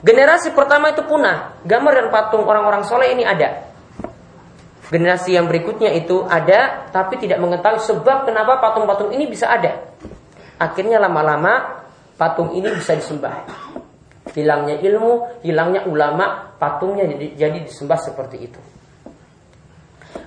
Generasi 0.00 0.54
pertama 0.56 0.94
itu 0.94 1.04
punah, 1.04 1.60
gambar 1.66 1.92
dan 1.92 2.08
patung 2.08 2.46
orang-orang 2.46 2.86
soleh 2.86 3.12
ini 3.12 3.26
ada. 3.26 3.68
Generasi 4.88 5.36
yang 5.36 5.50
berikutnya 5.50 5.92
itu 5.92 6.24
ada, 6.24 6.90
tapi 6.90 7.18
tidak 7.18 7.38
mengetahui 7.42 7.82
sebab 7.82 8.26
kenapa 8.26 8.58
patung-patung 8.62 9.12
ini 9.12 9.26
bisa 9.28 9.50
ada. 9.50 9.90
Akhirnya 10.58 10.98
lama-lama 11.02 11.82
patung 12.14 12.54
ini 12.54 12.70
bisa 12.74 12.94
disembah. 12.96 13.44
Hilangnya 14.30 14.78
ilmu, 14.78 15.42
hilangnya 15.42 15.84
ulama, 15.90 16.54
patungnya 16.58 17.06
jadi, 17.10 17.26
jadi 17.34 17.58
disembah 17.66 17.98
seperti 17.98 18.36
itu. 18.38 18.60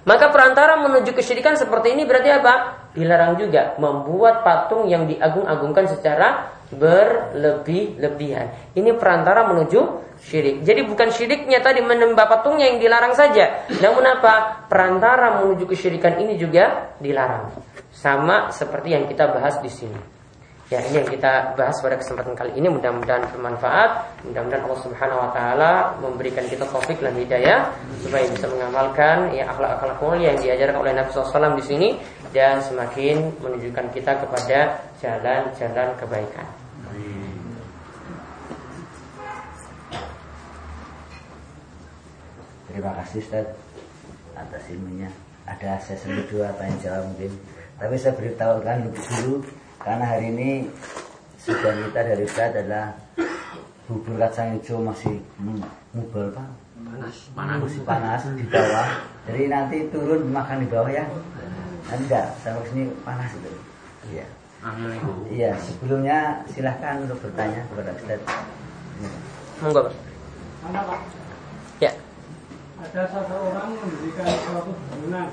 Maka 0.04 0.32
perantara 0.32 0.80
menuju 0.84 1.16
kesyirikan 1.16 1.56
seperti 1.56 1.96
ini 1.96 2.04
berarti 2.04 2.32
apa? 2.32 2.84
dilarang 2.94 3.42
juga 3.42 3.74
membuat 3.82 4.46
patung 4.46 4.86
yang 4.86 5.10
diagung-agungkan 5.10 5.90
secara 5.90 6.54
berlebih-lebihan. 6.70 8.74
Ini 8.78 8.94
perantara 8.98 9.50
menuju 9.50 9.82
syirik. 10.22 10.62
Jadi 10.62 10.82
bukan 10.86 11.10
syiriknya 11.10 11.62
tadi 11.62 11.82
menyembah 11.82 12.30
patungnya 12.30 12.70
yang 12.70 12.78
dilarang 12.78 13.18
saja. 13.18 13.66
Namun 13.82 14.06
apa? 14.06 14.66
Perantara 14.70 15.42
menuju 15.42 15.66
kesyirikan 15.66 16.22
ini 16.22 16.38
juga 16.38 16.94
dilarang. 17.02 17.50
Sama 17.90 18.54
seperti 18.54 18.94
yang 18.94 19.10
kita 19.10 19.30
bahas 19.34 19.58
di 19.62 19.70
sini. 19.70 20.23
Ya, 20.72 20.80
ini 20.80 21.04
yang 21.04 21.10
kita 21.12 21.60
bahas 21.60 21.76
pada 21.84 22.00
kesempatan 22.00 22.40
kali 22.40 22.56
ini 22.56 22.72
mudah-mudahan 22.72 23.28
bermanfaat. 23.36 24.24
Mudah-mudahan 24.24 24.64
Allah 24.64 24.80
Subhanahu 24.80 25.20
wa 25.20 25.30
taala 25.36 25.72
memberikan 26.00 26.48
kita 26.48 26.64
taufik 26.72 27.04
dan 27.04 27.12
hidayah 27.20 27.68
supaya 28.00 28.24
bisa 28.32 28.48
mengamalkan 28.48 29.36
ya 29.36 29.52
akhlak-akhlak 29.52 30.00
mulia 30.00 30.32
yang 30.32 30.40
diajarkan 30.40 30.78
oleh 30.80 30.92
Nabi 30.96 31.10
SAW 31.12 31.60
di 31.60 31.66
sini 31.68 31.90
dan 32.32 32.64
semakin 32.64 33.36
menunjukkan 33.44 33.92
kita 33.92 34.24
kepada 34.24 34.60
jalan-jalan 35.04 35.90
kebaikan. 36.00 36.48
Terima 42.72 42.90
kasih 43.04 43.20
Ustaz 43.20 43.46
atas 44.34 44.64
ilmunya. 44.72 45.12
Ada 45.44 45.78
sesi 45.84 46.08
kedua 46.08 46.56
tanya 46.56 46.74
jawab 46.80 47.14
mungkin. 47.14 47.36
Tapi 47.78 47.96
saya 48.00 48.16
beritahukan 48.16 48.90
dulu 48.90 49.44
karena 49.84 50.06
hari 50.08 50.32
ini 50.32 50.50
sudah 51.44 51.76
kita 51.76 52.00
dari 52.08 52.24
Ustaz 52.24 52.56
adalah 52.56 52.96
bubur 53.84 54.16
kacang 54.16 54.56
hijau 54.56 54.80
masih 54.80 55.20
mubal 55.92 56.32
pak. 56.32 56.48
Panas 56.84 57.16
panas. 57.36 57.72
Panas 57.84 58.22
di 58.32 58.48
bawah. 58.48 58.88
Jadi 59.28 59.42
nanti 59.52 59.78
turun 59.92 60.32
makan 60.32 60.64
di 60.64 60.68
bawah 60.72 60.88
ya. 60.88 61.04
Nanti 61.92 62.04
enggak 62.08 62.32
sampai 62.40 62.64
sini 62.72 62.84
panas 63.04 63.28
itu. 63.36 63.52
Iya. 64.16 64.26
Iya 65.28 65.52
sebelumnya 65.60 66.48
silahkan 66.48 67.04
untuk 67.04 67.20
bertanya 67.20 67.68
kepada 67.68 67.92
Ustaz. 67.92 68.20
Monggo 69.60 69.92
pak. 69.92 71.00
Ya. 71.84 71.92
Ada 72.80 73.04
seseorang 73.12 73.76
mendirikan 73.76 74.28
suatu 74.48 74.72
bangunan 74.72 75.28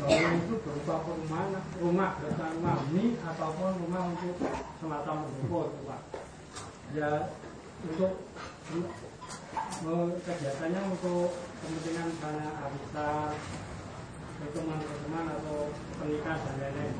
bangunan 0.00 0.34
itu 0.40 0.54
berupa 0.64 0.94
rumah 1.04 1.44
rumah 1.76 2.10
berupa 2.20 2.44
rumah 2.56 2.76
ini 2.92 3.20
ataupun 3.20 3.70
rumah 3.84 4.02
untuk 4.16 4.36
semacam 4.80 5.16
ruko 5.28 5.60
pak 5.84 6.00
ya 6.96 7.28
untuk 7.84 8.12
kegiatannya 10.24 10.80
untuk 10.88 11.32
kepentingan 11.60 12.06
misalnya 12.12 12.48
arisan 12.64 13.32
teman-teman 14.40 15.26
atau 15.36 15.68
pernikahan 16.00 16.40
dan 16.40 16.54
lain-lain. 16.56 16.94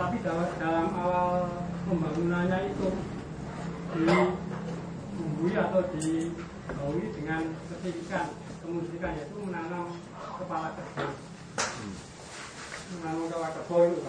Tapi 0.00 0.16
dalam, 0.24 0.48
dalam 0.56 0.88
awal 0.96 1.44
pembangunannya 1.84 2.72
itu 2.72 2.88
dibumbui 3.92 5.52
atau 5.52 5.84
dibaui 5.92 7.04
dengan 7.12 7.52
kemudikan 7.68 8.26
kemudikan 8.64 9.12
yaitu 9.12 9.36
menanam 9.44 9.92
kepala 10.40 10.72
kebo. 10.72 11.06
Kepala 12.86 13.50
kebo 13.50 13.76
itu. 13.90 14.00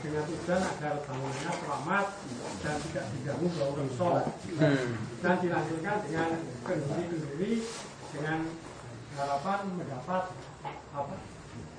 Dengan 0.00 0.24
tujuan 0.24 0.62
agar 0.64 0.94
bangunannya 1.04 1.52
selamat 1.52 2.06
dan 2.64 2.76
tidak 2.88 3.04
diganggu 3.12 3.46
bau 3.60 3.72
rungsol. 3.76 4.14
Hmm. 4.56 4.88
Dan 5.20 5.34
dilanjutkan 5.44 5.96
dengan 6.08 6.30
kenduri-kenduri 6.64 7.52
dengan 8.16 8.38
harapan 9.16 9.60
mendapat 9.76 10.22
apa 10.96 11.14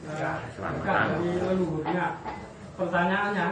ya, 0.06 0.32
dari 0.86 1.32
leluhurnya. 1.42 2.08
Pertanyaannya, 2.78 3.48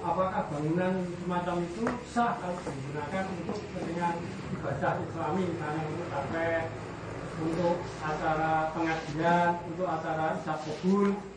apakah 0.00 0.42
bangunan 0.48 0.94
semacam 1.20 1.56
itu 1.68 1.84
sah 2.08 2.40
kalau 2.40 2.56
digunakan 2.64 3.24
untuk 3.28 3.56
kepentingan 3.60 4.16
ibadah 4.56 4.92
Islami, 5.04 5.42
misalnya 5.52 5.82
untuk 5.92 6.08
tapet, 6.08 6.64
untuk 7.36 7.76
acara 8.00 8.52
pengajian, 8.72 9.50
untuk 9.68 9.84
acara 9.84 10.40
isap 10.40 10.58
kubur? 10.64 11.35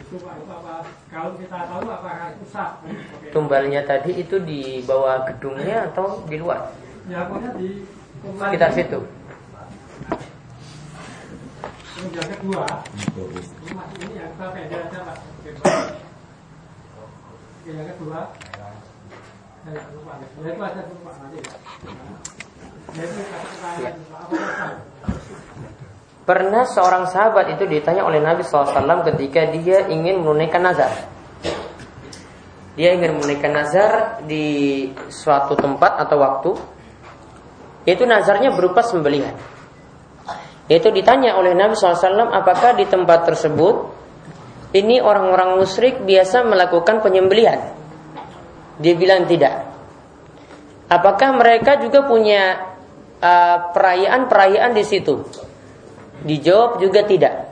Itu 0.00 0.16
Pak, 0.24 0.34
itu 0.40 0.48
apa? 0.48 0.74
Kalau 1.12 1.30
kita 1.36 1.58
tahu 1.68 1.84
apakah 1.86 2.28
itu 2.32 2.44
sah? 2.48 2.80
Oke. 2.80 3.28
Tumbalnya 3.30 3.84
tadi 3.84 4.10
itu 4.24 4.36
di 4.40 4.80
bawah 4.88 5.28
gedungnya 5.28 5.92
atau 5.92 6.24
di 6.24 6.36
luar? 6.40 6.72
Ya, 7.06 7.28
pokoknya 7.28 7.52
di 7.60 7.84
Sekitar 8.20 8.70
situ. 8.76 9.00
Yang 12.00 12.28
kedua, 12.36 12.64
rumah 13.68 13.86
ini 13.96 14.16
yang 14.16 14.32
kita 14.32 14.46
pendek 14.52 14.80
aja 14.88 14.98
Pak. 15.04 15.16
Yang 17.64 17.88
kedua, 17.96 18.20
saya 19.64 19.80
lupa. 19.92 20.12
Ya 20.20 20.48
itu 20.52 20.62
aja 20.64 20.80
dulu 20.84 21.00
Pak 21.04 21.14
nanti. 21.20 21.38
Ya. 22.96 23.08
Apa 24.16 24.36
Pak? 24.36 24.72
Pernah 26.30 26.62
seorang 26.62 27.10
sahabat 27.10 27.58
itu 27.58 27.66
ditanya 27.66 28.06
oleh 28.06 28.22
Nabi 28.22 28.46
SAW 28.46 29.02
ketika 29.02 29.50
dia 29.50 29.90
ingin 29.90 30.22
menunaikan 30.22 30.62
nazar. 30.62 31.10
Dia 32.78 32.94
ingin 32.94 33.18
menunaikan 33.18 33.50
nazar 33.50 34.22
di 34.30 34.86
suatu 35.10 35.58
tempat 35.58 35.98
atau 35.98 36.22
waktu. 36.22 36.50
Yaitu 37.82 38.06
nazarnya 38.06 38.54
berupa 38.54 38.78
sembelihan. 38.78 39.34
Yaitu 40.70 40.94
ditanya 40.94 41.34
oleh 41.34 41.50
Nabi 41.50 41.74
SAW 41.74 42.30
apakah 42.30 42.78
di 42.78 42.86
tempat 42.86 43.26
tersebut 43.26 43.90
ini 44.70 45.02
orang-orang 45.02 45.58
musyrik 45.58 45.98
biasa 46.06 46.46
melakukan 46.46 47.02
penyembelihan. 47.02 47.74
Dia 48.78 48.94
bilang 48.94 49.26
tidak. 49.26 49.66
Apakah 50.86 51.34
mereka 51.34 51.82
juga 51.82 52.06
punya 52.06 52.70
uh, 53.18 53.74
perayaan-perayaan 53.74 54.78
di 54.78 54.84
situ? 54.86 55.49
Dijawab 56.24 56.82
juga 56.82 57.04
tidak. 57.04 57.50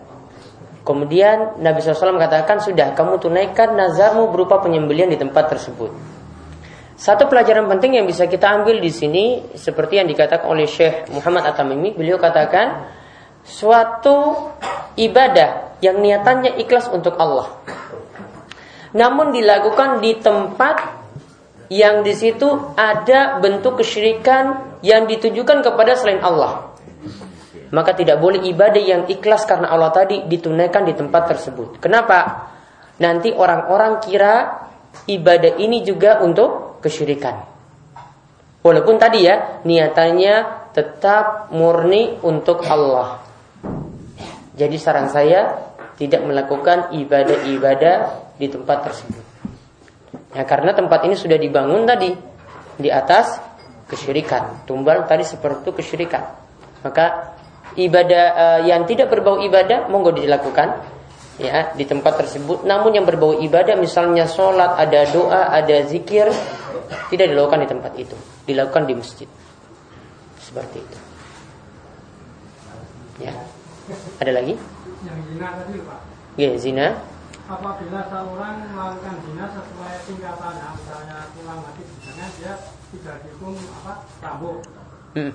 Kemudian 0.85 1.61
Nabi 1.61 1.85
SAW 1.85 2.17
katakan 2.17 2.65
sudah 2.65 2.97
kamu 2.97 3.21
tunaikan 3.21 3.77
nazarmu 3.77 4.33
berupa 4.33 4.65
penyembelian 4.65 5.13
di 5.13 5.21
tempat 5.21 5.53
tersebut. 5.53 5.93
Satu 6.99 7.29
pelajaran 7.29 7.69
penting 7.71 8.01
yang 8.01 8.07
bisa 8.09 8.27
kita 8.27 8.49
ambil 8.49 8.81
di 8.81 8.91
sini 8.91 9.55
seperti 9.55 10.03
yang 10.03 10.09
dikatakan 10.09 10.49
oleh 10.49 10.67
Syekh 10.67 11.13
Muhammad 11.15 11.47
At-Tamimi, 11.47 11.95
beliau 11.95 12.19
katakan 12.19 12.91
suatu 13.47 14.51
ibadah 14.99 15.79
yang 15.79 16.03
niatannya 16.03 16.59
ikhlas 16.59 16.91
untuk 16.91 17.15
Allah. 17.21 17.55
Namun 18.97 19.31
dilakukan 19.31 20.01
di 20.01 20.17
tempat 20.19 20.99
yang 21.69 22.01
di 22.01 22.17
situ 22.17 22.49
ada 22.75 23.37
bentuk 23.39 23.79
kesyirikan 23.79 24.81
yang 24.81 25.05
ditujukan 25.05 25.61
kepada 25.61 25.95
selain 25.95 26.25
Allah. 26.25 26.68
Maka 27.69 27.93
tidak 27.93 28.17
boleh 28.17 28.49
ibadah 28.49 28.81
yang 28.81 29.03
ikhlas 29.05 29.45
karena 29.45 29.69
Allah 29.69 29.93
tadi 29.93 30.25
ditunaikan 30.25 30.89
di 30.89 30.97
tempat 30.97 31.37
tersebut. 31.37 31.77
Kenapa? 31.83 32.49
Nanti 32.99 33.31
orang-orang 33.31 34.01
kira 34.01 34.67
ibadah 35.05 35.61
ini 35.61 35.85
juga 35.85 36.25
untuk 36.25 36.81
kesyirikan. 36.81 37.45
Walaupun 38.65 38.97
tadi 38.99 39.29
ya 39.29 39.63
niatannya 39.63 40.35
tetap 40.73 41.53
murni 41.55 42.19
untuk 42.25 42.65
Allah. 42.67 43.23
Jadi 44.59 44.77
saran 44.81 45.07
saya 45.13 45.71
tidak 45.95 46.27
melakukan 46.27 46.91
ibadah-ibadah 46.95 47.97
di 48.39 48.47
tempat 48.51 48.91
tersebut. 48.91 49.25
Ya 50.35 50.43
karena 50.43 50.75
tempat 50.75 51.07
ini 51.07 51.15
sudah 51.15 51.39
dibangun 51.39 51.87
tadi 51.87 52.11
di 52.79 52.91
atas 52.91 53.39
kesyirikan. 53.87 54.67
Tumbal 54.67 55.07
tadi 55.07 55.23
seperti 55.23 55.69
itu 55.69 55.71
kesyirikan. 55.79 56.25
Maka 56.83 57.38
ibadah 57.79 58.25
uh, 58.35 58.61
yang 58.67 58.83
tidak 58.91 59.07
berbau 59.09 59.39
ibadah 59.39 59.87
monggo 59.87 60.11
dilakukan 60.11 60.83
ya 61.39 61.71
di 61.79 61.87
tempat 61.87 62.19
tersebut. 62.27 62.67
Namun 62.67 62.99
yang 62.99 63.07
berbau 63.07 63.39
ibadah 63.39 63.79
misalnya 63.79 64.27
sholat, 64.27 64.75
ada 64.75 65.07
doa, 65.15 65.55
ada 65.55 65.87
zikir 65.87 66.27
tidak 67.15 67.27
dilakukan 67.31 67.63
di 67.63 67.69
tempat 67.71 67.93
itu. 67.95 68.17
Dilakukan 68.45 68.83
di 68.91 68.95
masjid. 68.99 69.29
Seperti 70.43 70.83
itu. 70.83 70.99
Ya. 73.23 73.33
Ada 74.19 74.33
lagi? 74.35 74.55
Yang 75.07 75.19
zina 75.31 75.49
tadi 75.55 75.79
Pak. 75.83 76.01
Ya, 76.39 76.51
zina. 76.59 76.87
Apabila 77.49 78.05
seorang 78.13 78.61
melakukan 78.77 79.15
zina 79.25 79.45
sesuai 79.57 79.95
tingkatannya, 80.05 80.69
misalnya 80.77 81.17
pulang 81.33 81.61
mati 81.65 81.81
misalnya 81.81 82.27
dia 82.37 82.53
tidak 82.93 83.17
dihukum 83.25 83.57
apa 83.83 83.93
cambuk. 84.21 84.61
Hmm. 85.17 85.33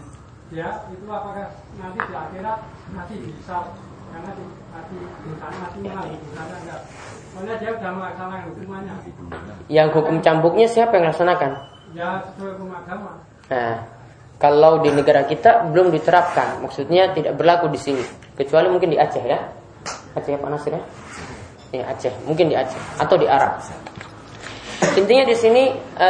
Ya, 0.51 0.69
itu 0.91 1.05
apakah 1.07 1.47
nanti 1.79 1.99
di 2.03 2.13
akhirat 2.13 2.59
masih 2.91 3.17
bisa 3.23 3.57
karena 4.13 4.29
di 4.37 4.45
mati 4.69 4.95
misalnya 5.25 5.57
mati 5.57 5.79
lagi 5.89 6.15
misalnya 6.21 6.57
enggak. 6.61 6.81
Soalnya 7.33 7.55
dia 7.57 7.71
sudah 7.73 7.91
melaksanakan 7.97 8.45
hukumannya. 8.53 8.95
Yang 9.73 9.89
hukum 9.97 10.15
cambuknya 10.21 10.67
siapa 10.69 10.93
yang 11.01 11.05
laksanakan? 11.09 11.51
Ya 11.97 12.09
sesuai 12.29 12.51
hukum 12.57 12.69
agama. 12.69 13.11
Nah, 13.49 13.75
kalau 14.37 14.83
di 14.85 14.89
negara 14.93 15.25
kita 15.25 15.71
belum 15.73 15.89
diterapkan, 15.89 16.61
maksudnya 16.61 17.09
tidak 17.17 17.33
berlaku 17.39 17.73
di 17.73 17.79
sini, 17.81 18.03
kecuali 18.37 18.69
mungkin 18.69 18.93
di 18.93 18.97
Aceh 19.01 19.23
ya. 19.23 19.39
Aceh 20.13 20.35
apa 20.37 20.45
Nasir 20.51 20.77
ya? 20.77 20.83
Ya 21.73 21.83
Aceh, 21.89 22.13
mungkin 22.29 22.53
di 22.53 22.55
Aceh 22.57 22.77
atau 23.01 23.17
di 23.17 23.25
Arab. 23.25 23.57
Intinya 24.93 25.25
di 25.25 25.33
sini 25.33 25.73
e, 25.97 26.09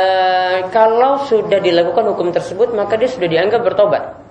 kalau 0.75 1.23
sudah 1.23 1.61
dilakukan 1.61 2.03
hukum 2.09 2.35
tersebut 2.35 2.75
maka 2.75 2.99
dia 2.99 3.07
sudah 3.07 3.29
dianggap 3.31 3.63
bertobat. 3.63 4.22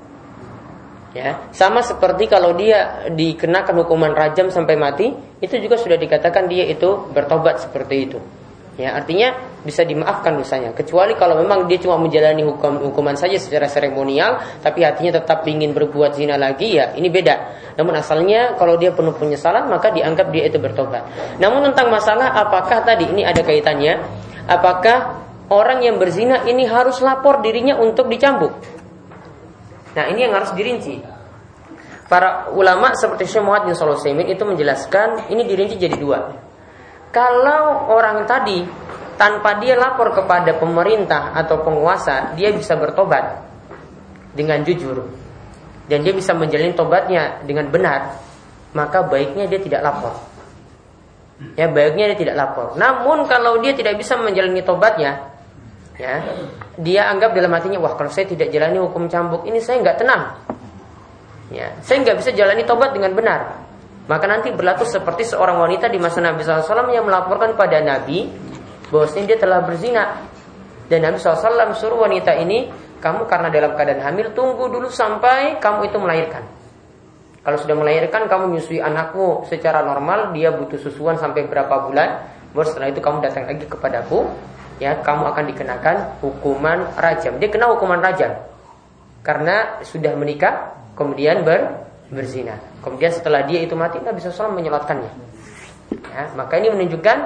Ya, 1.13 1.45
sama 1.53 1.85
seperti 1.85 2.25
kalau 2.25 2.57
dia 2.57 3.05
dikenakan 3.13 3.85
hukuman 3.85 4.17
rajam 4.17 4.49
sampai 4.49 4.81
mati, 4.81 5.13
itu 5.45 5.61
juga 5.61 5.77
sudah 5.77 6.01
dikatakan 6.01 6.49
dia 6.49 6.65
itu 6.65 7.13
bertobat 7.13 7.61
seperti 7.61 7.97
itu. 8.09 8.19
Ya, 8.81 8.97
artinya 8.97 9.37
bisa 9.61 9.85
dimaafkan 9.85 10.33
dosanya. 10.41 10.73
Kecuali 10.73 11.13
kalau 11.13 11.37
memang 11.37 11.69
dia 11.69 11.77
cuma 11.77 12.01
menjalani 12.01 12.41
hukum 12.41 12.81
hukuman 12.89 13.13
saja 13.13 13.37
secara 13.37 13.69
seremonial, 13.69 14.41
tapi 14.65 14.89
hatinya 14.89 15.21
tetap 15.21 15.45
ingin 15.45 15.77
berbuat 15.77 16.17
zina 16.17 16.41
lagi, 16.41 16.81
ya 16.81 16.97
ini 16.97 17.13
beda. 17.13 17.61
Namun 17.77 17.93
asalnya 18.01 18.57
kalau 18.57 18.81
dia 18.81 18.97
penuh 18.97 19.13
penyesalan, 19.13 19.69
maka 19.69 19.93
dianggap 19.93 20.33
dia 20.33 20.49
itu 20.49 20.57
bertobat. 20.57 21.05
Namun 21.37 21.69
tentang 21.69 21.93
masalah 21.93 22.33
apakah 22.33 22.81
tadi 22.81 23.13
ini 23.13 23.21
ada 23.21 23.45
kaitannya? 23.45 24.01
Apakah 24.49 25.21
orang 25.53 25.85
yang 25.85 26.01
berzina 26.01 26.49
ini 26.49 26.65
harus 26.65 27.05
lapor 27.05 27.45
dirinya 27.45 27.77
untuk 27.77 28.09
dicambuk? 28.09 28.57
Nah 29.93 30.05
ini 30.09 30.25
yang 30.25 30.33
harus 30.37 30.53
dirinci. 30.57 31.01
Para 32.09 32.53
ulama 32.53 32.93
seperti 32.93 33.25
Syekh 33.25 33.41
Muhammad 33.41 33.73
bin 33.73 33.77
Shalih 33.77 34.29
itu 34.29 34.43
menjelaskan 34.45 35.33
ini 35.33 35.49
dirinci 35.49 35.81
jadi 35.81 35.97
dua. 35.97 36.29
Kalau 37.09 37.89
orang 37.89 38.29
tadi 38.29 38.65
tanpa 39.17 39.57
dia 39.61 39.77
lapor 39.77 40.13
kepada 40.13 40.57
pemerintah 40.57 41.33
atau 41.33 41.61
penguasa, 41.65 42.37
dia 42.37 42.53
bisa 42.53 42.77
bertobat 42.77 43.41
dengan 44.33 44.61
jujur 44.65 45.09
dan 45.89 46.05
dia 46.05 46.13
bisa 46.13 46.33
menjalin 46.37 46.73
tobatnya 46.73 47.41
dengan 47.45 47.69
benar, 47.69 48.17
maka 48.77 49.05
baiknya 49.09 49.49
dia 49.49 49.61
tidak 49.61 49.81
lapor. 49.85 50.15
Ya, 51.59 51.67
baiknya 51.67 52.13
dia 52.15 52.19
tidak 52.29 52.37
lapor. 52.39 52.79
Namun 52.79 53.27
kalau 53.27 53.59
dia 53.59 53.75
tidak 53.75 53.99
bisa 53.99 54.15
menjalani 54.21 54.63
tobatnya, 54.63 55.32
ya, 55.99 56.23
dia 56.81 57.09
anggap 57.09 57.37
dalam 57.37 57.53
hatinya, 57.53 57.81
wah 57.81 57.97
kalau 57.97 58.09
saya 58.09 58.29
tidak 58.29 58.49
jalani 58.53 58.81
hukum 58.81 59.09
cambuk 59.09 59.45
ini 59.49 59.59
saya 59.61 59.81
nggak 59.81 59.97
tenang. 60.01 60.23
Ya, 61.53 61.69
saya 61.85 62.01
nggak 62.01 62.17
bisa 62.21 62.31
jalani 62.33 62.65
tobat 62.65 62.97
dengan 62.97 63.13
benar. 63.13 63.61
Maka 64.09 64.25
nanti 64.27 64.51
berlaku 64.51 64.83
seperti 64.89 65.23
seorang 65.23 65.63
wanita 65.63 65.87
di 65.87 66.01
masa 66.01 66.19
Nabi 66.19 66.43
SAW 66.43 66.91
yang 66.91 67.07
melaporkan 67.07 67.55
pada 67.55 67.79
Nabi 67.79 68.27
bahwasanya 68.91 69.25
dia 69.35 69.39
telah 69.39 69.63
berzina. 69.63 70.27
Dan 70.91 71.07
Nabi 71.07 71.23
SAW 71.23 71.73
suruh 71.77 72.03
wanita 72.03 72.35
ini, 72.41 72.67
kamu 72.99 73.31
karena 73.31 73.49
dalam 73.49 73.79
keadaan 73.79 74.03
hamil 74.03 74.35
tunggu 74.35 74.69
dulu 74.69 74.91
sampai 74.91 75.63
kamu 75.63 75.93
itu 75.93 75.99
melahirkan. 76.03 76.43
Kalau 77.43 77.59
sudah 77.59 77.75
melahirkan 77.75 78.31
kamu 78.31 78.55
menyusui 78.55 78.79
anakmu 78.79 79.47
secara 79.51 79.83
normal, 79.83 80.31
dia 80.31 80.55
butuh 80.55 80.79
susuan 80.79 81.19
sampai 81.19 81.51
berapa 81.51 81.91
bulan, 81.91 82.23
baru 82.55 82.67
setelah 82.71 82.89
itu 82.95 83.03
kamu 83.03 83.19
datang 83.19 83.51
lagi 83.51 83.67
kepadaku, 83.67 84.31
ya 84.83 84.99
kamu 84.99 85.31
akan 85.31 85.45
dikenakan 85.55 85.97
hukuman 86.19 86.91
rajam. 86.99 87.39
Dia 87.39 87.47
kena 87.47 87.71
hukuman 87.71 88.03
rajam 88.03 88.35
karena 89.23 89.79
sudah 89.87 90.19
menikah, 90.19 90.75
kemudian 90.99 91.47
ber 91.47 91.87
berzina. 92.11 92.59
Kemudian 92.83 93.15
setelah 93.15 93.47
dia 93.47 93.63
itu 93.63 93.79
mati 93.79 94.03
Nabi 94.03 94.19
SAW 94.19 94.53
menyelatkannya. 94.53 95.11
Ya, 96.13 96.23
maka 96.35 96.59
ini 96.59 96.69
menunjukkan 96.75 97.19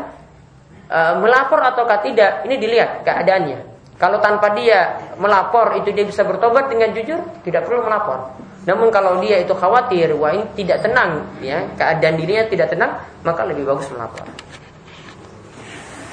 e, 0.86 1.00
melapor 1.24 1.58
ataukah 1.64 2.04
tidak 2.04 2.44
ini 2.44 2.60
dilihat 2.60 3.02
keadaannya. 3.02 3.74
Kalau 3.96 4.20
tanpa 4.20 4.52
dia 4.52 5.00
melapor 5.16 5.72
itu 5.80 5.88
dia 5.90 6.04
bisa 6.04 6.20
bertobat 6.22 6.68
dengan 6.68 6.92
jujur, 6.92 7.18
tidak 7.48 7.64
perlu 7.64 7.88
melapor. 7.88 8.36
Namun 8.68 8.92
kalau 8.92 9.24
dia 9.24 9.40
itu 9.40 9.56
khawatir, 9.56 10.12
wah 10.20 10.36
ini 10.36 10.44
tidak 10.52 10.84
tenang, 10.84 11.24
ya 11.40 11.64
keadaan 11.80 12.20
dirinya 12.20 12.44
tidak 12.44 12.68
tenang, 12.68 12.92
maka 13.24 13.48
lebih 13.48 13.64
bagus 13.64 13.88
melapor. 13.88 14.26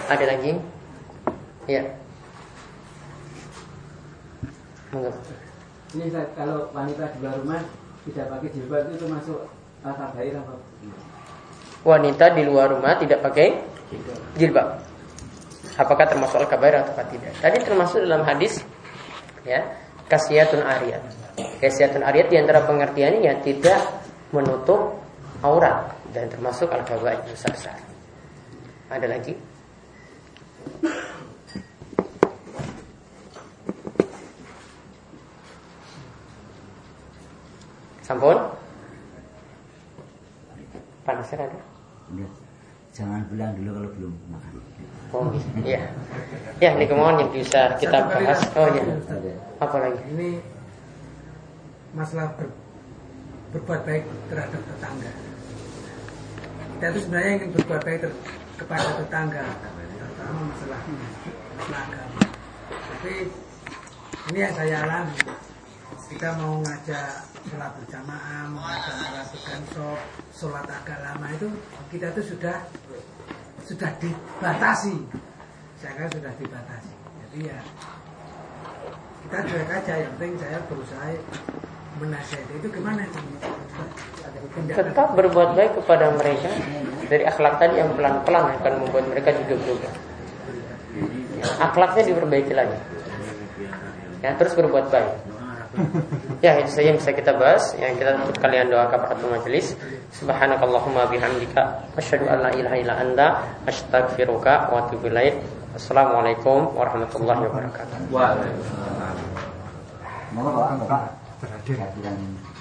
Ada 0.07 0.25
lagi? 0.31 0.72
Ya. 1.67 1.83
Ini 5.93 6.05
kalau 6.37 6.69
wanita 6.73 7.05
di 7.15 7.19
luar 7.23 7.37
rumah 7.39 7.61
tidak 8.03 8.25
pakai 8.29 8.49
jilbab 8.51 8.81
itu 8.89 8.95
termasuk 8.99 9.39
kabair 9.83 10.33
apa? 10.37 10.53
Wanita 11.83 12.25
di 12.35 12.43
luar 12.45 12.67
rumah 12.71 12.93
tidak 12.99 13.19
pakai 13.23 13.47
jilbab. 14.37 14.79
Apakah 15.73 16.05
termasuk 16.05 16.37
al-kabair 16.37 16.85
atau 16.85 16.93
tidak? 17.09 17.33
Tadi 17.41 17.57
termasuk 17.65 18.05
dalam 18.05 18.21
hadis 18.21 18.61
ya, 19.41 19.65
kasiatun 20.05 20.61
ariyat. 20.61 21.01
Kasiatun 21.57 22.05
ariyat 22.05 22.29
di 22.29 22.37
antara 22.37 22.61
pengertiannya 22.69 23.25
ya, 23.25 23.33
tidak 23.41 23.81
menutup 24.29 25.01
aurat 25.41 25.89
dan 26.13 26.29
termasuk 26.29 26.69
al-kabair 26.69 27.17
besar. 27.25 27.77
Ada 28.93 29.09
lagi? 29.09 29.33
Sampun? 38.13 38.37
Panasnya 41.01 41.49
ada? 41.49 41.59
Ya. 42.13 42.29
Jangan 42.93 43.25
bilang 43.25 43.57
dulu 43.57 43.69
kalau 43.73 43.89
belum 43.97 44.13
makan. 44.29 44.53
Oh 45.09 45.33
iya. 45.65 45.89
Ya, 46.61 46.77
ini 46.77 46.85
kemauan 46.85 47.25
yang 47.25 47.33
bisa 47.33 47.73
kita 47.81 48.05
bahas. 48.05 48.37
Oh 48.53 48.69
iya. 48.69 48.85
Apa 49.57 49.81
lagi? 49.81 49.97
Ini 50.13 50.29
masalah 51.97 52.37
ber, 52.37 52.53
berbuat 53.57 53.81
baik 53.81 54.05
terhadap 54.29 54.61
tetangga. 54.61 55.11
Kita 56.77 56.85
itu 56.93 56.99
sebenarnya 57.09 57.31
ingin 57.33 57.49
berbuat 57.57 57.81
baik 57.81 57.97
ter, 57.97 58.11
kepada 58.61 58.89
tetangga, 59.01 59.41
terutama 59.73 60.39
masalah 60.53 60.81
agama. 61.65 62.21
Tapi 62.69 63.13
ini 64.29 64.37
yang 64.37 64.53
saya 64.53 64.85
alami. 64.85 65.17
Kita 66.13 66.29
mau 66.37 66.61
ngajak 66.61 67.25
sholat 67.49 67.73
berjamaah, 67.73 68.45
mengajak 68.53 68.95
melakukan 69.01 69.61
sholat, 69.73 70.05
sholat 70.29 70.65
agak 70.69 71.01
lama 71.01 71.25
itu 71.33 71.49
kita 71.89 72.13
itu 72.13 72.37
sudah 72.37 72.61
sudah 73.65 73.89
dibatasi. 73.97 74.93
Saya 75.81 76.05
sudah 76.13 76.29
dibatasi. 76.37 76.93
Jadi 76.93 77.49
ya 77.49 77.57
kita 79.25 79.37
cuek 79.41 79.69
aja. 79.73 79.93
Yang 80.05 80.13
penting 80.21 80.33
saya 80.37 80.57
berusaha 80.69 81.09
menasihati 81.97 82.53
itu 82.61 82.67
gimana 82.69 83.09
Tetap 84.69 85.07
berbuat 85.17 85.57
baik 85.57 85.81
kepada 85.81 86.13
mereka 86.13 86.49
dari 87.09 87.25
akhlak 87.25 87.57
tadi 87.57 87.81
yang 87.81 87.89
pelan-pelan 87.97 88.53
akan 88.61 88.73
membuat 88.85 89.09
mereka 89.09 89.33
juga 89.33 89.57
berubah. 89.65 89.93
Ya, 91.41 91.45
akhlaknya 91.57 92.03
diperbaiki 92.05 92.53
lagi. 92.53 92.77
Ya, 94.21 94.37
terus 94.37 94.53
berbuat 94.53 94.93
baik. 94.93 95.32
Ya 96.45 96.59
itu 96.61 96.69
saja 96.69 96.93
yang 96.93 96.99
bisa 97.01 97.11
kita 97.13 97.33
bahas. 97.35 97.73
Yang 97.77 98.03
kita 98.03 98.11
tutup 98.21 98.37
kalian 98.41 98.69
doa 98.69 98.85
kafaratul 98.89 99.33
majelis. 99.33 99.73
Subhanakallahumma 100.13 101.09
bihamdika 101.09 101.89
Asyhadu 101.97 102.29
an 102.29 102.45
la 102.45 102.51
ilaha 102.53 102.77
illa 102.77 102.93
anta 103.01 103.27
Astaghfiruka 103.65 104.69
wa 104.69 104.85
atubu 104.85 105.09
ilaik. 105.09 105.41
Assalamualaikum 105.73 106.77
warahmatullahi 106.77 107.49
wabarakatuh. 107.49 108.13
Waalaikumsalam. 108.13 109.17
Berhadir. 111.41 112.52